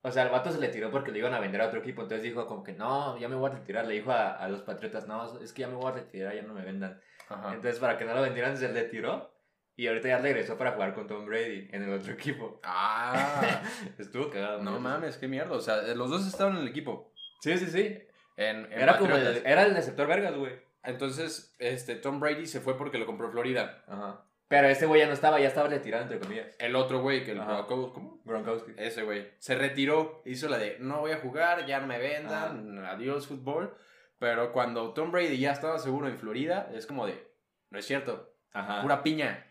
O 0.03 0.11
sea, 0.11 0.23
el 0.23 0.29
vato 0.29 0.51
se 0.51 0.59
le 0.59 0.69
tiró 0.69 0.89
porque 0.89 1.11
le 1.11 1.19
iban 1.19 1.33
a 1.33 1.39
vender 1.39 1.61
a 1.61 1.67
otro 1.67 1.79
equipo. 1.79 2.01
Entonces 2.01 2.23
dijo 2.23 2.47
como 2.47 2.63
que 2.63 2.73
no, 2.73 3.17
ya 3.19 3.27
me 3.29 3.35
voy 3.35 3.51
a 3.51 3.53
retirar. 3.53 3.85
Le 3.85 3.93
dijo 3.95 4.11
a, 4.11 4.31
a 4.31 4.47
los 4.47 4.61
Patriotas, 4.61 5.07
no, 5.07 5.39
es 5.39 5.53
que 5.53 5.61
ya 5.61 5.67
me 5.67 5.75
voy 5.75 5.91
a 5.91 5.95
retirar, 5.95 6.33
ya 6.35 6.41
no 6.41 6.53
me 6.53 6.63
vendan. 6.63 6.99
Ajá. 7.29 7.53
Entonces 7.53 7.79
para 7.79 7.97
que 7.97 8.05
no 8.05 8.13
lo 8.15 8.21
vendieran 8.21 8.57
se 8.57 8.67
retiró. 8.67 9.31
Y 9.75 9.87
ahorita 9.87 10.09
ya 10.09 10.17
regresó 10.19 10.57
para 10.57 10.73
jugar 10.73 10.93
con 10.93 11.07
Tom 11.07 11.25
Brady 11.25 11.69
en 11.71 11.83
el 11.83 11.93
otro 11.93 12.11
equipo. 12.13 12.59
Ah, 12.63 13.61
Estuvo 13.97 14.29
cagado. 14.29 14.61
no 14.61 14.79
mames, 14.79 15.17
qué 15.17 15.27
mierda. 15.27 15.53
O 15.55 15.61
sea, 15.61 15.81
los 15.95 16.09
dos 16.09 16.27
estaban 16.27 16.55
en 16.57 16.63
el 16.63 16.67
equipo. 16.67 17.13
Sí, 17.41 17.57
sí, 17.57 17.67
sí. 17.67 17.99
En, 18.37 18.65
en 18.71 18.73
Era 18.73 18.97
como 18.97 19.15
el, 19.15 19.41
era 19.45 19.63
el 19.63 19.75
receptor 19.75 20.07
vergas, 20.07 20.35
güey. 20.35 20.53
Entonces, 20.83 21.53
este, 21.59 21.95
Tom 21.95 22.19
Brady 22.19 22.47
se 22.47 22.59
fue 22.59 22.77
porque 22.77 22.97
lo 22.97 23.05
compró 23.05 23.29
Florida. 23.31 23.83
Ajá. 23.87 24.25
Pero 24.47 24.67
este 24.67 24.85
güey 24.85 24.99
ya 24.99 25.07
no 25.07 25.13
estaba, 25.13 25.39
ya 25.39 25.47
estaba 25.47 25.69
retirado, 25.69 26.03
entre 26.03 26.19
comillas. 26.19 26.57
El 26.59 26.75
otro 26.75 27.01
güey, 27.01 27.23
que 27.23 27.31
el 27.31 27.39
Ajá. 27.39 27.61
Broncos, 27.61 27.93
¿cómo? 27.93 28.21
Gronkowski. 28.25 28.73
Ese 28.77 29.03
güey. 29.03 29.31
Se 29.37 29.55
retiró, 29.55 30.21
hizo 30.25 30.49
la 30.49 30.57
de 30.57 30.77
no 30.79 30.99
voy 30.99 31.11
a 31.11 31.17
jugar, 31.19 31.65
ya 31.65 31.79
no 31.79 31.87
me 31.87 31.99
vendan, 31.99 32.79
adiós 32.85 33.27
fútbol. 33.27 33.73
Pero 34.19 34.51
cuando 34.51 34.93
Tom 34.93 35.11
Brady 35.11 35.37
ya 35.37 35.51
estaba 35.51 35.79
seguro 35.79 36.07
en 36.07 36.17
Florida, 36.17 36.69
es 36.73 36.85
como 36.85 37.07
de, 37.07 37.31
no 37.69 37.79
es 37.79 37.85
cierto, 37.85 38.35
Ajá. 38.51 38.81
pura 38.81 39.03
piña. 39.03 39.47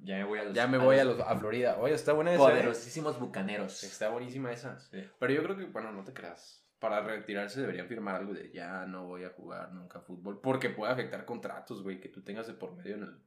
Ya 0.00 0.18
me 0.18 0.24
voy 0.24 0.38
a 0.38 0.44
los... 0.44 0.54
Ya 0.54 0.66
me 0.66 0.78
voy 0.78 0.98
a, 0.98 1.04
los, 1.04 1.18
a 1.20 1.36
Florida. 1.36 1.76
Oye, 1.80 1.94
está 1.94 2.12
buena 2.12 2.32
esa. 2.32 2.42
¿eh? 2.42 2.46
Poderosísimos 2.50 3.18
bucaneros. 3.18 3.82
Está 3.82 4.10
buenísima 4.10 4.52
esa. 4.52 4.78
Sí. 4.78 5.02
Pero 5.18 5.32
yo 5.32 5.42
creo 5.42 5.56
que, 5.56 5.64
bueno, 5.64 5.90
no 5.92 6.04
te 6.04 6.12
creas. 6.12 6.61
Para 6.82 7.00
retirarse 7.00 7.60
deberían 7.60 7.86
firmar 7.86 8.16
algo 8.16 8.34
de 8.34 8.50
ya 8.50 8.84
no 8.86 9.06
voy 9.06 9.22
a 9.22 9.28
jugar 9.28 9.72
nunca 9.72 10.00
fútbol. 10.00 10.40
Porque 10.40 10.68
puede 10.68 10.92
afectar 10.92 11.24
contratos, 11.24 11.80
güey, 11.80 12.00
que 12.00 12.08
tú 12.08 12.22
tengas 12.22 12.48
de 12.48 12.54
por 12.54 12.74
medio 12.74 12.96
en, 12.96 13.02
el, 13.04 13.22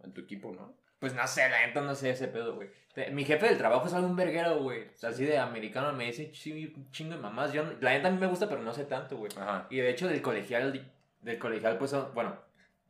en 0.00 0.12
tu 0.12 0.20
equipo, 0.20 0.52
¿no? 0.52 0.76
Pues 0.98 1.14
no 1.14 1.26
sé, 1.26 1.48
la 1.48 1.66
neta 1.66 1.80
no 1.80 1.94
sé 1.94 2.10
ese 2.10 2.28
pedo, 2.28 2.56
güey. 2.56 2.68
Mi 3.12 3.24
jefe 3.24 3.46
del 3.46 3.56
trabajo 3.56 3.86
es 3.86 3.94
un 3.94 4.14
verguero, 4.14 4.58
güey. 4.58 4.88
O 4.88 4.98
sea, 4.98 5.08
así 5.08 5.24
de 5.24 5.38
americano 5.38 5.94
me 5.94 6.04
dice 6.04 6.32
un 6.74 6.90
chingo 6.90 7.14
de 7.14 7.22
mamás. 7.22 7.54
Yo, 7.54 7.64
la 7.80 7.92
neta 7.92 8.08
a 8.08 8.10
mí 8.10 8.18
me 8.18 8.26
gusta, 8.26 8.46
pero 8.46 8.62
no 8.62 8.74
sé 8.74 8.84
tanto, 8.84 9.16
güey. 9.16 9.32
Ajá. 9.38 9.66
Y 9.70 9.78
de 9.78 9.88
hecho 9.88 10.06
del 10.06 10.20
colegial, 10.20 10.86
del 11.22 11.38
colegial, 11.38 11.78
pues 11.78 11.96
bueno, 12.12 12.38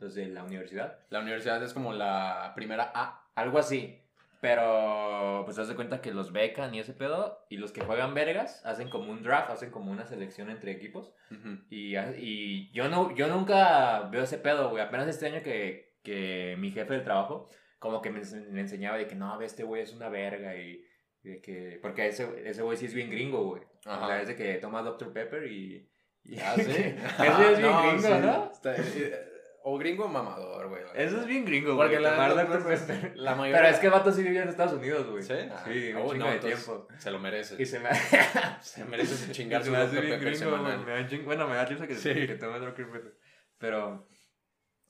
los 0.01 0.17
de 0.17 0.27
la 0.27 0.43
universidad. 0.43 0.99
La 1.11 1.21
universidad 1.21 1.63
es 1.63 1.73
como 1.73 1.93
la 1.93 2.53
primera 2.57 2.91
A. 2.93 3.31
Algo 3.37 3.61
así. 3.61 4.04
Pero, 4.45 5.43
pues, 5.47 5.59
haz 5.59 5.69
de 5.69 5.75
cuenta 5.75 6.03
que 6.03 6.13
los 6.13 6.31
becan 6.31 6.75
y 6.75 6.81
ese 6.81 6.93
pedo. 6.93 7.47
Y 7.49 7.57
los 7.57 7.73
que 7.73 7.81
juegan 7.81 8.13
vergas 8.13 8.61
hacen 8.67 8.91
como 8.91 9.11
un 9.11 9.23
draft, 9.23 9.49
hacen 9.51 9.71
como 9.71 9.91
una 9.91 10.05
selección 10.07 10.51
entre 10.51 10.71
equipos. 10.73 11.15
Ujú. 11.31 11.61
Y, 11.71 11.97
y 12.19 12.71
yo, 12.73 12.91
no, 12.91 13.15
yo 13.15 13.27
nunca 13.29 14.03
veo 14.13 14.23
ese 14.25 14.37
pedo, 14.37 14.69
güey. 14.69 14.83
Apenas 14.83 15.09
este 15.09 15.27
año 15.27 15.43
que, 15.43 15.97
que 16.03 16.57
mi 16.59 16.71
jefe 16.73 16.93
del 16.93 17.05
trabajo, 17.05 17.49
como 17.79 18.03
que 18.03 18.11
me, 18.11 18.21
ense- 18.21 18.47
me 18.51 18.61
enseñaba 18.61 18.99
de 18.99 19.07
que 19.07 19.15
no, 19.15 19.41
este 19.41 19.65
güey 19.65 19.81
es 19.83 19.95
una 19.95 20.11
verga. 20.11 20.55
Y, 20.57 20.85
y 21.23 21.29
de 21.31 21.41
que. 21.41 21.79
Porque 21.81 22.07
ese, 22.09 22.29
ese 22.49 22.61
güey 22.63 22.77
sí 22.77 22.85
es 22.85 22.93
bien 22.95 23.11
gringo, 23.11 23.45
güey. 23.45 23.63
O 23.87 23.91
Ajá. 23.91 24.07
sea, 24.09 24.21
es 24.23 24.29
de 24.29 24.37
que 24.37 24.55
toma 24.57 24.83
Dr. 24.83 25.11
Pepper 25.13 25.51
y. 25.51 25.91
y 26.25 26.39
Ah, 26.39 26.53
sí. 26.57 26.63
Ese 26.71 27.53
es 27.53 27.59
bien 27.59 27.63
No, 27.73 27.83
gringo, 27.83 27.99
sí. 28.09 28.15
¿no? 28.23 28.51
Está- 28.53 28.77
eh, 28.77 29.31
o 29.67 29.79
gringo 29.79 30.07
mamador, 30.09 30.69
güey. 30.69 30.83
Eso 30.95 31.21
es 31.21 31.27
bien 31.27 31.47
gringo, 31.47 31.75
Porque 31.75 31.95
güey. 31.99 32.03
la, 32.03 32.11
tomar 32.11 32.35
la, 32.37 32.45
mayoría. 33.35 33.57
Pero 33.63 33.69
es 33.69 33.79
que 33.79 33.87
el 33.87 33.93
vato 33.93 34.13
sí 34.13 34.23
vivía 34.23 34.43
en 34.43 34.51
Estados 34.51 34.75
Unidos, 34.75 35.09
güey. 35.11 35.23
¿Sí? 35.23 35.33
Ah, 35.51 35.65
Sí, 35.67 35.91
un 35.95 36.03
oh, 36.03 36.13
chingo 36.13 36.25
no, 36.27 36.31
de 36.33 36.39
tiempo. 36.39 36.87
Se 36.99 37.11
lo 37.11 37.19
merece. 37.19 37.57
Y 37.61 37.65
se 37.65 37.81
me, 37.81 37.89
Se 38.61 38.85
merece 38.85 39.17
su 39.17 39.49
me 39.49 39.77
hace 39.79 40.01
bien 40.03 40.21
gringo, 40.21 40.37
semanal. 40.37 40.85
Me 40.85 40.93
da 40.93 41.09
ching- 41.09 41.25
Bueno, 41.25 41.49
me 41.49 41.57
da 41.57 41.65
risa 41.65 41.87
que, 41.87 41.95
Sí. 41.95 42.13
que 42.13 42.35
tome. 42.35 42.61
Pepper. 42.73 43.17
Pero, 43.57 44.07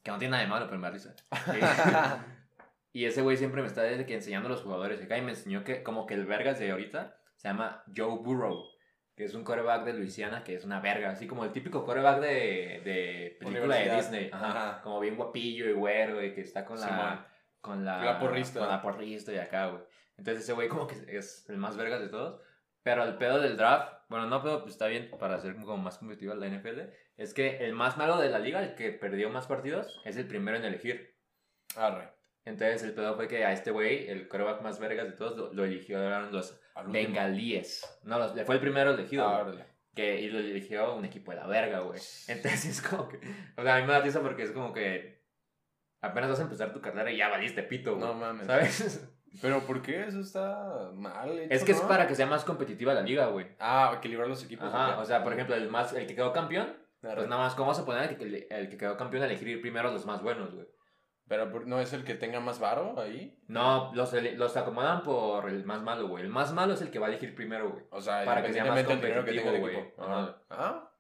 que 0.02 0.10
no 0.10 0.18
tiene 0.18 0.32
nada 0.32 0.42
de 0.42 0.48
malo, 0.48 0.66
pero 0.66 0.78
me 0.80 0.88
da 0.88 0.92
risa. 0.92 1.14
y 2.92 3.04
ese 3.04 3.22
güey 3.22 3.36
siempre 3.36 3.62
me 3.62 3.68
está 3.68 3.82
desde 3.82 4.06
que 4.06 4.14
enseñando 4.14 4.48
a 4.48 4.50
los 4.50 4.62
jugadores 4.62 5.00
acá 5.00 5.16
y 5.16 5.22
me 5.22 5.30
enseñó 5.30 5.62
que 5.62 5.84
como 5.84 6.04
que 6.06 6.14
el 6.14 6.26
vergas 6.26 6.58
de 6.58 6.72
ahorita 6.72 7.16
se 7.36 7.46
llama 7.46 7.84
Joe 7.96 8.18
Burrow. 8.24 8.73
Que 9.16 9.24
es 9.24 9.34
un 9.34 9.44
coreback 9.44 9.84
de 9.84 9.92
Luisiana 9.92 10.42
que 10.42 10.54
es 10.56 10.64
una 10.64 10.80
verga, 10.80 11.10
así 11.10 11.26
como 11.26 11.44
el 11.44 11.52
típico 11.52 11.84
coreback 11.84 12.20
de, 12.20 12.82
de 12.84 13.36
película 13.38 13.76
de. 13.76 13.96
Disney. 13.96 14.30
Ajá, 14.32 14.48
Ajá. 14.48 14.82
Como 14.82 15.00
bien 15.00 15.16
guapillo 15.16 15.68
y 15.68 15.72
güero 15.72 16.22
y 16.24 16.34
que 16.34 16.40
está 16.40 16.64
con 16.64 16.80
la, 16.80 17.26
con 17.60 17.84
la, 17.84 18.04
La 18.04 18.18
porrista. 18.18 18.58
Con 18.58 18.68
la 18.68 18.82
porrista 18.82 19.32
y 19.32 19.38
acá, 19.38 19.66
güey. 19.68 19.82
Entonces 20.16 20.44
ese 20.44 20.52
güey 20.52 20.68
como 20.68 20.86
que 20.86 20.96
es 21.16 21.48
el 21.48 21.58
más 21.58 21.76
vergas 21.76 22.00
de 22.00 22.08
todos. 22.08 22.40
Pero 22.84 23.02
el 23.02 23.16
pedo 23.16 23.40
del 23.40 23.56
draft, 23.56 23.94
bueno, 24.10 24.26
no, 24.26 24.42
pero 24.42 24.60
pues 24.60 24.74
está 24.74 24.86
bien 24.88 25.10
para 25.18 25.36
hacer 25.36 25.54
como 25.56 25.78
más 25.78 25.96
competitiva 25.96 26.34
la 26.34 26.48
NFL, 26.48 26.80
es 27.16 27.32
que 27.32 27.64
el 27.64 27.72
más 27.72 27.96
malo 27.96 28.18
de 28.18 28.28
la 28.28 28.38
liga, 28.38 28.62
el 28.62 28.74
que 28.74 28.92
perdió 28.92 29.30
más 29.30 29.46
partidos, 29.46 30.02
es 30.04 30.18
el 30.18 30.26
primero 30.26 30.58
en 30.58 30.66
elegir. 30.66 31.16
Arre. 31.76 32.10
Entonces 32.44 32.82
el 32.82 32.92
pedo 32.92 33.16
fue 33.16 33.26
que 33.26 33.42
a 33.42 33.52
este 33.52 33.70
güey, 33.70 34.06
el 34.10 34.28
coreback 34.28 34.60
más 34.60 34.78
vergas 34.78 35.06
de 35.06 35.12
todos, 35.12 35.34
lo, 35.36 35.52
lo 35.54 35.64
eligieron 35.64 36.30
los. 36.30 36.60
Bengalíes. 36.86 38.00
No, 38.04 38.34
le 38.34 38.44
fue 38.44 38.56
el 38.56 38.60
primero 38.60 38.92
elegido. 38.92 39.26
Ah, 39.26 39.42
güey. 39.42 39.58
que, 39.94 40.20
y 40.20 40.28
lo 40.28 40.38
eligió 40.38 40.94
un 40.94 41.04
equipo 41.04 41.30
de 41.30 41.38
la 41.38 41.46
verga, 41.46 41.80
güey. 41.80 42.00
Entonces 42.28 42.66
es 42.66 42.82
como 42.82 43.08
que... 43.08 43.18
O 43.56 43.62
sea, 43.62 43.76
a 43.76 43.80
mí 43.80 43.86
me 43.86 43.92
da 43.92 44.00
risa 44.00 44.20
porque 44.20 44.42
es 44.42 44.52
como 44.52 44.72
que... 44.72 45.22
Apenas 46.00 46.30
vas 46.30 46.40
a 46.40 46.42
empezar 46.42 46.72
tu 46.72 46.80
carrera 46.80 47.10
y 47.10 47.16
ya 47.16 47.28
valiste 47.28 47.62
pito, 47.62 47.96
güey. 47.96 48.06
No 48.06 48.14
mames. 48.14 48.46
¿Sabes? 48.46 49.08
Pero 49.42 49.60
¿por 49.66 49.82
qué 49.82 50.04
eso 50.04 50.20
está 50.20 50.90
mal? 50.94 51.38
hecho, 51.38 51.54
Es 51.54 51.64
que 51.64 51.72
es 51.72 51.80
para 51.80 52.06
que 52.06 52.14
sea 52.14 52.26
más 52.26 52.44
competitiva 52.44 52.94
la 52.94 53.00
liga, 53.00 53.26
güey. 53.26 53.46
Ah, 53.58 53.94
equilibrar 53.96 54.28
los 54.28 54.44
equipos. 54.44 54.72
Ajá, 54.72 54.98
o 55.00 55.04
sea, 55.04 55.24
por 55.24 55.32
ejemplo, 55.32 55.56
el 55.56 55.68
más 55.70 55.92
el 55.92 56.06
que 56.06 56.14
quedó 56.14 56.32
campeón, 56.32 56.76
pues 57.00 57.28
nada 57.28 57.42
más, 57.42 57.54
¿cómo 57.54 57.68
vas 57.68 57.78
a 57.78 57.84
poner 57.84 58.10
el 58.10 58.16
que, 58.16 58.46
el 58.48 58.68
que 58.68 58.76
quedó 58.76 58.96
campeón 58.96 59.24
a 59.24 59.26
elegir 59.26 59.60
primero 59.60 59.90
los 59.90 60.06
más 60.06 60.22
buenos, 60.22 60.54
güey? 60.54 60.66
Pero 61.26 61.46
no 61.64 61.80
es 61.80 61.92
el 61.94 62.04
que 62.04 62.14
tenga 62.14 62.38
más 62.40 62.58
varo 62.60 63.00
ahí. 63.00 63.38
No, 63.48 63.92
los, 63.94 64.12
los 64.12 64.56
acomodan 64.58 65.02
por 65.02 65.48
el 65.48 65.64
más 65.64 65.80
malo, 65.82 66.06
güey. 66.08 66.22
El 66.24 66.28
más 66.30 66.52
malo 66.52 66.74
es 66.74 66.82
el 66.82 66.90
que 66.90 66.98
va 66.98 67.06
a 67.06 67.08
elegir 67.10 67.34
primero, 67.34 67.70
güey. 67.70 67.84
O 67.90 68.00
sea, 68.00 68.24
Para 68.26 68.42
que 68.42 68.52
sea 68.52 68.66
más 68.66 68.80
que 68.80 68.84
competitivo, 68.86 69.48
equipo. 69.50 69.58
güey. 69.60 69.76
Ajá. 69.98 70.36
Ah, 70.50 70.92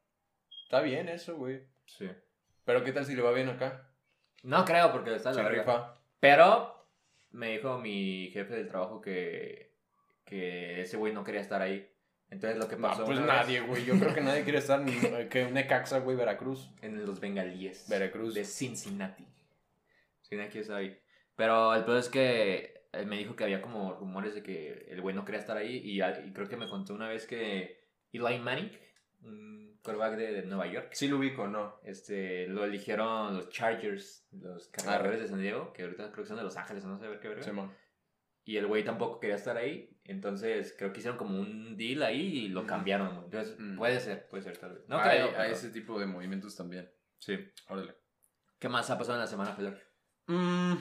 está 0.64 0.80
bien 0.80 1.08
eso, 1.10 1.36
güey. 1.36 1.62
Sí. 1.84 2.08
Pero 2.64 2.82
¿qué 2.82 2.92
tal 2.92 3.04
si 3.04 3.14
le 3.14 3.20
va 3.22 3.32
bien 3.32 3.50
acá? 3.50 3.90
No 4.42 4.64
creo 4.64 4.92
porque 4.92 5.14
está 5.14 5.30
en 5.30 5.36
la 5.36 5.48
rifa. 5.48 5.94
Pero 6.20 6.88
me 7.32 7.50
dijo 7.50 7.76
mi 7.78 8.30
jefe 8.32 8.54
del 8.54 8.68
trabajo 8.68 9.02
que, 9.02 9.74
que 10.24 10.80
ese 10.80 10.96
güey 10.96 11.12
no 11.12 11.22
quería 11.22 11.42
estar 11.42 11.60
ahí. 11.60 11.90
Entonces 12.30 12.58
lo 12.58 12.66
que 12.66 12.76
No, 12.76 12.88
pasó 12.88 13.04
pues 13.04 13.20
nadie, 13.20 13.60
güey. 13.60 13.84
Yo 13.84 13.98
creo 13.98 14.14
que 14.14 14.22
nadie 14.22 14.42
quiere 14.42 14.58
estar 14.58 14.80
ni 14.80 14.92
que 15.28 15.50
Necaxa, 15.50 15.98
güey, 15.98 16.16
Veracruz. 16.16 16.70
en 16.80 17.04
los 17.04 17.20
bengalíes 17.20 17.86
Veracruz. 17.90 18.32
de 18.32 18.44
Cincinnati. 18.46 19.26
Cincinnati 20.36 20.58
es 20.58 20.70
ahí. 20.70 20.98
Pero 21.36 21.74
el 21.74 21.84
peor 21.84 21.98
es 21.98 22.08
que 22.08 22.86
él 22.92 23.06
me 23.06 23.18
dijo 23.18 23.34
que 23.34 23.44
había 23.44 23.60
como 23.62 23.94
rumores 23.94 24.34
de 24.34 24.42
que 24.42 24.86
el 24.88 25.00
güey 25.00 25.14
no 25.14 25.24
quería 25.24 25.40
estar 25.40 25.56
ahí 25.56 25.78
y, 25.84 26.02
y 26.02 26.32
creo 26.32 26.48
que 26.48 26.56
me 26.56 26.68
contó 26.68 26.94
una 26.94 27.08
vez 27.08 27.26
que 27.26 27.84
Eli 28.12 28.38
Manning, 28.38 28.70
un 29.22 29.80
quarterback 29.82 30.16
de, 30.16 30.32
de 30.32 30.42
Nueva 30.42 30.66
York, 30.68 30.90
Sí 30.92 31.08
lo 31.08 31.18
ubico, 31.18 31.48
¿no? 31.48 31.80
este, 31.84 32.46
lo 32.46 32.64
eligieron 32.64 33.34
los 33.36 33.48
Chargers, 33.50 34.26
los 34.32 34.68
cargadores 34.68 35.20
de 35.20 35.28
San 35.28 35.40
Diego, 35.40 35.72
que 35.72 35.82
ahorita 35.82 36.12
creo 36.12 36.24
que 36.24 36.28
son 36.28 36.36
de 36.36 36.44
Los 36.44 36.56
Ángeles, 36.56 36.84
no 36.84 36.98
sé 36.98 37.08
ver 37.08 37.18
qué 37.20 37.28
verga. 37.28 37.42
Simón. 37.42 37.72
Y 38.46 38.58
el 38.58 38.66
güey 38.66 38.84
tampoco 38.84 39.18
quería 39.20 39.36
estar 39.36 39.56
ahí. 39.56 39.90
Entonces 40.04 40.74
creo 40.78 40.92
que 40.92 40.98
hicieron 40.98 41.16
como 41.18 41.40
un 41.40 41.76
deal 41.78 42.02
ahí 42.02 42.20
y 42.44 42.48
lo 42.50 42.66
cambiaron. 42.66 43.24
Entonces 43.24 43.56
Mm. 43.58 43.76
puede 43.76 43.98
ser, 44.00 44.28
puede 44.28 44.42
ser 44.42 44.58
tal 44.58 44.74
vez. 44.74 44.86
No 44.86 44.98
hay, 44.98 45.18
creo. 45.28 45.40
hay 45.40 45.52
ese 45.52 45.70
tipo 45.70 45.98
de 45.98 46.04
movimientos 46.06 46.54
también. 46.54 46.90
Sí. 47.18 47.38
Órale. 47.68 47.94
¿Qué 48.58 48.68
más 48.68 48.90
ha 48.90 48.98
pasado 48.98 49.16
en 49.16 49.22
la 49.22 49.26
semana, 49.26 49.54
Feder? 49.54 49.82
Mm, 50.26 50.74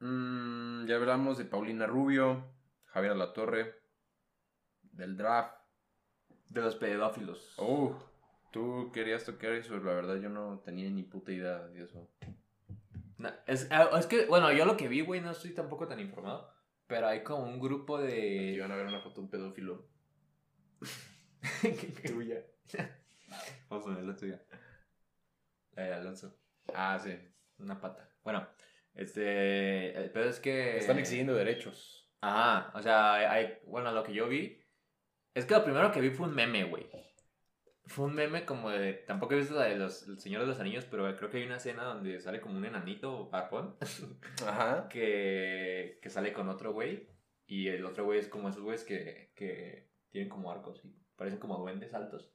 mm, 0.00 0.86
ya 0.86 0.96
hablamos 0.96 1.38
de 1.38 1.44
Paulina 1.44 1.86
Rubio, 1.86 2.54
Javier 2.86 3.12
Alatorre, 3.12 3.74
del 4.82 5.16
draft. 5.16 5.54
De 6.48 6.62
los 6.62 6.76
pedófilos. 6.76 7.54
Oh, 7.58 7.94
tú 8.52 8.90
querías 8.92 9.24
tocar 9.24 9.52
eso, 9.52 9.76
la 9.78 9.92
verdad 9.92 10.16
yo 10.16 10.30
no 10.30 10.60
tenía 10.60 10.88
ni 10.88 11.02
puta 11.02 11.32
idea 11.32 11.58
de 11.66 11.84
eso. 11.84 12.08
No, 13.18 13.30
es, 13.46 13.68
ah, 13.70 13.90
es 13.98 14.06
que, 14.06 14.26
bueno, 14.26 14.50
yo 14.52 14.64
lo 14.64 14.76
que 14.76 14.88
vi, 14.88 15.02
güey, 15.02 15.20
no 15.20 15.32
estoy 15.32 15.52
tampoco 15.52 15.86
tan 15.86 16.00
informado. 16.00 16.50
Pero 16.86 17.06
hay 17.06 17.22
como 17.22 17.44
un 17.44 17.60
grupo 17.60 17.98
de. 17.98 18.56
van 18.60 18.72
a 18.72 18.76
ver 18.76 18.86
una 18.86 19.00
foto 19.00 19.16
de 19.16 19.20
un 19.20 19.30
pedófilo. 19.30 19.86
tuya. 22.06 22.42
Vamos 23.68 23.86
a 23.86 23.94
ver 23.94 24.04
la 24.04 24.16
tuya. 24.16 24.42
La 25.72 25.82
de 25.82 25.94
Alonso. 25.94 26.34
Ah, 26.74 26.98
sí. 26.98 27.14
Una 27.58 27.80
pata. 27.80 28.08
Bueno, 28.24 28.46
este. 28.94 29.96
El 29.96 30.10
pedo 30.10 30.28
es 30.28 30.40
que. 30.40 30.78
Están 30.78 30.98
exigiendo 30.98 31.34
derechos. 31.34 31.98
Ajá, 32.20 32.72
o 32.74 32.82
sea, 32.82 33.30
hay, 33.30 33.58
bueno, 33.66 33.92
lo 33.92 34.02
que 34.02 34.12
yo 34.12 34.28
vi, 34.28 34.60
es 35.34 35.46
que 35.46 35.54
lo 35.54 35.62
primero 35.62 35.92
que 35.92 36.00
vi 36.00 36.10
fue 36.10 36.26
un 36.26 36.34
meme, 36.34 36.64
güey. 36.64 36.88
Fue 37.86 38.06
un 38.06 38.14
meme 38.14 38.44
como 38.44 38.70
de, 38.70 38.92
tampoco 38.92 39.34
he 39.34 39.38
visto 39.38 39.54
la 39.54 39.64
de 39.64 39.76
los 39.76 40.06
El 40.08 40.18
Señor 40.18 40.42
de 40.42 40.48
los 40.48 40.60
Anillos, 40.60 40.84
pero 40.84 41.16
creo 41.16 41.30
que 41.30 41.38
hay 41.38 41.44
una 41.44 41.56
escena 41.56 41.84
donde 41.84 42.20
sale 42.20 42.40
como 42.40 42.58
un 42.58 42.64
enanito 42.64 43.30
barbón 43.30 43.76
Ajá. 44.46 44.88
que, 44.88 45.98
que 46.02 46.10
sale 46.10 46.32
con 46.32 46.48
otro 46.48 46.72
güey 46.72 47.08
y 47.46 47.68
el 47.68 47.86
otro 47.86 48.04
güey 48.04 48.18
es 48.18 48.28
como 48.28 48.50
esos 48.50 48.62
güeyes 48.62 48.84
que, 48.84 49.32
que 49.34 49.88
tienen 50.10 50.28
como 50.28 50.50
arcos 50.50 50.84
y 50.84 50.94
parecen 51.16 51.38
como 51.38 51.56
duendes 51.56 51.94
altos. 51.94 52.30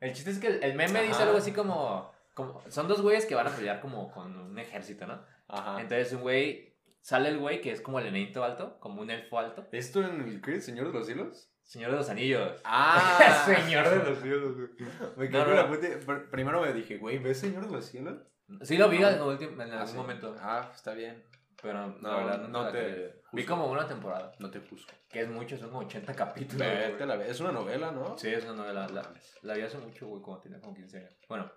El 0.00 0.12
chiste 0.12 0.32
es 0.32 0.38
que 0.38 0.48
el, 0.48 0.62
el 0.62 0.74
meme 0.74 1.02
dice 1.04 1.22
algo 1.22 1.38
así 1.38 1.52
como, 1.52 2.12
como, 2.36 2.62
son 2.70 2.86
dos 2.86 3.00
güeyes 3.02 3.26
que 3.26 3.34
van 3.34 3.48
a 3.48 3.50
pelear 3.50 3.80
como 3.80 4.12
con 4.12 4.36
un 4.38 4.58
ejército, 4.58 5.06
¿no? 5.06 5.20
Ajá. 5.48 5.80
Entonces 5.80 6.12
un 6.12 6.20
güey, 6.20 6.76
sale 7.00 7.30
el 7.30 7.38
güey 7.38 7.60
que 7.60 7.72
es 7.72 7.80
como 7.80 7.98
el 7.98 8.06
enanito 8.06 8.44
alto, 8.44 8.78
como 8.78 9.00
un 9.00 9.10
elfo 9.10 9.38
alto. 9.38 9.66
¿Esto 9.72 10.04
en 10.04 10.20
el 10.20 10.40
qué? 10.42 10.60
¿Señor 10.60 10.88
de 10.92 10.98
los 10.98 11.06
cielos? 11.06 11.50
Señor 11.62 11.90
de 11.92 11.96
los 11.96 12.08
Anillos. 12.10 12.60
Ah, 12.64 13.42
Señor 13.46 13.88
de 13.88 14.10
los 14.10 14.18
Cielos, 14.20 14.54
güey. 14.54 14.68
Me 15.16 15.28
No, 15.30 15.46
no, 15.46 15.54
la 15.54 15.66
puta- 15.66 15.88
pr- 16.06 16.30
Primero 16.30 16.60
me 16.60 16.72
dije, 16.72 16.98
güey, 16.98 17.18
¿ves 17.18 17.40
Señor 17.40 17.66
de 17.66 17.72
los 17.72 17.86
cielos? 17.86 18.18
Sí 18.62 18.76
lo 18.78 18.88
vi 18.88 18.98
en, 19.02 19.20
último- 19.20 19.54
en 19.54 19.60
algún 19.62 19.78
Ah, 19.80 19.86
sí. 19.88 19.96
momento, 19.96 20.36
Ah, 20.38 20.70
está 20.72 20.92
bien. 20.94 21.24
pero 21.60 21.88
No, 22.00 22.08
la 22.10 22.16
verdad 22.18 22.48
no 22.48 22.68
te. 22.70 23.22
Vi 23.32 23.44
como 23.44 23.66
una 23.70 23.88
temporada, 23.88 24.30
No 24.38 24.50
te 24.50 24.60
juzgo. 24.60 24.92
que 25.08 25.22
es 25.22 25.28
mucho, 25.28 25.56
son 25.58 25.70
como 25.70 25.80
80 25.86 26.14
capítulos. 26.14 26.58
Vete 26.68 27.04
la. 27.06 27.16
Es 27.26 27.40
una 27.40 27.50
novela, 27.50 27.90
¿no? 27.90 28.16
Sí, 28.16 28.28
es 28.28 28.44
una 28.44 28.54
novela. 28.54 28.86
La, 28.88 29.10
la 29.42 29.54
vi 29.54 29.62
hace 29.62 29.78
mucho, 29.78 30.06
güey, 30.06 30.22
como 30.22 30.38
tenía 30.38 30.60
como 30.60 30.74
15 30.74 30.98
años. 30.98 31.16
Bueno, 31.28 31.50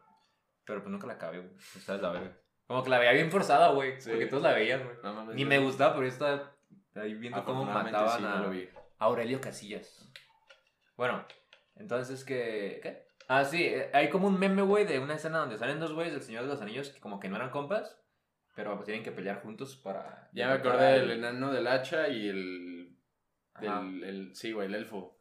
pero 0.69 0.81
pues 0.83 0.91
nunca 0.91 1.07
la 1.07 1.13
acabé, 1.13 1.39
güey. 1.39 1.51
La. 1.99 2.37
Como 2.67 2.83
que 2.83 2.89
la 2.91 2.99
veía 2.99 3.13
bien 3.13 3.31
forzada, 3.31 3.69
güey, 3.71 3.99
Sí. 3.99 4.11
porque 4.11 4.27
todos 4.27 4.43
la 4.43 4.53
veían, 4.53 4.83
güey. 4.83 4.97
No 5.01 5.33
Ni 5.33 5.43
me 5.43 5.57
gustaba, 5.57 5.93
pero 5.93 6.05
yo 6.05 6.13
estaba 6.13 6.55
ahí 6.95 7.15
viendo 7.15 7.43
cómo 7.43 7.65
mataban 7.65 8.19
sí, 8.19 8.25
a... 8.25 8.35
no. 8.39 8.53
Aurelio 8.99 9.41
Casillas. 9.41 10.07
Bueno, 10.95 11.25
entonces 11.75 12.23
que. 12.23 12.79
¿Qué? 12.83 13.07
Ah, 13.27 13.43
sí, 13.45 13.63
eh, 13.63 13.89
hay 13.93 14.09
como 14.09 14.27
un 14.27 14.39
meme, 14.39 14.61
güey, 14.61 14.85
de 14.85 14.99
una 14.99 15.15
escena 15.15 15.39
donde 15.39 15.57
salen 15.57 15.79
dos 15.79 15.93
güeyes 15.93 16.13
del 16.13 16.21
Señor 16.21 16.43
de 16.43 16.49
los 16.49 16.61
Anillos 16.61 16.89
que 16.89 16.99
como 16.99 17.19
que 17.19 17.29
no 17.29 17.35
eran 17.37 17.49
compas, 17.49 17.99
pero 18.55 18.75
pues 18.75 18.85
tienen 18.85 19.03
que 19.03 19.11
pelear 19.11 19.41
juntos 19.41 19.75
para. 19.77 20.29
Ya 20.33 20.47
me 20.47 20.53
acordé 20.53 20.87
al- 20.87 20.99
del 21.07 21.11
enano 21.19 21.51
del 21.51 21.65
hacha 21.67 22.07
y 22.09 22.29
el. 22.29 22.97
Del, 23.59 24.03
el, 24.03 24.35
sí, 24.35 24.51
güey, 24.51 24.67
el 24.67 24.75
elfo. 24.75 25.19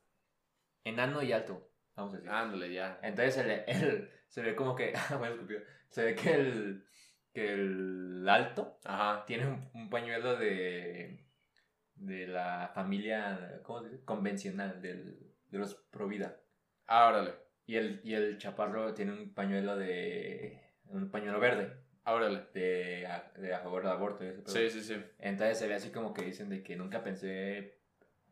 Enano 0.84 1.22
y 1.22 1.32
alto, 1.32 1.70
vamos 1.96 2.12
a 2.12 2.16
decir. 2.18 2.30
Ándale, 2.30 2.72
ya. 2.72 2.98
Entonces 3.02 3.36
el, 3.38 3.50
el- 3.66 4.10
se 4.28 4.42
ve 4.42 4.54
como 4.54 4.74
que. 4.74 4.92
bueno, 5.18 5.34
escupido. 5.34 5.60
Se 5.88 6.04
ve 6.04 6.14
que 6.14 6.34
el. 6.34 6.84
Que 7.32 7.52
el 7.52 8.26
alto 8.28 8.80
Ajá. 8.84 9.24
tiene 9.26 9.46
un, 9.46 9.70
un 9.74 9.90
pañuelo 9.90 10.36
de. 10.36 11.24
De 11.94 12.26
la 12.26 12.70
familia. 12.74 13.60
¿Cómo 13.64 13.82
se 13.82 13.90
dice? 13.90 14.04
Convencional, 14.04 14.80
del, 14.80 15.34
de 15.50 15.58
los 15.58 15.74
Provida. 15.90 16.40
Ah, 16.86 17.08
órale. 17.08 17.34
Y 17.66 17.76
el, 17.76 18.00
y 18.04 18.14
el 18.14 18.38
chaparro 18.38 18.94
tiene 18.94 19.12
un 19.12 19.34
pañuelo 19.34 19.76
de. 19.76 20.60
Un 20.84 21.10
pañuelo 21.10 21.38
verde. 21.40 21.72
Ah, 22.04 22.14
órale. 22.14 22.46
De 22.54 23.06
a, 23.06 23.30
de 23.36 23.52
a 23.54 23.60
favor 23.60 23.82
del 23.82 23.92
aborto. 23.92 24.24
y 24.24 24.28
ese 24.28 24.40
pedo. 24.42 24.54
Sí, 24.54 24.70
sí, 24.70 24.80
sí. 24.82 24.96
Entonces 25.18 25.58
se 25.58 25.68
ve 25.68 25.74
así 25.74 25.90
como 25.90 26.14
que 26.14 26.22
dicen 26.22 26.48
de 26.48 26.62
que 26.62 26.76
nunca 26.76 27.02
pensé 27.02 27.77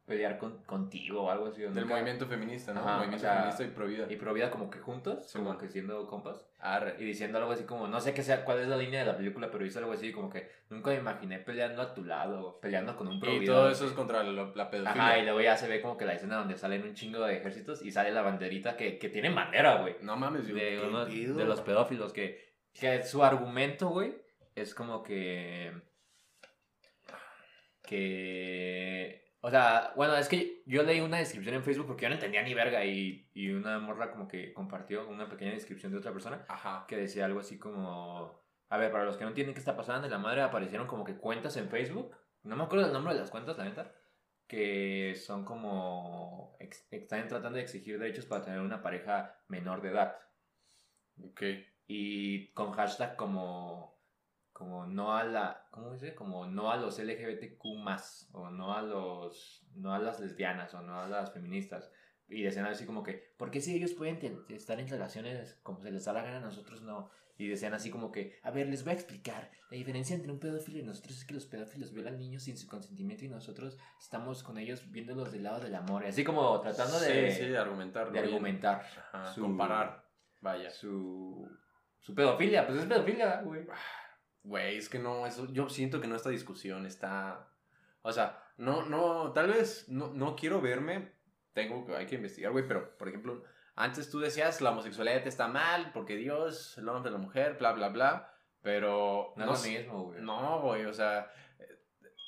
pelear 0.07 0.39
con, 0.39 0.63
contigo 0.65 1.23
o 1.25 1.31
algo 1.31 1.47
así. 1.49 1.63
o 1.65 1.67
Del 1.67 1.83
nunca- 1.83 1.95
movimiento 1.97 2.27
feminista, 2.27 2.73
¿no? 2.73 2.81
Ajá, 2.81 2.99
movimiento 2.99 3.17
o 3.17 3.21
sea, 3.29 3.35
feminista 3.35 3.65
y 3.65 3.67
pro 3.69 3.87
vida. 3.87 4.07
Y 4.09 4.17
pro 4.17 4.33
vida 4.33 4.51
como 4.53 4.71
que 4.71 4.79
juntos, 4.79 5.27
Sí, 5.29 5.37
como 5.39 5.59
que 5.59 5.69
siendo 5.69 6.07
compas. 6.07 6.47
Arre. 6.61 6.95
Y 6.99 7.05
diciendo 7.05 7.39
algo 7.39 7.51
así 7.51 7.65
como, 7.65 7.89
no 7.89 8.01
sé 8.01 8.15
qué 8.15 8.23
sea, 8.23 8.45
cuál 8.45 8.61
es 8.61 8.69
la 8.69 8.77
línea 8.77 9.01
de 9.01 9.07
la 9.07 9.17
película, 9.17 9.51
pero 9.51 9.65
dice 9.65 9.81
algo 9.81 9.93
así 9.93 10.13
como 10.13 10.31
que 10.31 10.49
nunca 10.71 10.91
me 10.91 10.97
imaginé 10.97 11.41
peleando 11.41 11.83
a 11.83 11.93
tu 11.93 12.05
lado, 12.05 12.59
peleando 12.61 12.97
con 12.97 13.09
un 13.09 13.19
pro 13.21 13.33
Y 13.33 13.45
todo 13.45 13.63
güey". 13.63 13.73
eso 13.73 13.85
es 13.87 13.93
contra 13.93 14.23
la, 14.23 14.33
la 14.55 14.71
pedofilia. 14.71 14.91
Ajá, 15.07 15.19
y 15.19 15.25
luego 15.25 15.41
ya 15.41 15.57
se 15.57 15.67
ve 15.69 15.83
como 15.83 15.97
que 15.97 16.05
la 16.05 16.15
escena 16.15 16.37
donde 16.37 16.57
salen 16.57 16.83
un 16.85 16.95
chingo 16.95 17.21
de 17.25 17.37
ejércitos 17.39 17.83
y 17.85 17.91
sale 17.91 18.13
la 18.13 18.23
banderita 18.23 18.77
que, 18.77 18.99
que 18.99 19.09
tiene 19.09 19.31
bandera, 19.31 19.81
güey. 19.81 19.97
No 20.03 20.17
mames, 20.17 20.47
yo. 20.47 20.55
de, 20.55 20.61
¿qué 20.61 20.87
uno- 20.87 21.05
de 21.05 21.45
los 21.45 21.61
pedófilos 21.63 22.13
que, 22.13 22.55
que 22.73 23.03
su 23.03 23.25
argumento, 23.25 23.89
güey, 23.89 24.15
es 24.55 24.73
como 24.75 25.03
que 25.03 25.73
que 27.83 29.26
o 29.47 29.51
sea, 29.51 29.93
bueno, 29.95 30.17
es 30.17 30.29
que 30.29 30.63
yo 30.67 30.83
leí 30.83 31.01
una 31.01 31.19
descripción 31.19 31.55
en 31.55 31.63
Facebook 31.63 31.87
porque 31.87 32.03
yo 32.03 32.09
no 32.09 32.17
entendía 32.17 32.43
ni 32.43 32.53
verga 32.53 32.85
y, 32.85 33.31
y 33.33 33.51
una 33.53 33.79
morra 33.79 34.11
como 34.11 34.27
que 34.27 34.53
compartió 34.53 35.09
una 35.09 35.29
pequeña 35.29 35.53
descripción 35.53 35.93
de 35.93 35.99
otra 35.99 36.13
persona 36.13 36.45
Ajá. 36.49 36.85
que 36.89 36.97
decía 36.97 37.25
algo 37.27 37.39
así 37.41 37.57
como 37.59 38.43
a 38.69 38.77
ver, 38.77 38.91
para 38.91 39.05
los 39.05 39.17
que 39.17 39.23
no 39.23 39.29
entienden 39.31 39.55
qué 39.55 39.61
está 39.61 39.77
pasando, 39.77 40.07
en 40.07 40.11
la 40.11 40.19
madre 40.19 40.43
aparecieron 40.43 40.89
como 40.89 41.05
que 41.05 41.17
cuentas 41.17 41.57
en 41.57 41.69
Facebook, 41.69 42.17
no 42.43 42.57
me 42.57 42.65
acuerdo 42.65 42.87
el 42.87 42.93
nombre 42.93 43.15
de 43.15 43.21
las 43.21 43.31
cuentas, 43.31 43.57
la 43.57 43.65
neta, 43.65 43.93
que 44.49 45.15
son 45.15 45.45
como 45.45 46.57
ex- 46.59 46.89
están 46.91 47.29
tratando 47.29 47.57
de 47.59 47.63
exigir 47.63 48.01
derechos 48.01 48.27
para 48.27 48.43
tener 48.45 48.59
una 48.61 48.83
pareja 48.83 49.39
menor 49.47 49.81
de 49.83 49.91
edad 49.91 50.17
Ok. 51.23 51.43
y 51.87 52.53
con 52.53 52.73
hashtag 52.73 53.15
como 53.15 53.96
como 54.57 54.87
no 54.87 55.15
a 55.15 55.23
la 55.25 55.67
cómo 55.71 55.93
dice 55.93 56.15
como 56.15 56.47
no 56.47 56.71
a 56.71 56.79
los 56.79 56.99
LGBTQ 56.99 57.63
más 57.83 58.31
o 58.33 58.49
no 58.49 58.73
a 58.75 58.81
los 58.81 59.67
no 59.75 59.93
a 59.93 59.99
las 59.99 60.19
lesbianas 60.19 60.73
o 60.73 60.81
no 60.81 60.99
a 60.99 61.07
las 61.07 61.31
feministas 61.35 61.93
y 62.27 62.43
decían 62.43 62.65
así 62.65 62.87
como 62.87 63.03
que 63.03 63.35
¿por 63.37 63.51
qué 63.51 63.61
si 63.61 63.77
ellos 63.77 63.93
pueden 63.93 64.19
estar 64.49 64.81
en 64.81 64.89
relaciones 64.89 65.59
como 65.63 65.81
se 65.83 65.91
les 65.91 66.07
da 66.07 66.15
la 66.15 66.23
gana 66.23 66.41
nosotros 66.41 66.81
no 66.81 67.11
y 67.37 67.49
decían 67.49 67.75
así 67.75 67.91
como 67.91 68.11
que 68.11 68.39
a 68.43 68.51
ver 68.51 68.67
les 68.69 68.83
voy 68.83 68.93
a 68.93 68.95
explicar 68.95 69.51
la 69.71 69.77
diferencia 69.77 70.17
entre 70.17 70.33
un 70.33 70.39
pedófilo 70.41 70.79
y 70.79 70.85
nosotros 70.85 71.19
es 71.19 71.27
que 71.27 71.35
los 71.35 71.45
pedófilos 71.45 71.93
violan 71.93 72.19
niños 72.19 72.45
sin 72.45 72.57
su 72.57 72.67
consentimiento 72.67 73.27
y 73.27 73.29
nosotros 73.29 73.77
estamos 74.01 74.43
con 74.43 74.57
ellos 74.57 74.91
viéndolos 74.91 75.33
del 75.33 75.43
lado 75.43 75.61
del 75.61 75.75
amor 75.75 76.03
y 76.05 76.09
así 76.09 76.25
como 76.25 76.59
tratando 76.63 76.99
de, 76.99 77.31
Sí, 77.31 77.43
sí, 77.43 77.49
de 77.51 77.59
argumentar. 77.59 78.11
de 78.11 78.21
argumentar 78.21 78.87
Ajá, 79.13 79.35
su- 79.35 79.43
Comparar. 79.43 80.03
Vaya. 80.41 80.71
su 80.71 81.47
su 82.01 82.15
pedofilia 82.15 82.67
pues 82.67 82.79
es 82.79 82.87
pedofilia 82.87 83.43
güey 83.43 83.67
Güey, 84.47 84.77
es 84.79 84.89
que 84.89 84.99
no, 85.01 85.27
eso, 85.27 85.47
yo 85.53 85.69
siento 85.69 86.01
que 86.01 86.07
no 86.07 86.15
esta 86.15 86.31
discusión 86.31 86.87
está, 86.87 87.49
o 88.03 88.13
sea, 88.13 88.41
no, 88.59 88.85
no, 88.87 89.33
tal 89.33 89.49
vez 89.49 89.89
no, 89.89 90.13
no 90.15 90.37
quiero 90.37 90.61
verme, 90.61 91.13
tengo, 91.53 91.85
que- 91.85 91.97
hay 91.97 92.07
que 92.07 92.15
investigar, 92.15 92.53
güey, 92.53 92.67
pero, 92.69 92.97
por 92.97 93.09
ejemplo, 93.09 93.43
antes 93.75 94.09
tú 94.09 94.21
decías 94.21 94.61
la 94.61 94.71
homosexualidad 94.71 95.27
está 95.27 95.49
mal 95.49 95.91
porque 95.93 96.15
Dios, 96.17 96.79
el 96.79 96.89
hombre, 96.89 97.11
la 97.11 97.19
mujer, 97.19 97.57
bla, 97.59 97.73
bla, 97.73 97.89
bla, 97.89 98.33
Pero 98.63 99.33
No, 99.37 99.47
no, 99.47 99.53
es 99.55 99.63
lo 99.63 99.69
mismo, 99.79 100.03
güey. 100.05 100.21
No, 100.23 100.61
güey, 100.61 100.85
o 100.87 100.93
sea, 100.93 101.31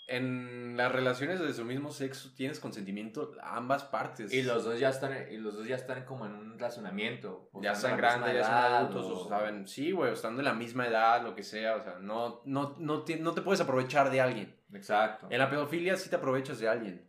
en 0.09 0.77
las 0.77 0.91
relaciones 0.91 1.39
de 1.39 1.53
su 1.53 1.65
mismo 1.65 1.91
sexo 1.93 2.31
tienes 2.35 2.59
consentimiento 2.61 3.33
a 3.43 3.57
ambas 3.57 3.85
partes. 3.85 4.33
Y 4.33 4.43
los 4.43 4.65
dos 4.65 4.79
ya 4.81 4.89
están, 4.89 5.15
y 5.31 5.37
los 5.37 5.55
dos 5.55 5.67
ya 5.67 5.77
están 5.77 6.05
como 6.05 6.25
en 6.27 6.33
un 6.33 6.59
razonamiento. 6.59 7.51
o 7.53 7.63
ya 7.63 7.73
están 7.73 7.97
grandes, 7.97 8.35
ya 8.35 8.45
son 8.45 8.55
adultos, 8.55 9.07
o- 9.07 9.27
o 9.27 9.29
saben, 9.29 9.67
sí, 9.69 9.93
güey, 9.93 10.13
estando 10.13 10.41
en 10.41 10.47
la 10.47 10.55
misma 10.55 10.87
edad, 10.87 11.23
lo 11.23 11.35
que 11.35 11.43
sea, 11.43 11.77
o 11.77 11.83
sea, 11.85 11.99
no, 12.01 12.41
no, 12.47 12.75
no, 12.79 13.03
ti- 13.05 13.21
no 13.21 13.33
te 13.33 13.43
puedes 13.43 13.61
aprovechar 13.61 14.11
de 14.11 14.21
alguien. 14.21 14.57
Exacto. 14.73 15.27
En 15.31 15.39
la 15.39 15.49
pedofilia 15.51 15.97
sí 15.97 16.09
te 16.11 16.17
aprovechas 16.17 16.59
de 16.59 16.69
alguien. 16.69 17.05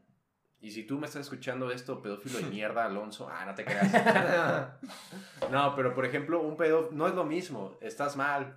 Y 0.61 0.71
si 0.71 0.83
tú 0.85 0.97
me 0.99 1.05
estás 1.07 1.21
escuchando 1.21 1.71
esto, 1.71 2.01
pedófilo 2.01 2.37
de 2.39 2.45
mierda, 2.45 2.83
Alonso, 2.83 3.29
ah, 3.31 3.45
no 3.45 3.55
te 3.55 3.63
creas. 3.63 3.89
no, 5.51 5.73
pero 5.75 5.93
por 5.93 6.05
ejemplo, 6.05 6.41
un 6.41 6.57
pedo 6.57 6.89
no 6.91 7.07
es 7.07 7.13
lo 7.15 7.23
mismo, 7.23 7.77
estás 7.81 8.17
mal, 8.17 8.55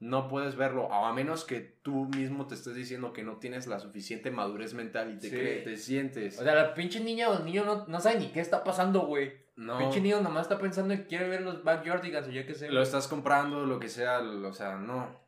no 0.00 0.28
puedes 0.28 0.56
verlo, 0.56 0.84
o 0.86 1.04
a 1.06 1.12
menos 1.12 1.44
que 1.44 1.60
tú 1.60 2.06
mismo 2.16 2.46
te 2.46 2.54
estés 2.54 2.74
diciendo 2.74 3.12
que 3.12 3.22
no 3.22 3.36
tienes 3.36 3.66
la 3.66 3.78
suficiente 3.78 4.30
madurez 4.30 4.72
mental 4.74 5.12
y 5.12 5.18
te, 5.18 5.28
Sí. 5.28 5.36
crees, 5.36 5.64
te 5.64 5.76
sientes. 5.76 6.40
O 6.40 6.42
sea, 6.42 6.54
la 6.54 6.74
pinche 6.74 7.00
niña 7.00 7.28
o 7.28 7.38
el 7.38 7.44
niño 7.44 7.64
no, 7.64 7.84
no 7.86 8.00
sabe 8.00 8.18
ni 8.18 8.28
qué 8.28 8.40
está 8.40 8.64
pasando, 8.64 9.00
güey. 9.02 9.32
no, 9.56 9.76
Pinche 9.78 10.00
niño 10.00 10.20
nomás 10.22 10.42
está 10.44 10.58
pensando 10.58 10.94
en 10.94 11.00
que 11.00 11.06
quiere 11.06 11.28
ver 11.28 11.42
los 11.42 11.62
Backyardigans 11.62 12.26
o 12.28 12.30
yo 12.30 12.46
qué 12.46 12.54
sé. 12.54 12.70
lo 12.70 12.80
estás 12.82 13.08
comprando, 13.08 13.66
lo 13.66 13.78
que 13.78 13.88
sea, 13.90 14.20
o 14.20 14.52
sea, 14.54 14.76
no. 14.76 15.20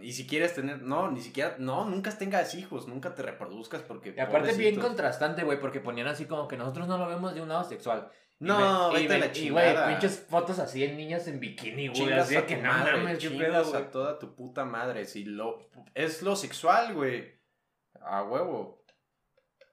Y 0.00 0.12
si 0.12 0.26
quieres 0.26 0.54
tener, 0.54 0.82
no, 0.82 1.10
ni 1.10 1.20
siquiera, 1.20 1.56
no, 1.58 1.84
nunca 1.84 2.16
tengas 2.16 2.54
hijos, 2.54 2.86
nunca 2.88 3.14
te 3.16 3.22
reproduzcas 3.22 3.82
porque... 3.82 4.14
Y 4.16 4.20
aparte 4.20 4.48
bien 4.48 4.54
pobrecitos. 4.54 4.84
contrastante, 4.86 5.42
güey, 5.44 5.60
porque 5.60 5.80
ponían 5.80 6.06
así 6.08 6.26
como 6.26 6.46
que 6.48 6.56
nosotros 6.56 6.86
no 6.88 6.98
lo 6.98 7.08
vemos 7.08 7.34
de 7.34 7.40
un 7.42 7.48
lado 7.48 7.62
sexual. 7.64 8.08
No, 8.42 8.98
y, 8.98 9.02
vete 9.02 9.14
a 9.14 9.18
la 9.18 9.26
y, 9.26 9.50
güey, 9.50 9.66
chingada. 9.68 9.86
pinches 9.86 10.26
fotos 10.28 10.58
así 10.58 10.82
en 10.82 10.96
niñas 10.96 11.28
en 11.28 11.38
bikini, 11.38 11.88
güey. 11.88 12.12
Así 12.12 12.34
a 12.34 12.44
que 12.44 12.56
no 12.56 12.72
mames, 12.72 13.18
chingas 13.18 13.72
a 13.72 13.88
toda 13.88 14.18
tu 14.18 14.34
puta 14.34 14.64
madre. 14.64 15.04
Si 15.04 15.24
lo, 15.24 15.70
es 15.94 16.22
lo 16.22 16.34
sexual, 16.34 16.92
güey. 16.92 17.40
A 18.00 18.24
huevo. 18.24 18.84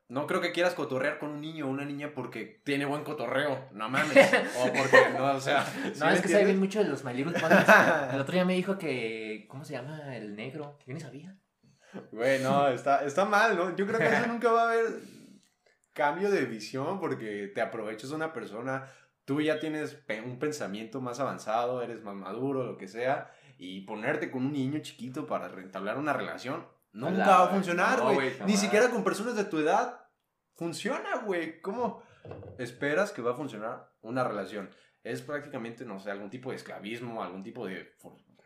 No 0.08 0.28
creo 0.28 0.40
que 0.40 0.52
quieras 0.52 0.76
cotorrear 0.76 1.18
con 1.18 1.30
un 1.30 1.42
niño 1.42 1.66
o 1.66 1.70
una 1.70 1.84
niña 1.84 2.14
porque 2.14 2.62
tiene 2.64 2.86
buen 2.86 3.04
cotorreo. 3.04 3.70
No 3.72 3.90
mames. 3.90 4.32
o 4.58 4.64
porque, 4.72 5.18
no, 5.18 5.32
o 5.32 5.42
sea. 5.42 5.66
¿sí 5.94 6.00
No, 6.00 6.10
es 6.12 6.22
que 6.22 6.28
sabe 6.28 6.46
bien 6.46 6.60
mucho 6.60 6.84
de 6.84 6.90
los 6.90 7.04
My 7.04 7.14
Little 7.16 7.40
Ponies. 7.40 7.66
El 8.14 8.22
otro 8.22 8.34
día 8.34 8.46
me 8.46 8.54
dijo 8.54 8.78
que. 8.78 9.48
¿Cómo 9.50 9.66
se 9.66 9.74
llama 9.74 10.16
el 10.16 10.36
negro? 10.36 10.78
Yo 10.86 10.94
ni 10.94 11.00
sabía. 11.00 11.36
Güey, 12.12 12.40
no, 12.44 12.68
está, 12.68 13.04
está 13.04 13.26
mal, 13.26 13.58
¿no? 13.58 13.76
Yo 13.76 13.88
creo 13.88 13.98
que 13.98 14.06
eso 14.06 14.28
nunca 14.28 14.52
va 14.52 14.62
a 14.62 14.72
haber 14.72 14.86
cambio 16.00 16.32
de 16.32 16.46
visión 16.46 16.98
porque 16.98 17.52
te 17.54 17.62
aprovechas 17.62 18.10
de 18.10 18.16
una 18.16 18.32
persona. 18.32 18.88
Tú 19.26 19.42
ya 19.42 19.60
tienes 19.60 20.02
un 20.26 20.40
pensamiento 20.40 21.02
más 21.02 21.20
avanzado, 21.20 21.82
eres 21.82 22.02
más 22.04 22.16
maduro, 22.16 22.64
lo 22.64 22.78
que 22.78 22.88
sea. 22.88 23.32
Y 23.58 23.82
ponerte 23.82 24.32
con 24.32 24.46
un 24.46 24.54
niño 24.54 24.80
chiquito 24.80 25.28
para 25.28 25.48
entablar 25.60 25.98
una 25.98 26.14
relación 26.14 26.66
nunca 26.94 27.40
va 27.40 27.44
a 27.44 27.50
funcionar, 27.50 28.02
güey. 28.02 28.32
Ni 28.46 28.56
siquiera 28.56 28.90
con 28.90 29.04
personas 29.04 29.36
de 29.36 29.44
tu 29.44 29.60
edad 29.60 30.08
funciona, 30.56 31.18
güey. 31.18 31.60
¿Cómo 31.60 32.02
esperas 32.58 33.12
que 33.12 33.22
va 33.22 33.32
a 33.32 33.36
funcionar 33.36 33.92
una 34.02 34.24
relación? 34.24 34.70
Es 35.04 35.22
prácticamente, 35.22 35.84
no 35.84 36.00
sé, 36.00 36.12
algún 36.12 36.30
tipo 36.30 36.50
de 36.52 36.56
esclavismo, 36.56 37.22
algún 37.22 37.44
tipo 37.44 37.68
de, 37.68 37.98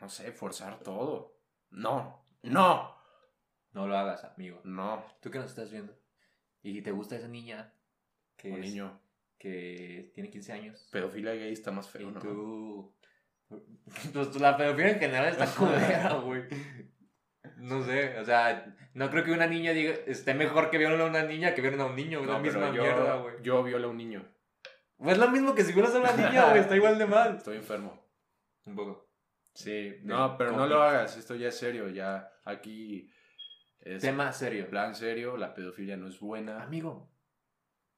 no 0.02 0.10
sé, 0.10 0.32
forzar 0.32 0.80
todo. 0.80 1.38
No, 1.70 2.26
no, 2.42 2.96
No 3.74 3.88
lo 3.88 3.96
hagas, 3.96 4.24
amigo. 4.24 4.60
no. 4.64 5.06
¿Tú 5.22 5.30
qué 5.30 5.38
nos 5.38 5.52
estás 5.52 5.70
viendo? 5.72 5.94
¿Y 6.64 6.82
te 6.82 6.92
gusta 6.92 7.16
esa 7.18 7.28
niña? 7.28 7.74
Que 8.38 8.50
Un 8.52 8.64
es- 8.64 8.70
niño. 8.72 9.00
Que 9.38 10.12
tiene 10.14 10.30
15 10.30 10.54
años. 10.54 10.88
Pedofilia 10.92 11.34
gay 11.34 11.52
está 11.52 11.72
más 11.72 11.90
feo, 11.90 12.10
y 12.10 12.14
¿no? 12.14 12.20
tú. 12.20 12.94
Pues 14.14 14.36
la 14.40 14.58
pedofilia 14.58 14.92
en 14.94 15.00
general 15.00 15.28
está 15.28 15.46
culera, 15.46 16.14
güey. 16.16 16.44
No 17.58 17.84
sé, 17.84 18.18
o 18.18 18.26
sea, 18.26 18.74
no 18.94 19.10
creo 19.12 19.24
que 19.24 19.32
una 19.32 19.46
niña 19.46 19.72
diga, 19.74 19.94
esté 20.08 20.34
mejor 20.34 20.70
que 20.72 20.78
violen 20.78 21.02
a 21.02 21.06
una 21.06 21.24
niña 21.24 21.54
que 21.54 21.62
violen 21.62 21.82
a 21.82 21.86
un 21.86 21.96
niño, 21.96 22.22
es 22.22 22.28
la 22.28 22.34
No, 22.38 22.42
pero 22.42 22.54
misma 22.60 22.76
yo, 22.76 22.82
mierda, 22.82 23.16
güey. 23.18 23.36
Yo 23.44 23.64
violo 23.64 23.88
a 23.88 23.92
un 23.92 23.98
niño. 23.98 24.26
Pues 24.98 25.14
es 25.14 25.18
lo 25.20 25.30
mismo 25.30 25.54
que 25.54 25.64
si 25.64 25.74
violas 25.74 25.94
a 25.94 26.00
una 26.00 26.14
niña, 26.14 26.50
güey, 26.50 26.62
está 26.62 26.76
igual 26.76 26.98
de 26.98 27.06
mal. 27.06 27.36
Estoy 27.38 27.58
enfermo. 27.58 28.02
Un 28.66 28.76
poco. 28.76 29.10
Sí. 29.54 29.98
No, 30.04 30.38
pero 30.38 30.54
no 30.54 30.66
lo 30.66 30.82
hagas. 30.82 31.16
Esto 31.18 31.36
ya 31.36 31.50
es 31.50 31.58
serio. 31.58 31.90
Ya 31.90 32.32
aquí 32.46 33.10
es 33.84 34.02
Tema 34.02 34.32
serio. 34.34 34.70
plan 34.70 34.96
serio. 34.96 35.38
La 35.38 35.54
pedofilia 35.54 35.98
no 35.98 36.08
es 36.08 36.20
buena. 36.20 36.64
Amigo, 36.64 37.10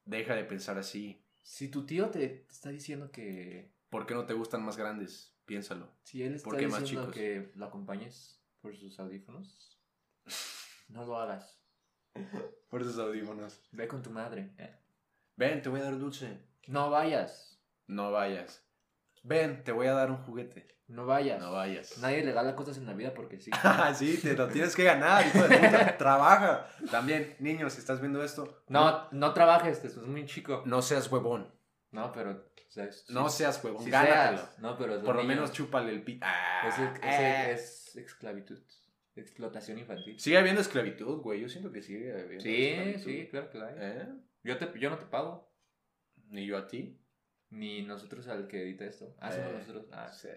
Deja 0.04 0.34
de 0.34 0.44
pensar 0.44 0.78
así. 0.78 1.20
si 1.42 1.68
tu 1.68 1.84
tío 1.86 2.10
te, 2.10 2.28
te 2.28 2.52
está 2.52 2.70
diciendo 2.70 3.10
que. 3.10 3.72
¿Por 3.90 4.06
qué 4.06 4.14
no 4.14 4.26
te 4.26 4.34
gustan 4.34 4.64
más 4.64 4.76
grandes? 4.76 5.34
Piénsalo. 5.46 5.88
Si 6.02 6.22
él 6.22 6.34
está 6.34 6.48
¿Por 6.50 6.58
qué 6.58 6.66
más 6.68 6.80
diciendo 6.80 7.02
chicos? 7.12 7.14
que 7.14 7.52
lo 7.54 7.66
acompañes 7.66 8.42
por 8.60 8.76
sus 8.76 8.98
audífonos, 8.98 9.80
no 10.88 11.04
lo 11.06 11.18
hagas. 11.18 11.60
Por 12.68 12.82
esos 12.82 12.98
audífonos. 12.98 13.62
Ve 13.72 13.86
con 13.86 14.02
tu 14.02 14.10
madre. 14.10 14.54
eh. 14.58 14.74
Ven, 15.36 15.62
te 15.62 15.68
voy 15.68 15.80
a 15.80 15.84
dar 15.84 15.98
dulce. 15.98 16.38
No 16.66 16.90
vayas. 16.90 17.62
No 17.86 18.10
vayas. 18.10 18.65
Ven, 19.26 19.64
te 19.64 19.72
voy 19.72 19.86
a 19.88 19.92
dar 19.92 20.10
un 20.10 20.18
juguete. 20.18 20.66
No 20.88 21.04
vayas. 21.04 21.40
No 21.40 21.52
vayas. 21.52 21.98
Nadie 21.98 22.18
le 22.18 22.26
regala 22.26 22.54
cosas 22.54 22.78
en 22.78 22.86
la 22.86 22.92
vida 22.92 23.12
porque 23.12 23.40
sí. 23.40 23.50
Ah, 23.64 23.92
sí, 23.92 24.18
te 24.22 24.34
lo 24.34 24.46
tienes 24.48 24.76
que 24.76 24.84
ganar, 24.84 25.26
hijo 25.26 25.46
de 25.48 25.56
puta. 25.58 25.96
Trabaja. 25.98 26.68
También, 26.90 27.34
niños, 27.40 27.72
si 27.72 27.80
estás 27.80 28.00
viendo 28.00 28.22
esto, 28.22 28.62
No, 28.68 29.08
no 29.10 29.32
trabajes, 29.34 29.82
te 29.82 29.88
es 29.88 29.96
muy 29.96 30.26
chico. 30.26 30.62
no 30.64 30.82
seas 30.82 31.10
huevón. 31.10 31.52
No, 31.90 32.12
pero. 32.12 32.30
o 32.30 32.70
sea, 32.70 32.90
sí- 32.92 33.12
No 33.12 33.28
seas 33.28 33.62
huevón. 33.64 33.82
sí 33.82 33.90
gánatelo. 33.90 34.38
seas. 34.38 34.58
No, 34.60 34.78
pero. 34.78 35.02
Por 35.02 35.16
lo 35.16 35.22
niños. 35.22 35.36
menos 35.36 35.52
chúpale 35.52 35.90
el 35.92 36.04
pit. 36.04 36.22
Ah, 36.24 36.68
Es, 36.68 36.78
eh. 36.78 37.52
es, 37.52 37.86
es 37.88 37.96
esclavitud. 37.96 38.58
Explotación 39.16 39.78
infantil. 39.78 40.20
Sigue 40.20 40.36
habiendo 40.38 40.60
esclavitud, 40.60 41.20
güey. 41.22 41.40
Yo 41.40 41.48
siento 41.48 41.72
que 41.72 41.82
sigue 41.82 42.12
habiendo 42.12 42.40
Sí, 42.44 42.66
esclavitud. 42.66 43.00
sí, 43.04 43.28
claro 43.30 43.50
que 43.50 43.58
la 43.58 43.66
hay. 43.68 43.74
¿Eh? 43.78 44.08
Yo, 44.44 44.58
te, 44.58 44.78
yo 44.78 44.90
no 44.90 44.98
te 44.98 45.06
pago. 45.06 45.50
Ni 46.28 46.44
yo 46.46 46.58
a 46.58 46.66
ti. 46.68 47.00
Ni 47.50 47.82
nosotros 47.82 48.26
al 48.28 48.48
que 48.48 48.62
edita 48.62 48.84
esto. 48.84 49.14
Ah, 49.20 49.30
somos 49.30 49.48
Eh, 49.50 49.54
nosotros. 49.58 49.86
Ah. 49.92 50.08
Sí. 50.08 50.28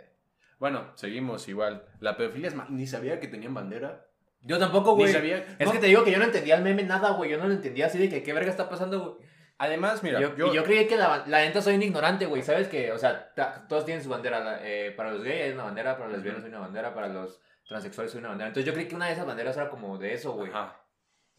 Bueno, 0.60 0.92
seguimos 0.96 1.48
igual. 1.48 1.86
La 2.00 2.18
pedofilia 2.18 2.48
es 2.50 2.56
ma- 2.56 2.68
Ni 2.70 2.86
sabía 2.86 3.20
que 3.20 3.28
tenían 3.28 3.54
bandera. 3.54 4.06
Yo 4.42 4.58
tampoco, 4.60 4.92
Ni 4.96 5.04
güey. 5.04 5.14
sabía. 5.14 5.38
Es 5.58 5.66
no. 5.68 5.72
que 5.74 5.80
te 5.80 5.88
digo 5.88 6.04
que 6.04 6.12
yo 6.12 6.18
no 6.20 6.26
entendía 6.26 6.56
el 6.56 6.64
meme 6.64 6.84
nada, 6.84 7.12
güey. 7.12 7.30
Yo 7.32 7.38
no 7.38 7.48
lo 7.48 7.54
entendía 7.54 7.88
así 7.88 7.98
de 7.98 8.10
que 8.10 8.24
qué 8.24 8.34
verga 8.34 8.50
está 8.52 8.70
pasando, 8.70 9.00
güey. 9.16 9.28
Además, 9.58 10.02
mira, 10.04 10.22
yo, 10.22 10.36
yo, 10.38 10.48
y 10.52 10.56
yo 10.56 10.64
creí 10.64 10.88
que 10.88 10.96
la, 10.96 11.26
la 11.28 11.40
neta 11.42 11.62
soy 11.62 11.76
un 11.76 11.84
ignorante, 11.84 12.26
güey. 12.26 12.42
¿Sabes 12.44 12.70
que 12.70 12.92
O 12.94 12.98
sea, 12.98 13.34
ta- 13.34 13.66
todos 13.68 13.84
tienen 13.86 14.02
su 14.04 14.10
bandera. 14.10 14.60
eh, 14.62 14.92
para 14.96 15.12
los 15.12 15.22
gays 15.24 15.44
hay 15.46 15.52
una 15.52 15.64
bandera, 15.66 15.96
para 15.98 16.06
los 16.08 16.16
lesbianos 16.18 16.44
hay 16.44 16.50
una 16.50 16.60
bandera, 16.60 16.94
para 16.94 17.10
los 17.10 17.42
transexuales 17.68 18.14
hay 18.14 18.20
una 18.20 18.30
bandera. 18.30 18.48
Entonces 18.50 18.66
yo 18.66 18.74
creí 18.74 18.88
que 18.88 18.96
una 18.96 19.08
de 19.08 19.14
esas 19.14 19.26
banderas 19.26 19.58
era 19.58 19.70
como 19.70 19.98
de 19.98 20.14
eso, 20.14 20.32
güey. 20.34 20.50
Ajá. 20.52 20.82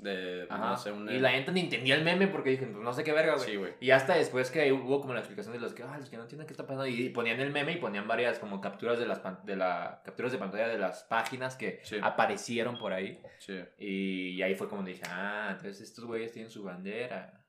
De, 0.01 0.46
Ajá. 0.48 0.70
no 0.70 0.76
sé, 0.78 0.92
un... 0.92 1.11
Y 1.11 1.18
la 1.18 1.30
neta 1.32 1.53
ni 1.53 1.61
entendía 1.61 1.94
el 1.94 2.03
meme 2.05 2.26
porque 2.26 2.51
dije, 2.51 2.64
pues 2.66 2.82
no 2.82 2.92
sé 2.92 3.05
qué 3.05 3.12
verga, 3.12 3.34
güey. 3.34 3.46
Sí, 3.51 3.57
güey. 3.57 3.74
Y 3.80 3.90
hasta 3.90 4.14
después 4.14 4.51
que 4.51 4.72
hubo 4.72 5.01
como 5.03 5.12
la 5.12 5.20
explicación 5.20 5.53
de 5.53 5.61
los 5.61 5.74
que, 5.74 5.82
ah, 5.82 5.96
los 5.98 6.09
que 6.09 6.16
no 6.16 6.22
entienden 6.22 6.46
qué 6.46 6.55
está 6.55 6.66
pasando. 6.66 6.86
Y 6.86 7.11
ponían 7.11 7.38
el 7.40 7.51
meme 7.53 7.72
y 7.72 7.76
ponían 7.76 8.09
varias 8.09 8.38
como 8.38 8.61
capturas 8.62 8.98
de 8.98 9.07
las 9.07 9.18
pan- 9.18 9.40
de 9.44 9.57
la 9.57 10.01
capturas 10.05 10.32
de 10.32 10.38
pantalla 10.38 10.68
de 10.68 10.78
las 10.78 11.05
páginas 11.05 11.55
que 11.57 11.80
Sí. 11.84 11.98
aparecieron 12.03 12.78
por 12.78 12.92
ahí. 12.94 13.20
Sí. 13.38 13.61
Y 13.78 14.40
ahí 14.42 14.55
fue 14.55 14.68
como 14.68 14.82
dije, 14.84 15.03
ah, 15.09 15.48
entonces 15.51 15.80
estos 15.82 16.05
güeyes 16.07 16.32
tienen 16.32 16.51
su 16.51 16.62
bandera. 16.62 17.44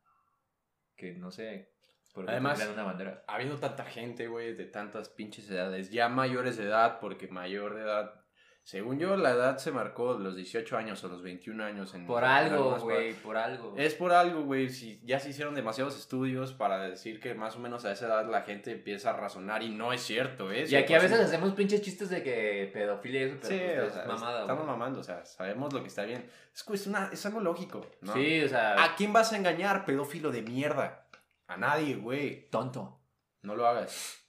Que 0.97 1.13
no 1.13 1.31
sé. 1.31 1.71
¿Por 2.13 2.25
qué 2.25 2.31
Además- 2.31 2.67
una 2.73 2.83
bandera? 2.83 3.23
Habiendo 3.27 3.57
tanta 3.57 3.85
gente, 3.85 4.27
güey, 4.27 4.53
de 4.53 4.65
tantas 4.65 5.07
pinches 5.07 5.49
edades, 5.49 5.89
ya 5.91 6.09
mayores 6.09 6.57
de 6.57 6.65
edad, 6.65 6.99
porque 6.99 7.29
mayor 7.29 7.75
de 7.75 7.83
edad, 7.83 8.20
según 8.63 8.99
yo, 8.99 9.17
la 9.17 9.31
edad 9.31 9.57
se 9.57 9.71
marcó 9.71 10.13
los 10.13 10.35
18 10.35 10.77
años 10.77 11.03
o 11.03 11.07
los 11.07 11.23
21 11.23 11.63
años. 11.63 11.93
En, 11.95 12.05
Por 12.05 12.23
algo, 12.23 12.77
güey, 12.77 13.13
por 13.13 13.35
algo. 13.35 13.73
Es 13.75 13.95
por 13.95 14.13
algo, 14.13 14.43
güey. 14.43 14.69
Si 14.69 15.01
ya 15.03 15.19
se 15.19 15.29
hicieron 15.29 15.55
demasiados 15.55 15.97
estudios 15.97 16.53
para 16.53 16.79
decir 16.79 17.19
que 17.19 17.33
más 17.33 17.55
o 17.55 17.59
menos 17.59 17.85
a 17.85 17.91
esa 17.91 18.05
edad 18.05 18.29
la 18.29 18.43
gente 18.43 18.71
empieza 18.71 19.09
a 19.09 19.13
razonar 19.13 19.63
y 19.63 19.69
no 19.69 19.93
es 19.93 20.01
cierto, 20.01 20.51
¿eh? 20.51 20.65
Y 20.69 20.75
aquí 20.75 20.93
a 20.93 20.99
veces 20.99 21.19
100%. 21.19 21.23
hacemos 21.23 21.53
pinches 21.53 21.81
chistes 21.81 22.09
de 22.09 22.21
que 22.21 22.69
pedofilia 22.71 23.35
pero 23.41 23.41
Sí, 23.41 23.59
pues, 23.75 23.87
es 23.87 23.93
sea, 23.93 24.05
mamada, 24.05 24.41
estamos 24.41 24.65
mamando, 24.65 24.99
o 24.99 25.03
sea, 25.03 25.25
sabemos 25.25 25.73
lo 25.73 25.81
que 25.81 25.87
está 25.87 26.03
bien. 26.03 26.29
Es, 26.53 26.63
pues, 26.63 26.85
una, 26.85 27.09
es 27.11 27.25
algo 27.25 27.39
lógico, 27.39 27.85
¿no? 28.01 28.13
Sí, 28.13 28.43
o 28.43 28.47
sea, 28.47 28.83
¿A 28.83 28.95
quién 28.95 29.11
vas 29.11 29.33
a 29.33 29.37
engañar, 29.37 29.85
pedófilo 29.85 30.31
de 30.31 30.43
mierda? 30.43 31.07
A 31.47 31.57
nadie, 31.57 31.95
güey. 31.95 32.47
tonto. 32.49 33.01
No 33.41 33.55
lo 33.55 33.65
hagas. 33.65 34.23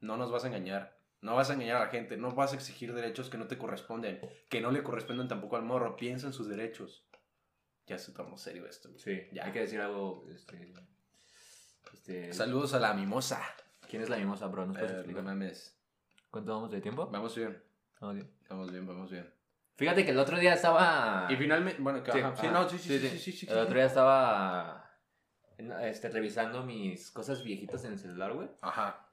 No 0.00 0.16
nos 0.16 0.30
vas 0.30 0.44
a 0.44 0.48
engañar. 0.48 0.97
No 1.20 1.34
vas 1.34 1.50
a 1.50 1.54
engañar 1.54 1.76
a 1.76 1.80
la 1.86 1.90
gente. 1.90 2.16
No 2.16 2.30
vas 2.32 2.52
a 2.52 2.56
exigir 2.56 2.94
derechos 2.94 3.28
que 3.30 3.38
no 3.38 3.46
te 3.48 3.58
corresponden. 3.58 4.20
Que 4.48 4.60
no 4.60 4.70
le 4.70 4.82
corresponden 4.82 5.26
tampoco 5.28 5.56
al 5.56 5.62
morro. 5.62 5.96
Piensa 5.96 6.26
en 6.26 6.32
sus 6.32 6.48
derechos. 6.48 7.04
Ya 7.86 7.98
se 7.98 8.12
tomó 8.12 8.36
serio 8.38 8.66
esto. 8.66 8.88
güey. 8.90 9.00
Sí, 9.00 9.28
Ya. 9.32 9.46
hay 9.46 9.52
que 9.52 9.60
decir 9.60 9.80
algo. 9.80 10.26
Este, 10.30 10.72
este, 11.92 12.32
Saludos 12.32 12.74
a 12.74 12.78
la 12.80 12.94
mimosa. 12.94 13.42
¿Quién 13.88 14.02
es 14.02 14.08
la 14.10 14.16
mimosa, 14.18 14.46
bro? 14.46 14.66
¿Nos 14.66 14.76
puedes 14.76 15.06
Eh, 15.06 15.12
no 15.12 15.22
mames. 15.22 15.74
¿Cuánto 16.30 16.52
vamos 16.52 16.70
de 16.70 16.80
tiempo? 16.80 17.08
Vamos 17.10 17.34
bien. 17.34 17.62
Vamos 18.00 18.14
bien. 18.16 18.30
Vamos 18.48 18.70
bien, 18.70 18.86
vamos 18.86 19.10
bien. 19.10 19.34
Fíjate 19.76 20.04
que 20.04 20.10
el 20.10 20.18
otro 20.18 20.38
día 20.38 20.54
estaba. 20.54 21.26
Y 21.30 21.36
finalmente, 21.36 21.80
bueno, 21.80 22.02
que 22.02 22.12
Sí, 22.12 22.18
ajá, 22.18 22.36
sí, 22.36 22.46
ajá. 22.46 22.60
no, 22.62 22.68
sí, 22.68 22.78
sí, 22.78 22.98
sí, 22.98 23.18
sí, 23.18 23.32
sí, 23.32 23.46
El 23.48 23.58
otro 23.58 23.74
día 23.74 23.86
estaba 23.86 24.90
este, 25.82 26.08
revisando 26.10 26.64
mis 26.64 27.10
cosas 27.10 27.42
viejitas 27.42 27.84
en 27.84 27.92
el 27.92 27.98
celular, 27.98 28.34
güey. 28.34 28.48
Ajá. 28.60 29.07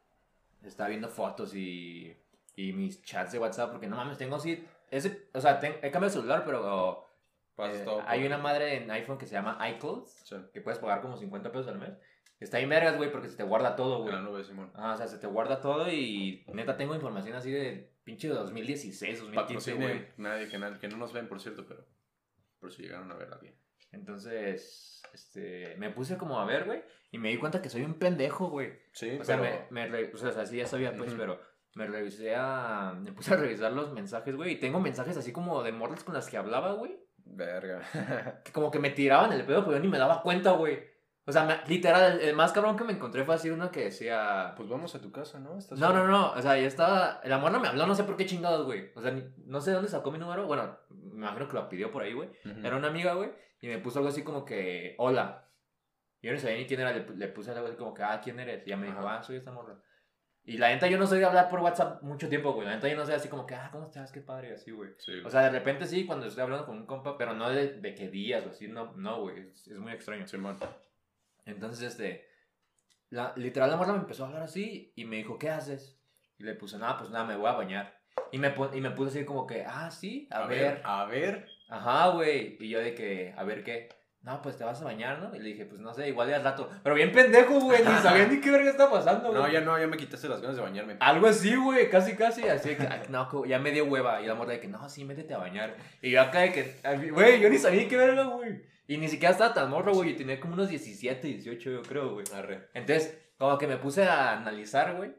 Estaba 0.66 0.89
viendo 0.89 1.07
fotos 1.09 1.53
y, 1.55 2.16
y 2.55 2.74
mis 2.74 3.01
chats 3.03 3.32
de 3.34 3.39
WhatsApp, 3.39 3.72
porque 3.72 3.88
no 3.88 3.95
mames, 3.95 4.18
tengo 4.18 4.36
así 4.36 4.66
ese, 4.91 5.30
o 5.34 5.41
sea, 5.41 5.59
ten- 5.59 5.76
he 5.82 5.91
cambiado 5.91 6.05
de 6.05 6.11
celular, 6.11 6.43
pero 6.45 7.07
Pasas 7.55 7.82
eh, 7.88 8.03
hay 8.07 8.26
una 8.26 8.38
madre 8.38 8.76
en 8.78 8.91
iPhone 8.91 9.18
que 9.18 9.26
se 9.26 9.34
llama 9.34 9.57
iCloud, 9.70 10.05
Sí, 10.05 10.36
que 10.53 10.61
puedes 10.61 10.80
pagar 10.80 11.01
como 11.01 11.18
50 11.18 11.51
pesos 11.51 11.68
al 11.70 11.80
mes. 11.80 11.91
Está 12.39 12.57
ahí 12.57 12.66
vergas, 12.66 12.97
güey, 12.97 13.11
porque 13.11 13.30
se 13.30 13.38
te 13.38 13.43
guarda 13.43 13.76
todo, 13.78 13.95
en 13.97 14.01
güey. 14.03 14.13
la 14.16 14.22
nube, 14.22 14.43
Simón. 14.43 14.72
Ah, 14.76 14.93
o 14.93 14.97
sea, 14.97 15.07
se 15.07 15.18
te 15.18 15.26
guarda 15.28 15.61
todo 15.61 15.89
y 15.89 16.43
neta 16.53 16.76
tengo 16.76 16.93
información 16.93 17.36
así 17.38 17.49
de 17.51 17.91
pinche 18.03 18.28
2016, 18.28 19.22
2015, 19.22 19.74
güey. 19.76 20.05
Nadie, 20.18 20.49
que, 20.49 20.57
nadie- 20.59 20.78
que 20.80 20.88
no 20.89 20.97
nos 20.97 21.13
ven, 21.13 21.28
por 21.30 21.39
cierto, 21.39 21.66
pero 21.66 21.86
por 22.59 22.72
si 22.74 22.84
llegaron 22.84 23.09
a 23.11 23.16
ver 23.16 23.30
a 23.32 23.36
alguien. 23.36 23.55
Entonces, 23.93 24.95
este, 25.14 25.76
me 25.78 25.89
puse 25.89 26.18
como 26.18 26.39
a 26.39 26.45
ver, 26.45 26.66
güey, 26.66 26.84
y 27.12 27.18
me 27.18 27.30
di 27.30 27.38
cuenta 27.38 27.62
que 27.62 27.70
soy 27.70 27.84
un 27.84 27.95
pendejo, 27.95 28.49
güey. 28.49 28.74
Sí, 28.93 29.18
O 29.20 29.24
sea, 29.24 29.38
me, 29.38 30.10
o 30.14 30.18
sea, 30.18 30.45
sí 30.45 30.58
ya 30.58 30.68
sabía, 30.68 30.95
pues, 30.95 31.14
pero 31.18 31.39
me 31.76 31.88
revisé 31.88 32.36
a, 32.36 32.93
me 32.97 33.12
puse 33.12 33.34
a 33.34 33.38
revisar 33.38 33.72
los 33.74 33.91
mensajes, 33.93 34.36
güey, 34.36 34.53
y 34.53 34.60
tengo 34.60 34.80
mensajes 34.80 35.18
así 35.18 35.32
como 35.32 35.64
de 35.64 35.72
morras 35.72 36.03
con 36.03 36.14
las 36.14 36.30
que 36.30 36.38
hablaba, 36.38 36.74
güey, 36.74 36.97
Verga. 37.26 37.82
que 38.45 38.51
como 38.51 38.72
que 38.72 38.80
me 38.80 38.91
tiraban 38.91 39.34
el 39.34 39.45
pedo, 39.45 39.66
pero 39.66 39.78
yo 39.78 39.84
ni 39.84 39.88
me 39.89 39.97
daba 39.97 40.22
cuenta, 40.22 40.51
güey. 40.51 40.95
O 41.28 41.32
sea, 41.32 41.43
me- 41.43 41.58
literal, 41.68 42.22
el, 42.22 42.36
más 42.36 42.51
cabrón 42.51 42.78
que 42.78 42.84
me 42.84 42.93
encontré 42.93 43.26
fue 43.26 43.34
así 43.34 43.49
uno 43.49 43.72
que 43.72 43.86
decía... 43.86 44.53
pues 44.56 44.70
vamos 44.70 44.93
a 44.93 45.01
tu 45.01 45.12
casa, 45.12 45.39
¿no? 45.39 45.58
¿Estás 45.58 45.80
No, 45.80 45.91
no, 45.91 46.06
no, 46.08 46.34
o 46.34 46.41
sea, 46.41 46.56
ya 46.56 46.68
estaba... 46.68 47.20
El 47.24 47.34
amor 47.34 47.51
no 47.51 47.60
me 47.60 47.68
habló, 47.68 47.88
no 47.88 47.95
sé 47.95 48.03
por 48.03 48.16
qué 48.16 48.28
chingados, 48.28 48.64
güey. 48.68 48.91
O 48.95 49.01
sea, 49.01 49.10
ni- 49.10 49.28
no 49.47 49.60
sé 49.60 49.72
de 49.72 49.76
dónde 49.78 49.89
sacó 49.89 50.12
mi 50.12 50.20
número. 50.20 50.45
Bueno, 50.45 50.78
me 50.91 51.26
imagino 51.26 51.47
que 51.47 51.56
lo 51.56 51.68
pidió 51.68 51.91
por 51.91 52.03
ahí, 52.03 52.14
güey. 52.14 52.30
Era 52.64 52.78
una 52.78 52.89
amiga, 52.89 53.16
güey, 53.16 53.32
y 53.66 53.68
me 53.68 53.80
puso 53.80 53.97
algo 53.97 54.09
así 54.09 54.24
como 54.24 54.45
que, 54.45 54.93
hola. 54.99 55.49
Yo 56.22 56.32
no 56.32 56.38
sabía 56.38 56.57
ni 56.57 56.68
quién 56.68 56.82
era, 56.82 56.93
le, 56.93 57.03
le 57.16 57.28
puse 57.30 57.49
algo 57.49 57.66
así 57.66 57.76
como 57.76 57.95
que, 57.95 58.03
ah, 58.03 58.22
¿quién 58.24 58.39
eres? 58.39 58.61
Y 58.66 58.70
ella 58.70 58.78
me 58.78 58.86
dijo, 58.86 59.07
ah, 59.07 59.24
soy 59.24 59.38
esta 59.38 59.51
morra. 59.51 59.76
Y 60.43 60.59
la 60.59 60.70
neta 60.70 60.88
yo 60.88 60.99
no 60.99 61.07
soy 61.07 61.18
de 61.18 61.26
hablar 61.26 61.49
por 61.49 61.61
WhatsApp 61.61 62.03
mucho 62.03 62.30
tiempo, 62.30 62.53
güey. 62.53 62.68
La 62.68 62.76
neta 62.76 62.88
yo 62.88 62.95
no 62.95 63.05
soy 63.05 63.16
así 63.16 63.28
como 63.28 63.47
que, 63.47 63.55
ah, 63.55 63.70
¿cómo 63.72 63.86
estás? 63.86 64.11
Qué 64.11 64.22
padre, 64.22 64.53
así, 64.53 64.70
güey. 64.70 64.91
Sí, 64.99 65.13
O 65.26 65.30
sea, 65.32 65.41
de 65.41 65.49
repente 65.49 65.88
sí, 65.88 66.05
cuando 66.05 66.28
estoy 66.28 66.43
hablando 66.43 66.68
con 66.68 66.78
un 66.78 66.86
compa, 66.86 67.18
pero 67.18 67.34
no 67.34 67.49
de, 67.49 67.80
de 67.80 67.95
que 67.95 68.09
días 68.09 68.45
o 68.45 68.51
así, 68.51 68.68
no, 68.68 68.93
no, 68.97 69.22
güey. 69.22 69.49
Es, 69.49 69.68
es 69.68 69.78
muy 69.80 69.93
extraño. 69.93 70.28
Simón. 70.28 70.59
Entonces, 71.45 71.82
este, 71.91 72.28
la, 73.09 73.34
literal 73.36 73.72
la 73.72 73.78
morra 73.78 73.93
me 73.93 73.99
empezó 73.99 74.26
a 74.26 74.28
hablar 74.28 74.43
así 74.43 74.93
y 74.95 75.05
me 75.05 75.16
dijo, 75.16 75.39
¿qué 75.39 75.49
haces? 75.49 75.99
Y 76.38 76.43
le 76.43 76.53
puse, 76.53 76.78
nada, 76.78 76.99
pues 76.99 77.09
nada, 77.09 77.26
me 77.26 77.36
voy 77.36 77.47
a 77.47 77.53
bañar. 77.53 77.99
Y 78.32 78.38
me, 78.38 78.53
y 78.74 78.82
me 78.82 78.91
puse 78.91 79.09
así 79.20 79.26
como 79.26 79.47
que, 79.47 79.63
ah, 79.66 79.89
sí, 79.91 80.28
a, 80.32 80.45
ver. 80.45 80.82
A 80.84 81.05
ver. 81.05 81.47
Ajá, 81.70 82.09
güey. 82.09 82.57
Y 82.59 82.70
yo 82.70 82.80
de 82.80 82.93
que, 82.93 83.34
a 83.38 83.43
ver 83.43 83.63
qué. 83.63 83.89
No, 84.22 84.41
pues 84.41 84.57
te 84.57 84.63
vas 84.63 84.82
a 84.82 84.86
bañar, 84.86 85.20
¿no? 85.20 85.36
Y 85.36 85.39
le 85.39 85.49
dije, 85.49 85.66
pues 85.66 85.80
no 85.80 85.93
sé, 85.93 86.07
igual 86.07 86.30
ya 86.30 86.38
al 86.38 86.43
rato. 86.43 86.68
Pero 86.82 86.95
bien 86.95 87.11
pendejo, 87.11 87.59
güey. 87.59 87.84
Ni 87.84 87.93
sabía 87.97 88.28
ni 88.28 88.41
qué 88.41 88.49
verga 88.49 88.72
está 88.72 88.89
pasando, 88.89 89.30
güey. 89.30 89.39
No, 89.39 89.47
ya 89.47 89.61
no, 89.61 89.80
ya 89.80 89.86
me 89.86 89.97
quitaste 89.97 90.28
las 90.28 90.41
ganas 90.41 90.55
de 90.55 90.63
bañarme. 90.63 90.97
Algo 90.99 91.28
así, 91.28 91.55
güey, 91.55 91.91
casi, 91.91 92.16
casi. 92.16 92.47
Así 92.47 92.70
de 92.70 92.78
que, 92.78 92.88
ay, 92.88 93.03
no, 93.09 93.45
ya 93.45 93.59
me 93.59 93.72
dio 93.72 93.86
hueva. 93.86 94.22
Y 94.22 94.26
la 94.26 94.34
morra 94.34 94.53
de 94.53 94.59
que, 94.59 94.68
no, 94.68 94.89
sí, 94.89 95.05
métete 95.05 95.36
a 95.36 95.38
bañar. 95.38 95.76
Y 96.01 96.09
yo 96.09 96.22
acá 96.22 96.39
de 96.39 96.51
que, 96.51 97.09
güey, 97.11 97.39
yo 97.39 97.49
ni 97.51 97.59
sabía 97.59 97.84
ni 97.84 97.88
qué 97.88 97.97
verga, 97.97 98.24
güey. 98.24 98.63
Y 98.88 98.97
ni 98.97 99.07
siquiera 99.07 99.32
estaba 99.32 99.53
tan 99.53 99.70
morro, 99.70 99.93
güey. 99.93 100.11
Yo 100.11 100.18
tenía 100.18 100.39
como 100.39 100.55
unos 100.55 100.70
17, 100.70 101.28
18, 101.28 101.70
yo 101.70 101.82
creo, 101.84 102.13
güey. 102.13 102.26
Arre. 102.34 102.70
Entonces, 102.74 103.16
como 103.38 103.59
que 103.59 103.68
me 103.68 103.78
puse 103.78 104.05
a 104.05 104.38
analizar, 104.38 104.95
güey. 104.95 105.13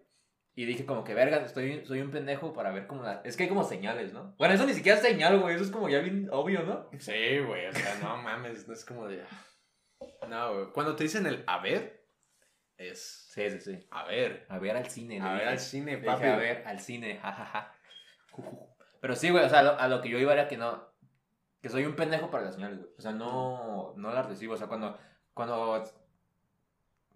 Y 0.58 0.64
dije 0.64 0.86
como 0.86 1.04
que, 1.04 1.12
verga, 1.12 1.36
estoy, 1.44 1.84
soy 1.84 2.00
un 2.00 2.10
pendejo 2.10 2.54
para 2.54 2.72
ver 2.72 2.86
como 2.86 3.02
la... 3.02 3.20
Es 3.26 3.36
que 3.36 3.42
hay 3.42 3.48
como 3.50 3.62
señales, 3.62 4.14
¿no? 4.14 4.34
Bueno, 4.38 4.54
eso 4.54 4.64
ni 4.64 4.72
siquiera 4.72 4.96
es 4.96 5.04
señal, 5.04 5.38
güey. 5.38 5.54
Eso 5.54 5.64
es 5.64 5.70
como 5.70 5.90
ya 5.90 5.98
bien 5.98 6.30
obvio, 6.32 6.62
¿no? 6.62 6.88
Sí, 6.98 7.40
güey, 7.40 7.66
o 7.66 7.72
sea, 7.74 7.98
no 8.02 8.16
mames, 8.16 8.66
no 8.66 8.72
es 8.72 8.82
como 8.86 9.06
de... 9.06 9.22
No, 10.26 10.54
güey. 10.54 10.72
Cuando 10.72 10.96
te 10.96 11.04
dicen 11.04 11.26
el 11.26 11.44
a 11.46 11.58
ver, 11.58 12.08
es 12.78 13.28
Sí, 13.34 13.50
sí, 13.50 13.60
sí. 13.60 13.86
a 13.90 14.04
ver. 14.04 14.46
A 14.48 14.58
ver 14.58 14.78
al 14.78 14.88
cine. 14.88 15.20
A 15.20 15.32
ver 15.32 15.40
dije. 15.40 15.50
al 15.50 15.58
cine, 15.58 15.98
papi. 15.98 16.22
dije, 16.22 16.32
a 16.32 16.36
ver 16.38 16.66
al 16.66 16.80
cine, 16.80 17.18
jajaja. 17.18 17.74
Pero 19.02 19.14
sí, 19.14 19.28
güey, 19.28 19.44
o 19.44 19.48
sea, 19.50 19.58
a 19.58 19.62
lo, 19.62 19.78
a 19.78 19.88
lo 19.88 20.00
que 20.00 20.08
yo 20.08 20.18
iba 20.18 20.32
era 20.32 20.48
que 20.48 20.56
no... 20.56 20.88
Que 21.60 21.68
soy 21.68 21.84
un 21.84 21.96
pendejo 21.96 22.30
para 22.30 22.44
las 22.44 22.54
señales, 22.54 22.78
güey. 22.78 22.90
O 22.96 23.02
sea, 23.02 23.12
no, 23.12 23.92
no 23.98 24.10
las 24.10 24.24
recibo. 24.24 24.54
O 24.54 24.56
sea, 24.56 24.68
cuando, 24.68 24.98
cuando 25.34 25.84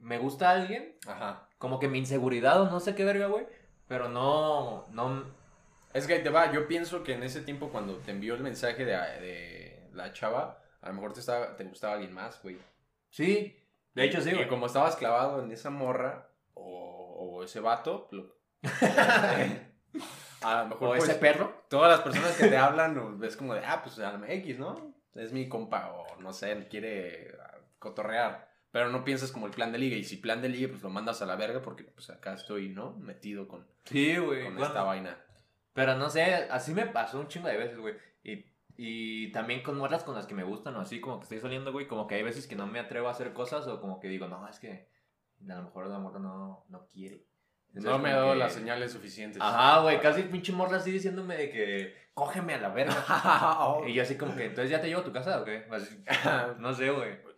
me 0.00 0.18
gusta 0.18 0.50
alguien, 0.50 0.96
Ajá. 1.06 1.48
como 1.58 1.78
que 1.78 1.88
mi 1.88 1.98
inseguridad 1.98 2.60
o 2.62 2.70
no 2.70 2.80
sé 2.80 2.94
qué 2.94 3.04
verga, 3.04 3.26
güey. 3.26 3.46
Pero 3.88 4.08
no, 4.08 4.86
no... 4.90 5.24
Es 5.92 6.06
que 6.06 6.14
ahí 6.14 6.22
te 6.22 6.30
va, 6.30 6.52
yo 6.52 6.68
pienso 6.68 7.02
que 7.02 7.14
en 7.14 7.22
ese 7.24 7.40
tiempo 7.42 7.70
cuando 7.70 7.96
te 7.96 8.12
envió 8.12 8.34
el 8.34 8.40
mensaje 8.42 8.84
de, 8.84 8.92
de 8.92 9.88
la 9.92 10.12
chava, 10.12 10.62
a 10.80 10.88
lo 10.88 10.94
mejor 10.94 11.12
te, 11.12 11.20
estaba, 11.20 11.56
te 11.56 11.64
gustaba 11.64 11.94
alguien 11.94 12.14
más, 12.14 12.40
güey. 12.42 12.56
Sí, 13.10 13.56
de 13.94 14.04
hecho 14.04 14.20
sí, 14.20 14.30
y 14.30 14.34
güey. 14.34 14.48
como 14.48 14.66
estabas 14.66 14.94
clavado 14.96 15.42
en 15.42 15.50
esa 15.50 15.70
morra 15.70 16.28
o, 16.54 17.16
o 17.38 17.42
ese 17.44 17.58
vato, 17.58 18.08
lo- 18.12 18.36
a 20.42 20.62
lo 20.62 20.68
mejor 20.68 20.88
O 20.88 20.90
pues, 20.92 21.04
ese 21.04 21.14
perro. 21.16 21.52
todas 21.68 21.90
las 21.90 22.00
personas 22.00 22.36
que 22.36 22.46
te 22.48 22.56
hablan 22.56 23.18
ves 23.18 23.36
como 23.36 23.54
de, 23.54 23.64
ah, 23.64 23.82
pues 23.82 23.98
X, 24.28 24.58
¿no? 24.58 24.94
Es 25.14 25.32
mi 25.32 25.48
compa 25.48 25.90
o 25.92 26.20
no 26.20 26.32
sé, 26.32 26.68
quiere 26.68 27.34
ah, 27.42 27.58
cotorrear. 27.78 28.49
Pero 28.72 28.88
no 28.90 29.02
piensas 29.04 29.32
como 29.32 29.46
el 29.46 29.52
plan 29.52 29.72
de 29.72 29.78
liga. 29.78 29.96
Y 29.96 30.04
si 30.04 30.16
plan 30.16 30.40
de 30.42 30.48
liga, 30.48 30.68
pues 30.68 30.82
lo 30.82 30.90
mandas 30.90 31.20
a 31.22 31.26
la 31.26 31.34
verga 31.36 31.60
porque 31.60 31.84
pues 31.84 32.08
acá 32.10 32.34
estoy, 32.34 32.68
¿no? 32.68 32.92
Metido 32.98 33.48
con, 33.48 33.66
Sí, 33.84 34.16
güey. 34.16 34.44
con 34.44 34.54
bueno, 34.54 34.66
esta 34.68 34.82
vaina. 34.84 35.16
Pero 35.72 35.96
no 35.96 36.08
sé, 36.10 36.22
así 36.50 36.72
me 36.72 36.86
pasó 36.86 37.18
un 37.20 37.28
chingo 37.28 37.48
de 37.48 37.56
veces, 37.56 37.78
güey. 37.78 37.94
Y, 38.22 38.44
y 38.76 39.32
también 39.32 39.62
con 39.62 39.76
morras 39.76 40.04
con 40.04 40.14
las 40.14 40.26
que 40.26 40.34
me 40.34 40.44
gustan, 40.44 40.76
o 40.76 40.80
así 40.80 41.00
como 41.00 41.18
que 41.18 41.24
estoy 41.24 41.40
saliendo, 41.40 41.72
güey. 41.72 41.86
Como 41.88 42.06
que 42.06 42.14
hay 42.16 42.22
veces 42.22 42.46
que 42.46 42.54
no 42.56 42.66
me 42.66 42.78
atrevo 42.78 43.08
a 43.08 43.12
hacer 43.12 43.32
cosas 43.32 43.66
o 43.66 43.80
como 43.80 43.98
que 43.98 44.08
digo, 44.08 44.28
no, 44.28 44.46
es 44.48 44.58
que 44.60 44.88
a 45.48 45.54
lo 45.54 45.62
mejor 45.64 45.86
la 45.88 45.98
morra 45.98 46.18
no, 46.20 46.64
no 46.68 46.86
quiere. 46.92 47.24
Entonces, 47.68 47.90
No 47.90 47.98
me 47.98 48.10
ha 48.10 48.16
dado 48.16 48.32
que- 48.32 48.38
las 48.38 48.52
señales 48.52 48.92
suficientes. 48.92 49.40
Ajá, 49.40 49.80
güey, 49.82 50.00
casi 50.00 50.22
pinche 50.22 50.52
morra 50.52 50.76
así 50.78 50.90
diciéndome 50.90 51.36
de 51.36 51.50
que 51.50 51.94
cógeme 52.14 52.54
a 52.54 52.58
la 52.60 52.68
verga. 52.68 52.94
y 53.86 53.94
yo 53.94 54.02
así 54.02 54.16
como 54.16 54.34
que, 54.36 54.46
entonces 54.46 54.70
ya 54.70 54.80
te 54.80 54.88
llevo 54.88 55.00
a 55.00 55.04
tu 55.04 55.12
casa 55.12 55.40
o 55.40 55.44
qué? 55.44 55.66
Así, 55.70 56.02
no 56.58 56.72
sé, 56.74 56.90
güey. 56.90 57.29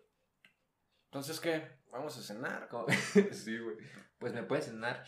Entonces, 1.13 1.41
¿qué? 1.41 1.63
Vamos 1.91 2.17
a 2.17 2.23
cenar. 2.23 2.71
Sí, 3.33 3.59
güey. 3.59 3.77
Pues 4.19 4.33
me 4.33 4.43
puedes 4.45 4.65
cenar. 4.65 5.05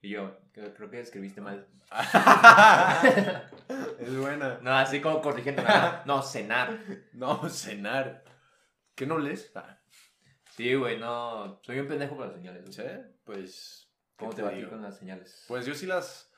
Y 0.00 0.10
yo, 0.10 0.38
creo, 0.52 0.88
que 0.88 1.00
escribiste 1.00 1.40
mal. 1.40 1.66
es 3.98 4.16
buena. 4.16 4.60
No, 4.62 4.72
así 4.72 5.00
como 5.00 5.20
corrigiendo. 5.20 5.64
No, 5.64 6.04
no, 6.04 6.22
cenar. 6.22 6.78
No, 7.12 7.48
cenar. 7.48 8.22
¿Qué 8.94 9.04
no 9.04 9.18
lees? 9.18 9.50
Ah, 9.56 9.80
Sí, 10.56 10.74
güey, 10.74 11.00
no. 11.00 11.60
Soy 11.64 11.80
un 11.80 11.88
pendejo 11.88 12.14
para 12.16 12.28
las 12.28 12.36
señales. 12.36 12.62
güey. 12.62 12.72
¿Sí? 12.74 12.82
Pues. 13.24 13.88
¿Cómo 14.16 14.30
¿qué 14.30 14.36
te 14.36 14.42
va 14.42 14.50
a 14.50 14.52
digo? 14.52 14.70
con 14.70 14.82
las 14.82 14.96
señales? 14.96 15.44
Pues 15.48 15.66
yo 15.66 15.74
sí 15.74 15.86
las. 15.86 16.30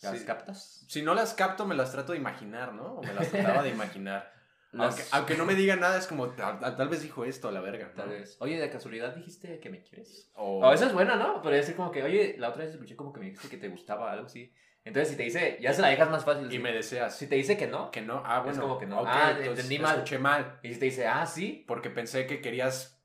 ¿Las 0.00 0.18
sí- 0.18 0.24
captas? 0.24 0.86
si 0.88 1.02
no 1.02 1.12
las 1.14 1.34
capto, 1.34 1.66
me 1.66 1.74
las 1.74 1.92
trato 1.92 2.12
de 2.12 2.18
imaginar, 2.18 2.72
¿no? 2.72 2.94
O 2.94 3.02
me 3.02 3.12
las 3.12 3.30
trataba 3.30 3.62
de 3.62 3.68
imaginar. 3.70 4.32
Las- 4.76 4.94
Aunque, 4.98 5.04
aunque 5.12 5.34
no 5.36 5.44
me 5.46 5.54
diga 5.62 5.76
nada, 5.76 5.98
es 5.98 6.06
como, 6.06 6.30
tal, 6.30 6.58
tal- 6.60 6.88
vez 6.88 7.02
dijo 7.02 7.24
esto 7.24 7.48
a 7.48 7.52
la 7.52 7.60
verga. 7.60 7.88
¿no? 7.88 7.94
Tal 7.94 8.08
vez. 8.10 8.36
Oye, 8.40 8.58
de 8.60 8.70
casualidad 8.70 9.14
dijiste 9.14 9.58
que 9.60 9.70
me 9.70 9.82
quieres. 9.82 10.30
O, 10.34 10.60
O 10.66 10.72
esa 10.72 10.86
es 10.86 10.92
buena, 10.92 11.16
¿no? 11.16 11.42
Podría 11.42 11.60
decir 11.60 11.74
como 11.76 11.90
que, 11.90 12.02
oye, 12.02 12.36
la 12.38 12.50
otra 12.50 12.64
vez 12.64 12.72
escuché 12.74 12.94
como 12.96 13.12
que 13.12 13.20
me 13.20 13.26
dijiste 13.26 13.48
que 13.48 13.56
te 13.58 13.68
gustaba 13.68 14.12
algo 14.12 14.26
así. 14.26 14.52
Entonces, 14.84 15.08
si 15.10 15.16
te 15.16 15.24
dice, 15.24 15.58
ya 15.60 15.72
se 15.72 15.82
la 15.82 15.88
dejas 15.88 16.08
más 16.10 16.24
fácil. 16.24 16.46
y 16.46 16.50
sí. 16.56 16.58
me 16.60 16.72
deseas. 16.72 17.16
Si 17.18 17.26
te 17.26 17.34
dice 17.34 17.56
que 17.56 17.66
no, 17.66 17.90
Que 17.90 18.02
no. 18.02 18.22
Ah, 18.24 18.40
bueno. 18.42 18.60
como 18.62 18.78
que 18.78 18.86
no. 18.86 19.00
ok, 19.00 19.08
Ah, 19.10 19.30
entonces 19.30 19.48
entendí 19.64 19.78
mal. 19.80 19.94
Escuché 19.96 20.18
mal. 20.20 20.60
y 20.62 20.72
si 20.74 20.78
te 20.78 20.84
dice, 20.84 21.06
ah, 21.08 21.26
sí, 21.26 21.64
Porque 21.66 21.90
pensé 21.90 22.26
que 22.26 22.40
querías 22.40 23.02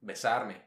besarme. 0.00 0.62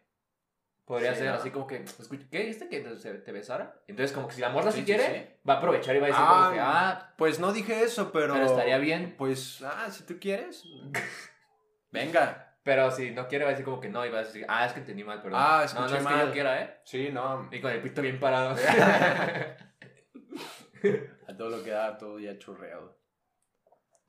Podría 0.87 1.13
Sí, 1.13 1.19
ser 1.19 1.27
¿no? 1.27 1.33
así 1.35 1.51
como 1.51 1.67
que, 1.67 1.83
¿qué 2.31 2.39
dijiste 2.39 2.69
que 2.69 2.79
te, 2.79 3.13
te 3.13 3.31
besara? 3.31 3.75
Entonces, 3.87 4.15
como 4.15 4.27
que 4.29 4.33
si 4.35 4.41
la 4.41 4.49
morra 4.49 4.71
Sí, 4.71 4.79
sí, 4.79 4.85
sí, 4.85 4.85
quiere, 4.85 5.39
va 5.47 5.55
a 5.55 5.57
aprovechar 5.57 5.95
y 5.95 5.99
va 5.99 6.05
a 6.05 6.09
decir 6.09 6.25
como 6.25 6.51
que, 6.53 6.59
ah, 6.59 7.13
Pues 7.17 7.39
no 7.39 7.51
dije 7.53 7.83
eso, 7.83 8.11
pero. 8.11 8.33
Pero 8.33 8.45
estaría 8.45 8.77
bien. 8.79 9.15
Pues, 9.17 9.61
ah, 9.63 9.89
si 9.91 10.03
tú 10.05 10.17
quieres. 10.19 10.63
Venga. 11.91 12.55
pero 12.63 12.89
si 12.91 13.11
no 13.11 13.27
quiere, 13.27 13.45
va 13.45 13.49
a 13.49 13.53
decir 13.53 13.65
como 13.65 13.79
que 13.79 13.89
no, 13.89 14.05
y 14.05 14.09
va 14.09 14.19
a 14.19 14.23
decir, 14.23 14.45
ah, 14.49 14.65
es 14.65 14.73
que 14.73 14.79
entendí 14.79 15.03
mal, 15.03 15.21
perdón. 15.21 15.39
Ah, 15.41 15.57
no, 15.59 15.63
escuché 15.65 15.89
no 15.91 15.97
es 15.97 16.07
que 16.07 16.13
mal. 16.13 16.25
yo 16.27 16.31
quiera, 16.33 16.61
¿eh? 16.61 16.81
Sí, 16.85 17.09
no. 17.11 17.47
Y 17.51 17.61
con 17.61 17.71
el 17.71 17.81
pito 17.81 18.01
bien 18.01 18.19
parado. 18.19 18.55
A 21.27 21.35
todo 21.37 21.49
lo 21.49 21.63
que 21.63 21.71
da, 21.71 21.97
todo 21.97 22.19
ya 22.19 22.37
chorreado. 22.37 22.96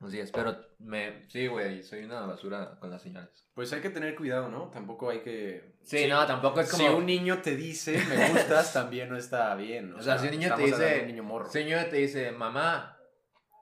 Así 0.00 0.20
es, 0.20 0.30
pero 0.30 0.56
me, 0.78 1.26
sí, 1.28 1.48
güey, 1.48 1.82
soy 1.82 2.04
una 2.04 2.20
basura 2.20 2.78
con 2.78 2.88
las 2.90 3.02
señales. 3.02 3.44
Pues 3.54 3.72
hay 3.72 3.80
que 3.80 3.90
tener 3.90 4.14
cuidado, 4.14 4.48
¿no? 4.48 4.68
Tampoco 4.70 5.10
hay 5.10 5.20
que. 5.22 5.74
Sí, 5.82 6.06
no, 6.06 6.24
tampoco 6.24 6.60
es 6.60 6.70
como... 6.70 6.84
Si 6.86 6.94
un 6.94 7.04
niño 7.06 7.38
te 7.42 7.56
dice 7.56 8.00
me 8.08 8.28
gustas, 8.30 8.72
también 8.74 9.08
no 9.08 9.16
está 9.16 9.54
bien. 9.56 9.92
O 9.94 10.00
sea, 10.02 10.16
si 10.18 10.26
un 10.26 10.32
niño 10.32 10.54
te 10.54 10.64
estamos 10.64 10.72
hablando 10.74 10.84
de 10.84 10.90
dice- 10.92 11.00
un 11.02 11.06
niño 11.08 11.22
morro. 11.24 11.50
Te 11.50 11.96
dice, 11.96 12.30
mamá, 12.30 12.96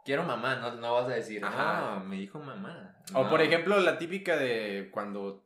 quiero 0.04 0.24
mamá, 0.24 0.56
no, 0.56 0.74
no 0.74 0.92
vas 0.94 1.06
a 1.06 1.14
decir, 1.14 1.40
no, 1.40 2.04
me 2.04 2.16
dijo 2.16 2.38
mamá. 2.38 2.96
O 3.14 3.24
No. 3.24 3.30
por 3.30 3.40
ejemplo, 3.40 3.80
la 3.80 3.96
típica 3.96 4.36
de 4.36 4.90
cuando 4.92 5.42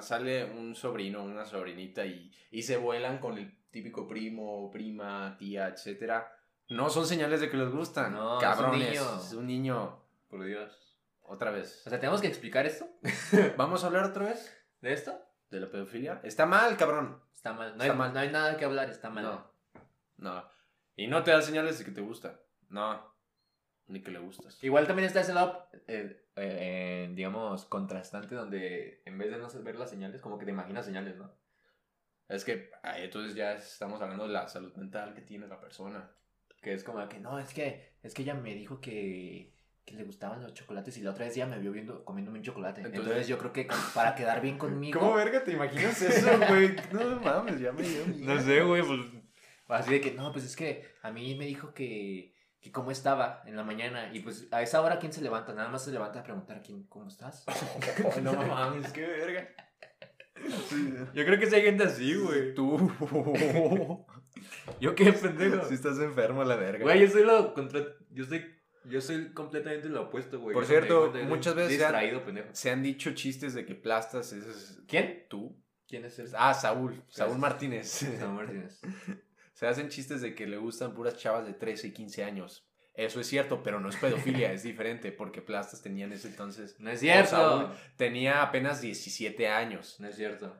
sale 0.00 0.44
un 0.44 0.74
sobrino, 0.76 1.24
una 1.24 1.44
sobrinita 1.44 2.06
y, 2.06 2.30
y 2.52 2.62
se 2.62 2.76
vuelan 2.76 3.18
con 3.18 3.38
el 3.38 3.56
típico 3.70 4.06
primo, 4.06 4.70
prima, 4.70 5.36
tía, 5.36 5.66
etcétera. 5.68 6.32
No 6.68 6.90
son 6.90 7.06
señales 7.06 7.40
de 7.40 7.50
que 7.50 7.56
les 7.56 7.70
gustan. 7.70 8.12
No, 8.12 8.38
es 8.38 8.44
un 8.44 8.50
Cabrones. 8.50 8.88
niño. 8.90 9.16
Es 9.20 9.32
un 9.32 9.46
niño. 9.46 10.04
Por 10.28 10.44
Dios. 10.44 10.98
Otra 11.22 11.50
vez. 11.50 11.86
O 11.86 11.90
sea, 11.90 11.98
¿tenemos 12.00 12.20
que 12.20 12.26
explicar 12.28 12.66
esto? 12.66 12.88
¿Vamos 13.56 13.84
a 13.84 13.88
hablar 13.88 14.04
otra 14.04 14.24
vez 14.26 14.54
¿De 14.80 14.92
esto? 14.92 15.20
de 15.50 15.60
la 15.60 15.70
pedofilia? 15.70 16.20
Está 16.24 16.46
mal, 16.46 16.76
cabrón. 16.76 17.22
Está 17.32 17.52
mal. 17.52 17.76
No, 17.76 17.82
Está 17.82 17.92
hay, 17.92 17.98
mal. 17.98 18.12
no 18.12 18.20
hay 18.20 18.30
nada 18.30 18.56
que 18.56 18.64
hablar, 18.64 18.90
está 18.90 19.08
mal. 19.10 19.24
No. 19.24 19.52
No. 20.18 20.44
Y 20.96 21.06
no 21.06 21.22
te 21.22 21.30
da 21.30 21.40
señales 21.42 21.78
de 21.78 21.84
que 21.84 21.90
te 21.90 22.00
gusta. 22.00 22.40
No. 22.68 23.14
ni 23.86 24.02
que 24.02 24.10
le 24.10 24.18
gustas. 24.18 24.62
Igual 24.62 24.86
también 24.86 25.06
está 25.06 25.20
ese 25.22 25.32
lado, 25.32 25.66
eh, 25.86 26.26
eh, 26.36 27.10
digamos, 27.14 27.64
contrastante 27.64 28.34
donde 28.34 29.02
en 29.06 29.16
vez 29.16 29.30
de 29.30 29.38
no 29.38 29.48
ver 29.62 29.76
las 29.76 29.88
señales, 29.88 30.20
como 30.20 30.38
que 30.38 30.44
te 30.44 30.50
imaginas 30.50 30.84
señales, 30.84 31.16
¿no? 31.16 31.32
Es 32.28 32.44
que 32.44 32.70
ahí 32.82 33.04
entonces 33.04 33.34
ya 33.34 33.54
estamos 33.54 34.02
hablando 34.02 34.26
de 34.26 34.34
la 34.34 34.46
salud 34.48 34.74
mental 34.76 35.14
que 35.14 35.22
tiene 35.22 35.46
la 35.48 35.58
persona. 35.60 36.10
Que 36.60 36.74
es 36.74 36.84
como 36.84 37.08
que, 37.08 37.18
no, 37.20 37.38
es 37.38 37.54
que, 37.54 37.94
es 38.02 38.12
que 38.12 38.22
ella 38.22 38.34
me 38.34 38.54
dijo 38.54 38.80
que, 38.82 39.54
que 39.88 39.96
le 39.96 40.04
gustaban 40.04 40.42
los 40.42 40.52
chocolates 40.52 40.96
y 40.98 41.00
la 41.02 41.10
otra 41.12 41.24
vez 41.24 41.34
ya 41.34 41.46
me 41.46 41.58
vio 41.58 41.72
viendo, 41.72 42.04
comiéndome 42.04 42.38
un 42.38 42.44
chocolate. 42.44 42.82
Entonces- 42.82 43.00
Entonces, 43.00 43.28
yo 43.28 43.38
creo 43.38 43.52
que 43.52 43.68
para 43.94 44.14
quedar 44.14 44.40
bien 44.42 44.58
conmigo... 44.58 45.00
¿Cómo 45.00 45.14
verga 45.14 45.42
te 45.42 45.52
imaginas 45.52 46.00
eso, 46.02 46.28
güey? 46.48 46.76
No 46.92 47.20
mames, 47.20 47.58
ya 47.58 47.72
me 47.72 47.82
dio 47.82 48.04
miedo. 48.06 48.34
No 48.34 48.40
sé, 48.42 48.60
güey, 48.62 48.82
pues... 48.82 49.00
Así 49.68 49.90
de 49.92 50.00
que, 50.00 50.12
no, 50.12 50.30
pues 50.32 50.44
es 50.44 50.56
que 50.56 50.84
a 51.02 51.10
mí 51.10 51.34
me 51.36 51.46
dijo 51.46 51.72
que, 51.72 52.34
que 52.60 52.70
cómo 52.72 52.90
estaba 52.90 53.42
en 53.46 53.56
la 53.56 53.64
mañana. 53.64 54.10
Y 54.12 54.20
pues 54.20 54.48
a 54.50 54.62
esa 54.62 54.80
hora, 54.80 54.98
¿quién 54.98 55.12
se 55.12 55.20
levanta? 55.22 55.52
Nada 55.54 55.68
más 55.68 55.84
se 55.84 55.90
levanta 55.90 56.20
a 56.20 56.22
preguntar, 56.22 56.62
¿quién, 56.62 56.84
¿cómo 56.84 57.08
estás? 57.08 57.44
no 58.22 58.32
mames, 58.32 58.92
qué 58.92 59.06
verga. 59.06 59.48
Yo 61.14 61.24
creo 61.24 61.38
que 61.38 61.46
sí 61.46 61.54
hay 61.54 61.62
gente 61.62 61.84
así, 61.84 62.14
güey. 62.14 62.54
Tú. 62.54 62.78
¿Yo 64.80 64.94
qué, 64.94 65.12
pendejo? 65.12 65.64
Si 65.66 65.74
estás 65.74 65.98
enfermo, 65.98 66.44
la 66.44 66.56
verga. 66.56 66.84
Güey, 66.84 67.00
yo 67.00 67.08
soy 67.08 67.24
lo 67.24 67.54
contra... 67.54 67.80
Yo 68.10 68.24
soy... 68.24 68.57
Yo 68.84 69.00
soy 69.00 69.32
completamente 69.32 69.88
lo 69.88 70.02
opuesto, 70.04 70.40
güey. 70.40 70.54
Por 70.54 70.64
Yo 70.64 70.68
cierto, 70.68 71.12
muchas 71.24 71.54
veces 71.54 71.78
se 71.78 71.84
han-. 71.84 72.54
Se 72.54 72.76
dicho 72.76 73.12
chistes 73.12 73.54
de 73.54 73.64
que 73.66 73.74
plastas 73.74 74.32
es 74.32 74.80
¿Quién? 74.86 75.26
tú. 75.28 75.60
¿Quién 75.86 76.04
es 76.04 76.18
ese? 76.18 76.34
Ah, 76.38 76.54
Saúl. 76.54 77.02
Saúl. 77.08 77.38
Martínez. 77.38 77.88
Samuel 77.88 78.46
Martínez. 78.46 78.80
Se 79.54 79.66
hacen 79.66 79.88
chistes 79.88 80.20
de 80.20 80.34
que 80.34 80.46
le 80.46 80.56
gustan 80.56 80.94
puras 80.94 81.16
chavas 81.16 81.46
de 81.46 81.54
13 81.54 81.88
y 81.88 81.92
15 81.92 82.24
años. 82.24 82.64
Eso 82.94 83.20
es 83.20 83.26
cierto, 83.28 83.62
pero 83.62 83.78
no 83.78 83.88
es 83.88 83.96
pedofilia, 83.96 84.52
es 84.52 84.64
diferente, 84.64 85.12
porque 85.12 85.40
Plastas 85.40 85.82
tenía 85.82 86.04
en 86.04 86.12
ese 86.12 86.28
entonces. 86.28 86.74
No 86.80 86.90
es 86.90 86.98
cierto. 87.00 87.30
Saúl 87.30 87.68
tenía 87.96 88.42
apenas 88.42 88.80
17 88.80 89.48
años. 89.48 89.96
No 90.00 90.08
es 90.08 90.16
cierto. 90.16 90.56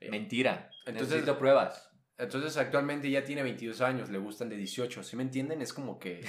Eh, 0.00 0.10
Mentira. 0.10 0.70
entonces- 0.84 1.08
Necesito 1.10 1.38
pruebas. 1.38 1.90
Entonces 2.18 2.56
actualmente 2.56 3.10
ya 3.10 3.24
tiene 3.24 3.42
22 3.42 3.80
años, 3.82 4.08
le 4.10 4.18
gustan 4.18 4.48
de 4.48 4.56
18. 4.56 5.02
¿Sí 5.02 5.16
me 5.16 5.22
entienden? 5.22 5.60
Es 5.62 5.72
como 5.72 5.98
que. 5.98 6.24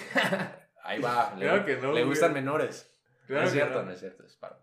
Ahí 0.88 1.00
va. 1.02 1.34
le, 1.38 1.46
Claro 1.46 1.66
que 1.66 1.76
no, 1.78 1.82
Le 1.88 1.92
güey. 1.92 2.04
gustan 2.06 2.34
menores. 2.34 2.94
Claro 3.28 3.42
no 3.42 3.48
es 3.48 3.54
cierto, 3.54 3.80
no. 3.80 3.86
no. 3.86 3.92
es 3.92 4.00
cierto, 4.00 4.24
es 4.26 4.36
paro. 4.38 4.58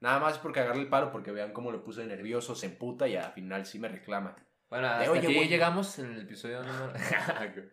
Nada 0.00 0.18
más 0.20 0.38
por 0.38 0.52
cagarle 0.52 0.82
el 0.82 0.88
paro, 0.88 1.10
porque 1.10 1.32
vean 1.32 1.52
cómo 1.52 1.72
lo 1.72 1.82
puse 1.82 2.04
nervioso, 2.04 2.54
se 2.54 2.66
emputa 2.66 3.08
y 3.08 3.16
al 3.16 3.32
final 3.32 3.64
sí 3.64 3.78
me 3.78 3.88
reclama. 3.88 4.36
Bueno, 4.68 4.86
hasta 4.88 5.10
"Oye, 5.10 5.20
aquí 5.20 5.34
güey". 5.34 5.48
llegamos 5.48 5.98
en 5.98 6.12
el 6.12 6.20
episodio 6.22 6.62
número... 6.62 6.92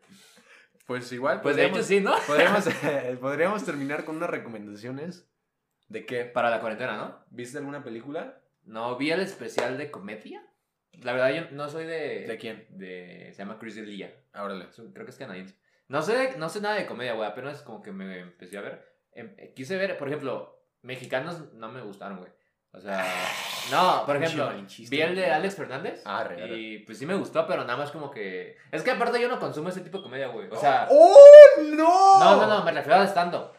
Pues 0.86 1.12
igual, 1.14 1.42
pues 1.42 1.56
de 1.56 1.68
hecho 1.68 1.84
sí, 1.84 2.02
¿no? 2.02 2.14
Podríamos, 2.28 2.68
podríamos 3.22 3.64
terminar 3.64 4.04
con 4.04 4.18
unas 4.18 4.30
recomendaciones. 4.30 5.30
¿De 5.88 6.06
qué? 6.06 6.26
Para 6.26 6.50
la 6.50 6.60
cuarentena, 6.60 6.98
¿no? 6.98 7.24
¿Viste 7.30 7.58
alguna 7.60 7.84
película? 7.84 8.42
No, 8.64 8.98
vi 8.98 9.12
el 9.12 9.22
especial 9.22 9.78
de 9.78 9.90
comedia. 9.92 10.42
La 11.04 11.14
verdad, 11.14 11.34
yo 11.34 11.52
no 11.56 11.70
soy 11.70 11.86
de... 11.86 12.26
¿De 12.28 12.38
quién? 12.38 12.68
de 12.72 13.30
se 13.32 13.38
llama 13.40 13.58
Chris 13.58 13.76
D'Elia. 13.76 14.14
Un- 14.36 14.92
Creo 14.94 15.06
que 15.06 15.12
es 15.12 15.18
canadiense. 15.18 15.56
No 15.92 16.02
sé, 16.02 16.36
no 16.38 16.48
sé 16.48 16.62
nada 16.62 16.76
de 16.76 16.86
comedia, 16.86 17.16
güey. 17.16 17.28
Apenas 17.28 17.62
como 17.64 17.82
que 17.82 17.92
me 17.92 18.20
empecé 18.20 18.58
a 18.58 18.62
ver. 18.62 18.96
Em- 19.12 19.36
eh, 19.38 19.52
quise 19.54 19.76
ver, 19.76 19.98
por 19.98 20.08
ejemplo, 20.08 20.64
mexicanos 20.84 21.54
no 21.54 21.68
me 21.68 21.82
gustaron, 21.82 22.20
güey. 22.20 22.32
O 22.72 22.80
sea, 22.80 23.04
no, 23.72 24.06
por 24.06 24.16
ejemplo, 24.16 24.54
vi 24.90 25.02
el 25.02 25.16
de. 25.18 25.32
Alex 25.32 25.56
Fernández. 25.56 26.02
Ah. 26.06 26.30
Y 26.48 26.78
pues 26.86 26.98
sí 26.98 27.06
me 27.06 27.16
gustó, 27.16 27.46
pero 27.46 27.66
nada 27.66 27.76
más 27.76 27.92
como 27.92 28.10
que. 28.10 28.56
Es 28.72 28.84
que 28.84 28.92
aparte 28.92 29.20
yo 29.22 29.28
no 29.28 29.38
consumo 29.38 29.68
ese 29.68 29.82
tipo 29.82 29.98
de 29.98 30.04
comedia, 30.06 30.28
güey. 30.28 30.48
O 30.50 30.56
sea. 30.56 30.88
¡Oh, 30.90 31.18
no! 31.62 32.20
No, 32.22 32.38
no, 32.38 32.48
no, 32.48 32.64
me 32.64 32.72
refiero 32.72 32.98
al 32.98 33.10
stand-up. 33.10 33.52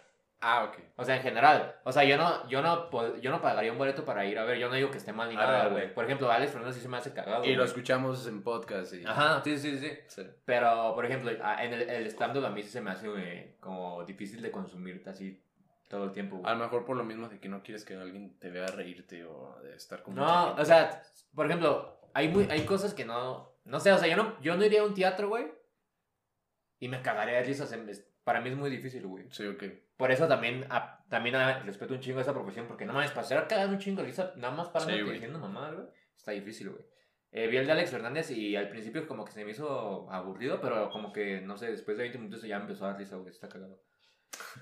Ah, 0.45 0.65
ok. 0.65 0.77
O 0.97 1.05
sea, 1.05 1.15
en 1.17 1.23
general. 1.23 1.77
O 1.85 1.93
sea, 1.93 2.03
yo 2.03 2.17
no, 2.19 2.49
yo 2.49 2.61
no, 2.63 2.91
yo 3.21 3.31
no 3.31 3.41
pagaría 3.41 3.71
un 3.71 3.79
boleto 3.79 4.05
para 4.05 4.25
ir 4.27 4.37
a 4.39 4.45
ver. 4.45 4.59
Yo 4.59 4.69
no 4.69 4.75
digo 4.75 4.91
que 4.91 4.99
esté 4.99 5.13
mal 5.13 5.29
ni 5.29 5.37
Arre, 5.37 5.47
nada, 5.47 5.69
güey. 5.69 5.95
Por 5.95 6.05
ejemplo, 6.05 6.31
Alex 6.33 6.51
Fernández 6.51 6.75
sí 6.75 6.81
se 6.83 6.89
me 6.89 6.97
hace 6.97 7.13
cagado. 7.15 7.45
Y 7.45 7.55
lo 7.55 7.63
escuchamos 7.63 8.27
en 8.27 8.43
podcast. 8.43 8.93
Y... 8.93 9.05
Ajá, 9.07 9.41
sí, 9.45 9.57
sí, 9.57 9.79
sí. 9.79 9.91
Sí. 10.09 10.23
Pero, 10.45 10.95
por 10.97 11.07
ejemplo, 11.07 11.31
en 11.31 11.73
el, 11.73 11.83
el 11.89 12.07
stand-up 12.09 12.45
a 12.45 12.51
mí 12.51 12.63
sí 12.63 12.71
se 12.71 12.81
me 12.81 12.91
hace 12.91 13.09
güey, 13.09 13.57
como 13.61 14.05
difícil 14.05 14.43
de 14.43 14.51
consumir 14.51 15.03
así 15.07 15.43
todo 15.89 16.05
el 16.05 16.13
tiempo. 16.13 16.39
güey. 16.39 16.51
A 16.51 16.55
lo 16.57 16.65
mejor 16.65 16.85
por 16.85 16.97
lo 16.97 17.05
mismo 17.05 17.29
de 17.29 17.39
que 17.39 17.49
no 17.49 17.63
quieres 17.63 17.85
que 17.85 17.95
alguien 17.95 18.37
te 18.41 18.51
vea 18.51 18.67
reírte 18.67 19.25
o 19.25 19.61
de 19.63 19.77
estar 19.77 20.03
con 20.03 20.17
No, 20.17 20.55
o 20.55 20.65
sea, 20.65 21.03
por 21.35 21.47
ejemplo, 21.47 22.01
hay, 22.15 22.27
muy, 22.29 22.49
hay 22.51 22.65
cosas 22.67 22.95
que 22.95 23.05
no. 23.05 23.53
No 23.65 23.79
sé, 23.79 23.93
o 23.93 23.99
sea, 23.99 24.09
yo 24.09 24.17
no, 24.17 24.41
yo 24.41 24.57
no 24.57 24.65
iría 24.65 24.81
a 24.81 24.87
un 24.87 24.95
teatro, 24.95 25.29
güey. 25.29 25.47
Y 26.81 26.89
me 26.89 27.01
cagaría 27.01 27.37
de 27.37 27.45
risas. 27.45 27.71
en- 27.73 27.89
Para 28.25 28.41
mí 28.41 28.51
es 28.51 28.57
muy 28.57 28.71
difícil, 28.71 29.07
güey. 29.07 29.27
Sí, 29.31 29.47
ok. 29.47 29.65
Por 29.97 30.11
eso 30.13 30.29
también, 30.29 30.65
a- 30.71 31.05
también 31.09 31.35
a- 31.37 31.61
respeto 31.61 31.95
un 31.95 32.01
chingo 32.01 32.21
esa 32.21 32.33
profesión. 32.33 32.67
Porque 32.69 32.85
no 32.85 32.93
mames, 32.93 33.11
para 33.11 33.23
hacer 33.23 33.47
cagar 33.49 33.69
un 33.69 33.79
chingo 33.79 34.03
risa, 34.03 34.33
nada 34.37 34.55
más 34.55 34.69
para 34.69 34.85
Sí, 34.87 35.01
güey. 35.01 35.15
diciendo 35.15 35.39
mamá, 35.39 35.71
güey. 35.73 35.87
Está 36.17 36.33
difícil, 36.33 36.71
güey. 36.71 36.85
Eh, 37.33 37.47
vi 37.49 37.57
el 37.57 37.67
de 37.67 37.73
Alex 37.73 37.91
Fernández 37.91 38.31
y 38.31 38.55
al 38.57 38.69
principio 38.69 39.07
como 39.09 39.25
que 39.25 39.33
se 39.33 39.45
me 39.45 39.51
hizo 39.53 40.11
aburrido, 40.11 40.61
pero 40.61 40.91
como 40.91 41.13
que, 41.13 41.41
no 41.41 41.57
sé, 41.57 41.71
después 41.71 41.97
de 41.97 42.03
20 42.05 42.19
minutos 42.19 42.43
ya 42.43 42.59
me 42.59 42.65
empezó 42.65 42.85
a 42.85 42.89
dar 42.89 42.99
risa, 42.99 43.17
güey. 43.17 43.31
Está 43.31 43.49
cagado. 43.49 43.83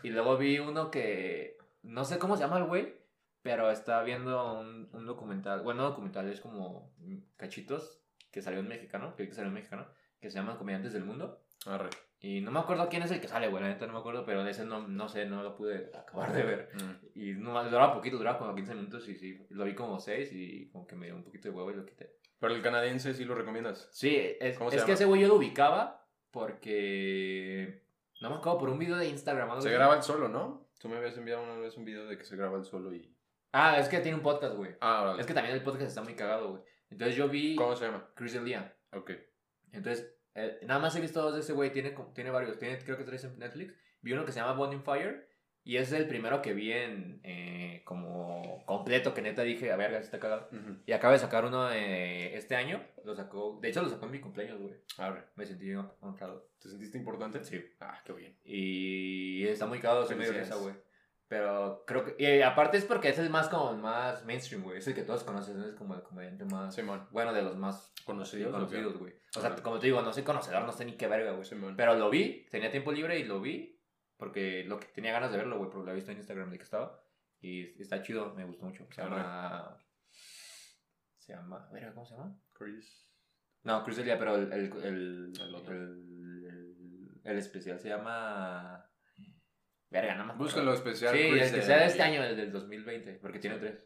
Y 0.03 0.11
luego 0.11 0.37
vi 0.39 0.59
uno 0.61 0.91
que, 0.91 1.59
no 1.83 2.05
sé 2.05 2.19
cómo 2.19 2.37
se 2.37 2.45
llama 2.45 2.59
el 2.59 2.65
güey, 2.65 2.95
pero 3.43 3.71
estaba 3.71 4.03
viendo 4.05 4.61
un, 4.61 4.89
un 4.93 5.07
documental, 5.07 5.63
bueno, 5.63 5.83
no 5.83 5.89
documental, 5.91 6.29
es 6.31 6.41
como 6.41 6.93
cachitos 7.37 8.01
que 8.31 8.41
salió 8.43 8.61
en 8.61 8.69
mexicano, 8.69 9.17
que 9.17 9.33
salió 9.33 9.49
en 9.49 9.55
mexicano, 9.55 9.87
que 10.21 10.31
se 10.31 10.39
llaman 10.39 10.57
Comediantes 10.57 10.93
del 10.93 11.05
Mundo. 11.05 11.43
Arre. 11.67 11.91
Y 12.23 12.43
no 12.43 12.51
me 12.51 12.61
acuerdo 12.61 12.89
quién 12.91 13.03
es 13.03 13.11
el 13.11 13.21
que 13.21 13.29
sale, 13.29 13.49
güey, 13.49 13.63
la 13.63 13.71
neta 13.71 13.87
no 13.87 13.95
me 13.95 13.99
acuerdo, 14.01 14.27
pero 14.27 14.47
ese 14.47 14.67
no, 14.67 14.87
no 14.87 15.09
sé, 15.09 15.25
no 15.25 15.43
lo 15.43 15.57
pude 15.57 15.91
acabar 15.95 16.33
de 16.35 16.43
ver. 16.43 16.69
Mm. 16.75 17.19
Y 17.19 17.33
no, 17.33 17.65
duraba 17.65 17.95
poquito, 17.95 18.19
duraba 18.19 18.39
como 18.39 18.55
15 18.55 18.75
minutos 18.75 19.09
y 19.09 19.15
sí, 19.15 19.47
lo 19.49 19.65
vi 19.65 19.75
como 19.75 19.99
6 19.99 20.31
y 20.33 20.69
como 20.69 20.87
que 20.87 20.97
me 20.97 21.07
dio 21.07 21.17
un 21.17 21.25
poquito 21.25 21.49
de 21.49 21.55
huevo 21.55 21.71
y 21.71 21.77
lo 21.77 21.87
quité. 21.87 22.15
Pero 22.39 22.55
el 22.55 22.63
canadiense 22.63 23.15
sí 23.15 23.25
lo 23.25 23.35
recomiendas. 23.35 23.89
Sí, 23.91 24.37
es, 24.39 24.59
¿Cómo 24.59 24.71
se 24.71 24.77
es 24.77 24.85
que 24.85 24.93
ese 24.93 25.07
güey 25.07 25.23
yo 25.23 25.29
lo 25.29 25.37
ubicaba 25.37 26.07
porque... 26.31 27.85
No 28.21 28.29
me 28.29 28.37
acuerdo, 28.37 28.59
por 28.59 28.69
un 28.69 28.79
video 28.79 28.97
de 28.97 29.09
Instagram. 29.09 29.61
Se 29.63 29.71
graba 29.71 29.97
el 29.97 30.03
solo, 30.03 30.29
¿no? 30.29 30.69
Tú 30.79 30.91
me 30.91 30.99
habías 30.99 31.17
enviado 31.17 31.43
una 31.43 31.57
vez 31.57 31.77
un 31.79 31.87
video 31.87 32.07
de 32.07 32.19
que 32.19 32.25
se 32.25 32.37
graba 32.37 32.59
el 32.59 32.65
solo 32.65 32.95
y... 32.95 33.15
Ah, 33.53 33.79
es 33.79 33.89
que 33.89 33.99
tiene 34.01 34.17
un 34.17 34.23
podcast, 34.23 34.57
güey. 34.57 34.77
Ah, 34.81 35.03
órale. 35.03 35.21
Es 35.23 35.27
que 35.27 35.35
también 35.35 35.57
el 35.57 35.63
podcast 35.63 35.85
está 35.85 36.03
muy 36.03 36.15
cagado, 36.15 36.51
güey. 36.51 36.63
Entonces 36.91 37.17
yo 37.17 37.29
vi 37.29 37.57
¿Cómo 37.57 37.75
se 37.75 37.87
llama? 37.87 38.11
Chris 38.15 38.35
Elia. 38.35 38.77
Ok. 38.93 39.13
Entonces, 39.73 40.20
eh, 40.35 40.61
nada 40.63 40.81
más 40.81 40.95
he 40.97 41.01
visto 41.01 41.23
dos 41.23 41.35
de 41.35 41.41
ese 41.41 41.53
güey. 41.53 41.73
Tiene, 41.73 41.95
tiene 42.15 42.31
varios. 42.31 42.59
Tiene, 42.59 42.79
creo 42.79 42.97
que 42.97 43.05
tres 43.05 43.25
en 43.25 43.39
Netflix. 43.39 43.75
Vi 44.03 44.13
uno 44.13 44.25
que 44.25 44.33
se 44.33 44.41
llama 44.41 44.53
Bonfire. 44.55 45.29
Y 45.63 45.77
ese 45.77 45.95
es 45.95 46.01
el 46.01 46.09
primero 46.09 46.41
que 46.41 46.55
vi 46.55 46.73
en 46.73 47.21
eh, 47.23 47.83
como 47.85 48.65
completo. 48.65 49.13
Que 49.13 49.23
neta 49.23 49.43
dije, 49.43 49.71
a 49.71 49.77
ver, 49.77 49.93
está 49.95 50.19
cagado. 50.19 50.49
Y 50.87 50.93
acaba 50.93 51.13
de 51.13 51.19
sacar 51.19 51.45
uno 51.45 51.71
eh, 51.71 52.35
este 52.35 52.57
año. 52.57 52.83
Lo 53.05 53.15
sacó. 53.15 53.59
De 53.61 53.69
hecho, 53.69 53.83
lo 53.83 53.91
sacó 53.91 54.07
en 54.07 54.13
mi 54.13 54.21
cumpleaños, 54.21 54.61
güey. 54.61 54.75
Arre. 54.97 55.25
Me 55.37 55.45
sentí 55.45 55.73
honrado. 56.01 56.51
¿Te 56.59 56.69
sentiste 56.69 56.97
importante? 56.97 57.45
Sí. 57.45 57.63
Ah, 57.81 58.01
qué 58.05 58.13
bien. 58.13 58.39
Y 58.45 59.47
está 59.47 59.67
muy 59.67 59.81
cagado, 59.81 60.07
se 60.07 60.15
me 60.15 60.25
dio 60.25 60.33
risa, 60.33 60.57
güey. 60.57 60.75
Pero 61.31 61.85
creo 61.87 62.05
que. 62.05 62.17
Y 62.19 62.43
aparte 62.43 62.77
es 62.77 62.85
porque 62.85 63.09
ese 63.11 63.23
es 63.23 63.31
más 63.31 63.49
como 63.49 63.73
más 63.77 64.25
mainstream, 64.25 64.65
güey. 64.65 64.79
Es 64.79 64.89
el 64.89 64.97
que 64.97 65.05
todos 65.05 65.23
conocen. 65.23 65.63
Es 65.63 65.77
como 65.77 65.95
el 65.95 66.03
comediante 66.03 66.45
más. 66.45 66.75
Simón. 66.75 67.07
Bueno, 67.13 67.33
de 67.33 67.41
los 67.43 67.57
más 67.57 67.95
¿Conocidos? 68.05 68.51
conocidos, 68.53 68.99
güey. 68.99 69.15
O 69.37 69.41
sea, 69.41 69.55
como 69.55 69.79
te 69.79 69.87
digo, 69.87 70.03
no 70.03 70.13
soy 70.13 70.25
conocedor, 70.25 70.65
no 70.65 70.73
sé 70.73 70.85
ni 70.85 70.97
qué 70.97 71.07
verga, 71.07 71.31
güey. 71.31 71.45
Simón. 71.45 71.77
Pero 71.77 71.95
lo 71.95 72.11
vi, 72.11 72.47
tenía 72.51 72.69
tiempo 72.73 72.91
libre 72.91 73.17
y 73.21 73.25
lo 73.25 73.41
vi. 73.41 73.81
Porque 74.17 74.65
lo 74.65 74.81
que 74.81 74.89
tenía 74.89 75.13
ganas 75.13 75.31
de 75.31 75.39
verlo, 75.39 75.57
güey, 75.59 75.71
porque 75.71 75.87
lo 75.87 75.93
he 75.93 75.95
visto 75.95 76.11
en 76.11 76.17
Instagram 76.19 76.51
de 76.51 76.59
que 76.59 76.65
estaba. 76.65 77.01
Y 77.41 77.81
está 77.81 78.03
chido, 78.03 78.35
me 78.35 78.45
gustó 78.45 78.65
mucho. 78.67 78.85
Se 78.91 79.01
llama. 79.01 79.79
Se 81.17 81.33
llama. 81.33 81.69
Verga, 81.73 81.95
¿cómo 81.95 82.07
se 82.07 82.17
llama? 82.17 82.37
Chris. 82.55 83.09
No, 83.63 83.85
Chris 83.85 83.99
Elia, 83.99 84.19
pero 84.19 84.35
el, 84.35 84.53
el, 84.53 85.33
el- 85.69 87.21
el 87.23 87.39
especial 87.39 87.79
se 87.79 87.89
llama. 87.89 88.85
Verga, 89.91 90.15
me 90.15 90.23
acuerdo. 90.23 90.45
Búscalo 90.45 90.73
especial. 90.73 91.17
Sí, 91.17 91.31
Chris 91.31 91.43
el 91.43 91.55
que 91.55 91.63
sea 91.63 91.79
de 91.79 91.87
este 91.87 92.03
Elia. 92.03 92.21
año, 92.21 92.25
el 92.25 92.37
del 92.37 92.53
2020, 92.53 93.15
porque 93.15 93.39
tiene 93.39 93.59
tres. 93.59 93.85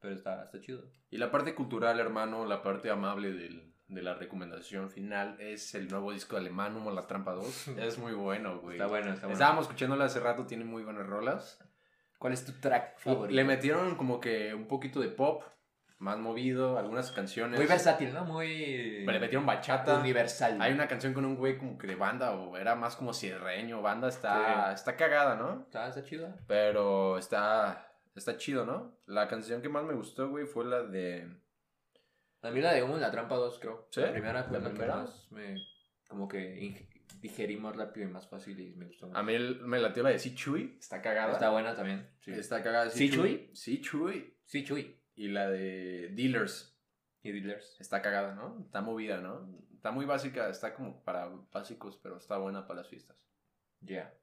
Pero 0.00 0.14
está, 0.14 0.44
está 0.44 0.60
chido. 0.60 0.90
Y 1.10 1.16
la 1.16 1.30
parte 1.30 1.54
cultural, 1.54 1.98
hermano, 2.00 2.44
la 2.44 2.62
parte 2.62 2.90
amable 2.90 3.32
del, 3.32 3.72
de 3.86 4.02
la 4.02 4.14
recomendación 4.14 4.90
final 4.90 5.40
es 5.40 5.74
el 5.74 5.88
nuevo 5.88 6.12
disco 6.12 6.36
de 6.36 6.42
Alemán, 6.42 6.76
Humo 6.76 6.90
la 6.90 7.06
Trampa 7.06 7.32
2. 7.32 7.68
es 7.78 7.98
muy 7.98 8.12
bueno, 8.12 8.58
güey. 8.60 8.76
Está 8.76 8.86
bueno, 8.86 9.10
está 9.12 9.26
bueno. 9.26 9.32
Estábamos 9.34 9.66
escuchándolo 9.66 10.04
hace 10.04 10.20
rato, 10.20 10.46
tiene 10.46 10.64
muy 10.64 10.82
buenas 10.82 11.06
rolas. 11.06 11.58
¿Cuál 12.18 12.32
es 12.32 12.44
tu 12.44 12.52
track 12.52 12.98
favorito? 12.98 13.34
Le 13.34 13.44
metieron 13.44 13.96
como 13.96 14.20
que 14.20 14.54
un 14.54 14.66
poquito 14.66 15.00
de 15.00 15.08
pop, 15.08 15.42
más 16.04 16.18
movido, 16.18 16.78
algunas 16.78 17.10
canciones. 17.12 17.58
Muy 17.58 17.66
versátil, 17.66 18.12
¿no? 18.12 18.24
Muy. 18.26 19.04
Le 19.06 19.18
metieron 19.20 19.46
bachata. 19.46 19.98
Universal. 19.98 20.60
Hay 20.60 20.72
una 20.72 20.86
canción 20.86 21.14
con 21.14 21.24
un 21.24 21.34
güey 21.36 21.56
como 21.56 21.78
que 21.78 21.86
de 21.86 21.94
banda, 21.96 22.32
o 22.34 22.56
era 22.58 22.74
más 22.74 22.94
como 22.94 23.14
cierreño, 23.14 23.80
banda, 23.80 24.08
está, 24.08 24.68
Sí. 24.68 24.74
está 24.74 24.96
cagada, 24.96 25.34
¿no? 25.36 25.62
Está, 25.62 25.88
está 25.88 26.04
chido. 26.04 26.34
Pero 26.46 27.16
está, 27.18 27.90
está 28.14 28.36
chido, 28.36 28.66
¿no? 28.66 28.98
La 29.06 29.26
canción 29.28 29.62
que 29.62 29.68
más 29.70 29.84
me 29.84 29.94
gustó, 29.94 30.28
güey, 30.28 30.46
fue 30.46 30.66
la 30.66 30.82
de... 30.82 31.26
A 32.42 32.50
mí 32.50 32.60
la 32.60 32.74
de 32.74 32.82
Humo 32.82 32.96
en 32.96 33.00
la 33.00 33.10
Trampa 33.10 33.36
2, 33.36 33.58
creo. 33.58 33.88
¿Sí? 33.90 34.02
La 34.02 34.12
primera 34.12 34.44
fue 34.44 34.58
¿La 34.58 34.64
la, 34.64 34.68
que 34.68 34.74
primera? 34.74 34.96
más 34.96 35.26
me. 35.32 35.56
Como 36.06 36.28
que 36.28 36.86
digerí 37.20 37.56
más 37.56 37.74
rápido 37.74 38.06
y 38.06 38.12
más 38.12 38.28
fácil 38.28 38.60
y 38.60 38.74
me 38.76 38.84
gustó. 38.84 39.10
A 39.14 39.22
mí 39.22 39.32
el- 39.32 39.62
me 39.62 39.78
latió 39.78 40.02
la 40.02 40.10
de 40.10 40.18
Si 40.18 40.34
Chuy. 40.34 40.76
Está 40.78 41.00
cagada. 41.00 41.32
Está 41.32 41.48
buena 41.48 41.74
también. 41.74 42.06
Sí, 42.20 42.32
Está 42.32 42.62
cagada. 42.62 42.90
¿Sí, 42.90 43.10
Chuy? 43.10 43.50
Sí, 43.54 43.80
Chuy. 43.80 44.36
sí 44.44 44.62
Chuy. 44.62 45.00
Y 45.14 45.28
la 45.28 45.48
de 45.50 46.08
Dealers. 46.12 46.76
Y 47.22 47.32
Dealers. 47.32 47.80
Está 47.80 48.02
cagada, 48.02 48.34
¿no? 48.34 48.60
Está 48.64 48.80
movida, 48.80 49.18
¿no? 49.18 49.48
Está 49.74 49.90
muy 49.90 50.04
básica, 50.04 50.48
está 50.48 50.74
como 50.74 51.02
para 51.04 51.28
básicos, 51.52 51.98
pero 52.02 52.16
está 52.16 52.36
buena 52.38 52.66
para 52.66 52.80
las 52.80 52.88
fiestas. 52.88 53.16
Ya. 53.80 54.14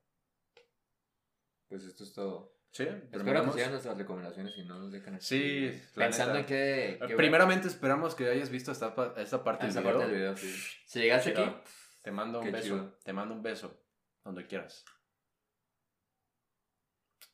Pues 1.68 1.84
esto 1.84 2.04
es 2.04 2.14
todo. 2.14 2.58
Sí, 2.72 2.84
Espero 2.84 3.44
que 3.44 3.52
sigan 3.52 3.72
nuestras 3.72 3.98
recomendaciones 3.98 4.58
y 4.58 4.64
no 4.64 4.80
nos 4.80 4.92
dejen 4.94 5.16
aquí. 5.16 5.26
Sí, 5.26 5.82
Pensando 5.94 6.40
en 6.40 6.46
ver. 6.46 7.16
Primeramente 7.18 7.68
esperamos 7.68 8.16
que 8.16 8.30
hayas 8.30 8.50
visto 8.50 8.72
esta, 8.72 8.96
esta 9.18 9.44
parte 9.44 9.68
del 9.68 9.76
video. 9.76 9.92
parte 9.92 10.08
del 10.08 10.16
video, 10.16 10.38
sí. 10.38 10.54
Si 10.86 11.00
llegaste 11.00 11.32
aquí, 11.32 11.54
Te 12.02 12.12
mando 12.12 12.40
un 12.40 12.50
beso. 12.52 12.64
chido. 12.64 12.98
Te 13.04 13.12
mando 13.14 13.36
un 13.36 13.44
beso. 13.44 13.78
Donde 14.24 14.48
quieras. 14.48 14.86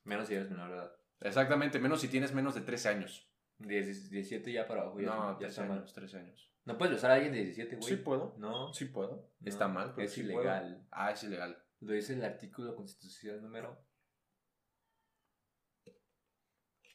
menos 0.05 0.27
si 0.27 0.33
eres 0.33 0.49
menor 0.49 0.69
de 0.71 0.75
edad. 0.77 0.91
Exactamente, 1.19 1.79
menos 1.79 2.01
si 2.01 2.07
tienes 2.07 2.33
menos 2.33 2.55
de 2.55 2.61
13 2.61 2.89
años. 2.89 3.26
10 3.59 4.09
17 4.11 4.51
ya 4.51 4.67
para 4.67 4.81
abajo. 4.81 4.99
Ya, 4.99 5.07
no, 5.07 5.31
ya 5.33 5.47
13 5.47 5.47
está 5.47 5.63
mal. 5.65 5.77
años, 5.79 5.93
13 5.93 6.17
años. 6.17 6.51
No 6.65 6.77
puedes 6.77 6.95
besar 6.95 7.11
a 7.11 7.13
alguien 7.15 7.33
de 7.33 7.39
17, 7.43 7.75
güey. 7.77 7.87
Sí 7.89 7.95
puedo. 7.97 8.35
No. 8.37 8.73
Sí 8.73 8.85
puedo. 8.85 9.31
No, 9.39 9.49
Está 9.49 9.67
mal, 9.67 9.93
pero 9.95 10.05
es 10.07 10.13
sí 10.13 10.21
ilegal. 10.21 10.73
puedo. 10.75 10.87
Ah, 10.91 11.11
es 11.11 11.23
ilegal. 11.23 11.63
Lo 11.79 11.93
dice 11.93 12.13
el 12.13 12.23
artículo 12.23 12.75
constitucional 12.75 13.41
número. 13.41 13.85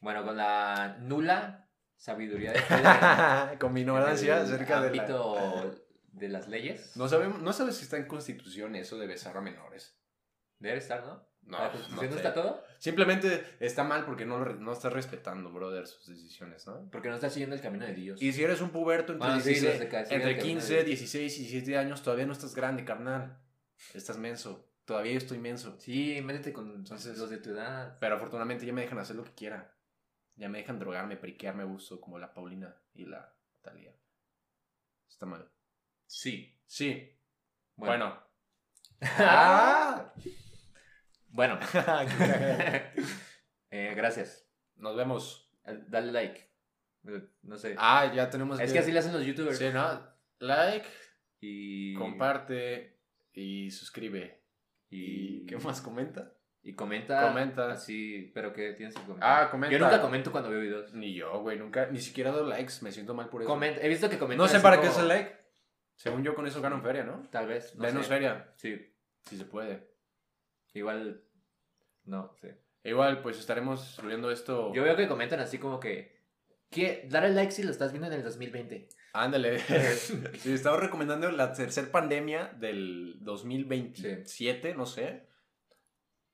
Bueno, 0.01 0.25
con 0.25 0.37
la 0.37 0.97
nula 1.01 1.69
sabiduría 1.97 2.53
de 2.53 3.59
Con 3.59 3.73
mi 3.73 3.81
ignorancia 3.83 4.39
el 4.39 4.43
acerca 4.43 4.81
de 4.81 4.95
la... 4.97 5.03
ámbito 5.03 5.75
de 6.13 6.29
las 6.29 6.49
leyes. 6.49 6.97
No, 6.97 7.09
sabemos, 7.09 7.41
no 7.41 7.53
sabes 7.53 7.77
si 7.77 7.85
está 7.85 7.97
en 7.97 8.07
constitución 8.07 8.75
eso 8.75 8.99
de 8.99 9.07
besar 9.07 9.37
a 9.37 9.41
menores. 9.41 9.97
Debe 10.59 10.79
estar, 10.79 11.05
¿no? 11.05 11.27
No, 11.43 11.59
¿La 11.59 11.71
constitución 11.71 12.07
no 12.11 12.13
sé. 12.13 12.19
está 12.19 12.35
todo? 12.35 12.65
Simplemente 12.83 13.47
está 13.61 13.85
mal 13.85 14.05
porque 14.05 14.27
no, 14.27 14.41
lo 14.45 14.55
no 14.57 14.73
estás 14.73 14.93
respetando, 14.93 15.53
brother, 15.53 15.87
sus 15.87 16.05
decisiones, 16.09 16.67
¿no? 16.67 16.91
Porque 16.91 17.09
no 17.11 17.15
está 17.15 17.31
siguiendo 17.31 17.55
el 17.55 17.63
camino 17.63 17.87
de 17.87 17.95
Dios. 17.95 18.21
Y 18.21 18.33
si 18.33 18.43
eres 18.43 18.61
un 18.61 18.71
puberto 18.71 19.13
entre, 19.13 19.29
Bueno, 19.29 19.41
sí, 19.41 19.51
16 19.51 19.71
los 19.75 19.81
de 19.81 19.89
ca- 19.89 20.05
sí, 20.05 20.15
entre 20.15 20.31
el 20.33 20.37
camino 20.39 20.59
15, 20.59 20.75
de- 20.75 20.83
16 20.85 21.39
y 21.39 21.41
17 21.43 21.79
años, 21.79 22.03
todavía 22.03 22.27
no 22.27 22.33
estás 22.33 22.57
grande, 22.57 22.85
carnal. 22.85 23.39
Estás 23.95 24.19
menso. 24.19 24.69
Todavía 24.85 25.17
estoy 25.17 25.39
menso. 25.39 25.79
Sí, 25.79 26.21
métete 26.25 26.53
con 26.53 26.75
Entonces- 26.75 27.17
los 27.19 27.31
de 27.31 27.39
tu 27.39 27.51
edad. 27.51 27.99
Pero 28.01 28.17
afortunadamente 28.17 28.67
ya 28.67 28.73
me 28.73 28.81
dejan 28.83 28.99
hacer 28.99 29.15
lo 29.15 29.23
que 29.23 29.35
quiera. 29.37 29.77
Ya 30.35 30.49
me 30.49 30.59
dejan 30.59 30.81
drogarme, 30.81 31.17
periquearme 31.17 31.63
a 31.63 31.67
gusto, 31.67 32.01
como 32.01 32.19
la 32.19 32.35
Paulina 32.35 32.75
y 32.95 33.05
la 33.05 33.33
Talía. 33.61 33.95
Está 35.09 35.25
mal. 35.25 35.49
Sí. 36.09 36.61
Sí. 36.67 37.17
Bueno. 37.77 37.93
Bueno. 37.97 38.23
¡Ah! 39.03 40.13
Bueno. 41.33 41.59
Eh, 43.75 43.95
gracias. 43.97 44.47
Nos 44.77 44.95
vemos. 44.97 45.51
Eh, 45.65 45.79
Dale 45.89 46.13
like. 46.13 46.41
Eh, 47.09 47.23
No 47.43 47.57
sé. 47.57 47.75
Ah, 47.79 48.13
ya 48.15 48.29
tenemos 48.29 48.61
es 48.61 48.71
que 48.73 48.79
así 48.81 48.93
le 48.93 48.99
hacen 48.99 49.15
los 49.15 49.25
youtubers. 49.25 49.57
Sí, 49.57 49.71
¿no? 49.73 50.07
Like, 50.41 50.87
Y. 51.41 51.95
comparte 51.95 53.01
y 53.33 53.71
suscribe. 53.71 54.43
Y. 54.91 55.43
¿Y 55.43 55.47
qué 55.47 55.57
más 55.57 55.81
comenta? 55.81 56.35
Y 56.63 56.75
comenta. 56.75 57.27
Comenta. 57.29 57.71
Así, 57.73 58.31
pero 58.35 58.53
que 58.53 58.75
tienes 58.75 58.95
que 58.95 59.01
comentar. 59.03 59.45
Ah, 59.47 59.51
comenta. 59.51 59.73
Yo 59.75 59.83
nunca 59.83 60.03
comento 60.03 60.31
cuando 60.31 60.51
veo 60.51 60.61
videos. 60.61 60.93
Ni 60.93 61.15
yo, 61.15 61.41
güey, 61.41 61.59
nunca, 61.59 61.87
ni 61.87 61.99
siquiera 61.99 62.31
doy 62.31 62.49
likes, 62.51 62.75
me 62.83 62.93
siento 62.93 63.15
mal 63.15 63.31
por 63.31 63.41
eso. 63.41 63.51
Comenta- 63.51 63.81
He 63.81 63.89
visto 63.89 64.11
que 64.11 64.19
comentan. 64.19 64.45
No 64.47 64.49
sé 64.53 64.61
para 64.61 64.81
qué 64.83 64.89
es 64.89 64.99
el 64.99 65.09
like. 65.09 65.35
Según 65.97 66.23
yo 66.25 66.35
con 66.35 66.47
eso 66.47 66.61
ganan 66.61 66.83
feria, 66.83 67.05
¿no? 67.05 67.27
Tal 67.31 67.47
vez. 67.47 67.75
No 67.77 67.85
Menos 67.85 68.05
sé. 68.07 68.13
feria, 68.13 68.53
Sí. 68.57 68.95
si 69.25 69.39
se 69.39 69.45
puede. 69.47 69.92
Igual. 70.75 71.23
No, 72.05 72.35
sí. 72.41 72.49
Igual, 72.85 73.23
pues 73.23 73.39
estaremos 73.39 73.81
subiendo 73.81 74.31
esto. 74.31 74.73
Yo 74.75 74.83
veo 74.83 74.97
que 74.97 75.09
comentan 75.09 75.41
así 75.41 75.59
como 75.59 75.79
que. 75.79 76.21
¿Qué? 76.71 77.07
Dale 77.09 77.31
like 77.31 77.53
si 77.53 77.63
lo 77.63 77.71
estás 77.71 77.93
viendo 77.93 78.09
en 78.09 78.15
el 78.15 78.23
2020. 78.23 78.89
Ándale. 79.13 79.59
sí, 80.39 80.53
estamos 80.53 80.81
recomendando 80.81 81.31
la 81.31 81.53
tercera 81.53 81.93
pandemia 81.93 82.49
del 82.59 83.19
2027, 83.21 84.75
no 84.75 84.87
sé. 84.87 85.29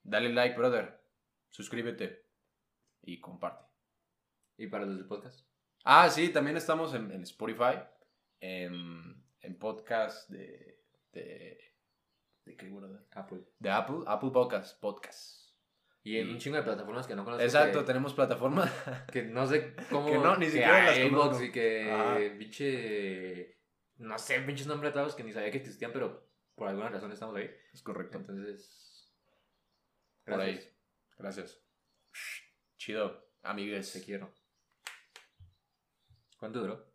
Dale 0.03 0.32
like, 0.32 0.57
brother. 0.57 1.01
Suscríbete. 1.51 2.24
Y 3.03 3.20
comparte. 3.20 3.64
¿Y 4.57 4.68
para 4.68 4.86
los 4.86 4.97
del 4.97 5.07
podcast? 5.07 5.47
Ah, 5.84 6.09
sí, 6.09 6.30
también 6.30 6.57
estamos 6.57 6.95
en, 6.95 7.11
en 7.12 7.22
Spotify. 7.22 7.80
En, 8.41 9.22
en 9.41 9.59
podcast 9.59 10.30
de. 10.30 10.82
de. 11.12 11.67
¿De 12.49 12.57
qué, 12.57 12.70
brother? 12.70 13.01
Apple. 13.12 13.40
De 13.59 13.68
Apple. 13.70 13.99
Apple 14.07 14.30
Podcast. 14.30 14.80
Podcast. 14.80 15.53
Y 16.03 16.16
en 16.16 16.28
Y- 16.28 16.32
un 16.32 16.38
chingo 16.38 16.57
de 16.57 16.62
plataformas 16.62 17.07
que 17.07 17.14
no 17.14 17.22
conozco. 17.24 17.44
Exacto, 17.44 17.80
que- 17.80 17.84
tenemos 17.84 18.14
plataforma. 18.14 18.64
Que 19.12 19.22
no 19.24 19.46
sé 19.46 19.76
cómo. 19.90 20.07
Que 20.07 20.16
no, 20.16 20.34
ni 20.38 20.46
siquiera 20.46 20.82
las 20.84 20.99
conozco. 21.11 21.44
Y 21.44 21.53
que 21.53 21.92
Ajá. 21.92 22.16
pinche. 22.38 23.59
No 23.96 24.18
sé, 24.18 24.40
pinches 24.40 24.66
nombres 24.66 24.94
raros 24.94 25.14
que 25.14 25.24
ni 25.24 25.32
sabía 25.32 25.51
que 25.51 25.59
existían, 25.59 25.92
pero 25.92 26.26
por 26.55 26.68
alguna 26.68 26.88
razón 26.88 27.12
estamos 27.12 27.36
ahí. 27.36 27.51
Es 27.74 27.82
correcto. 27.82 28.16
Entonces. 28.16 29.12
Por 30.24 30.40
ahí. 30.40 30.53
gracias. 30.55 30.74
Gracias. 31.18 31.62
Chido, 32.78 33.28
amigues. 33.42 33.92
Te 33.92 34.03
quiero. 34.03 34.32
¿Cuánto 36.38 36.61
duró? 36.61 36.88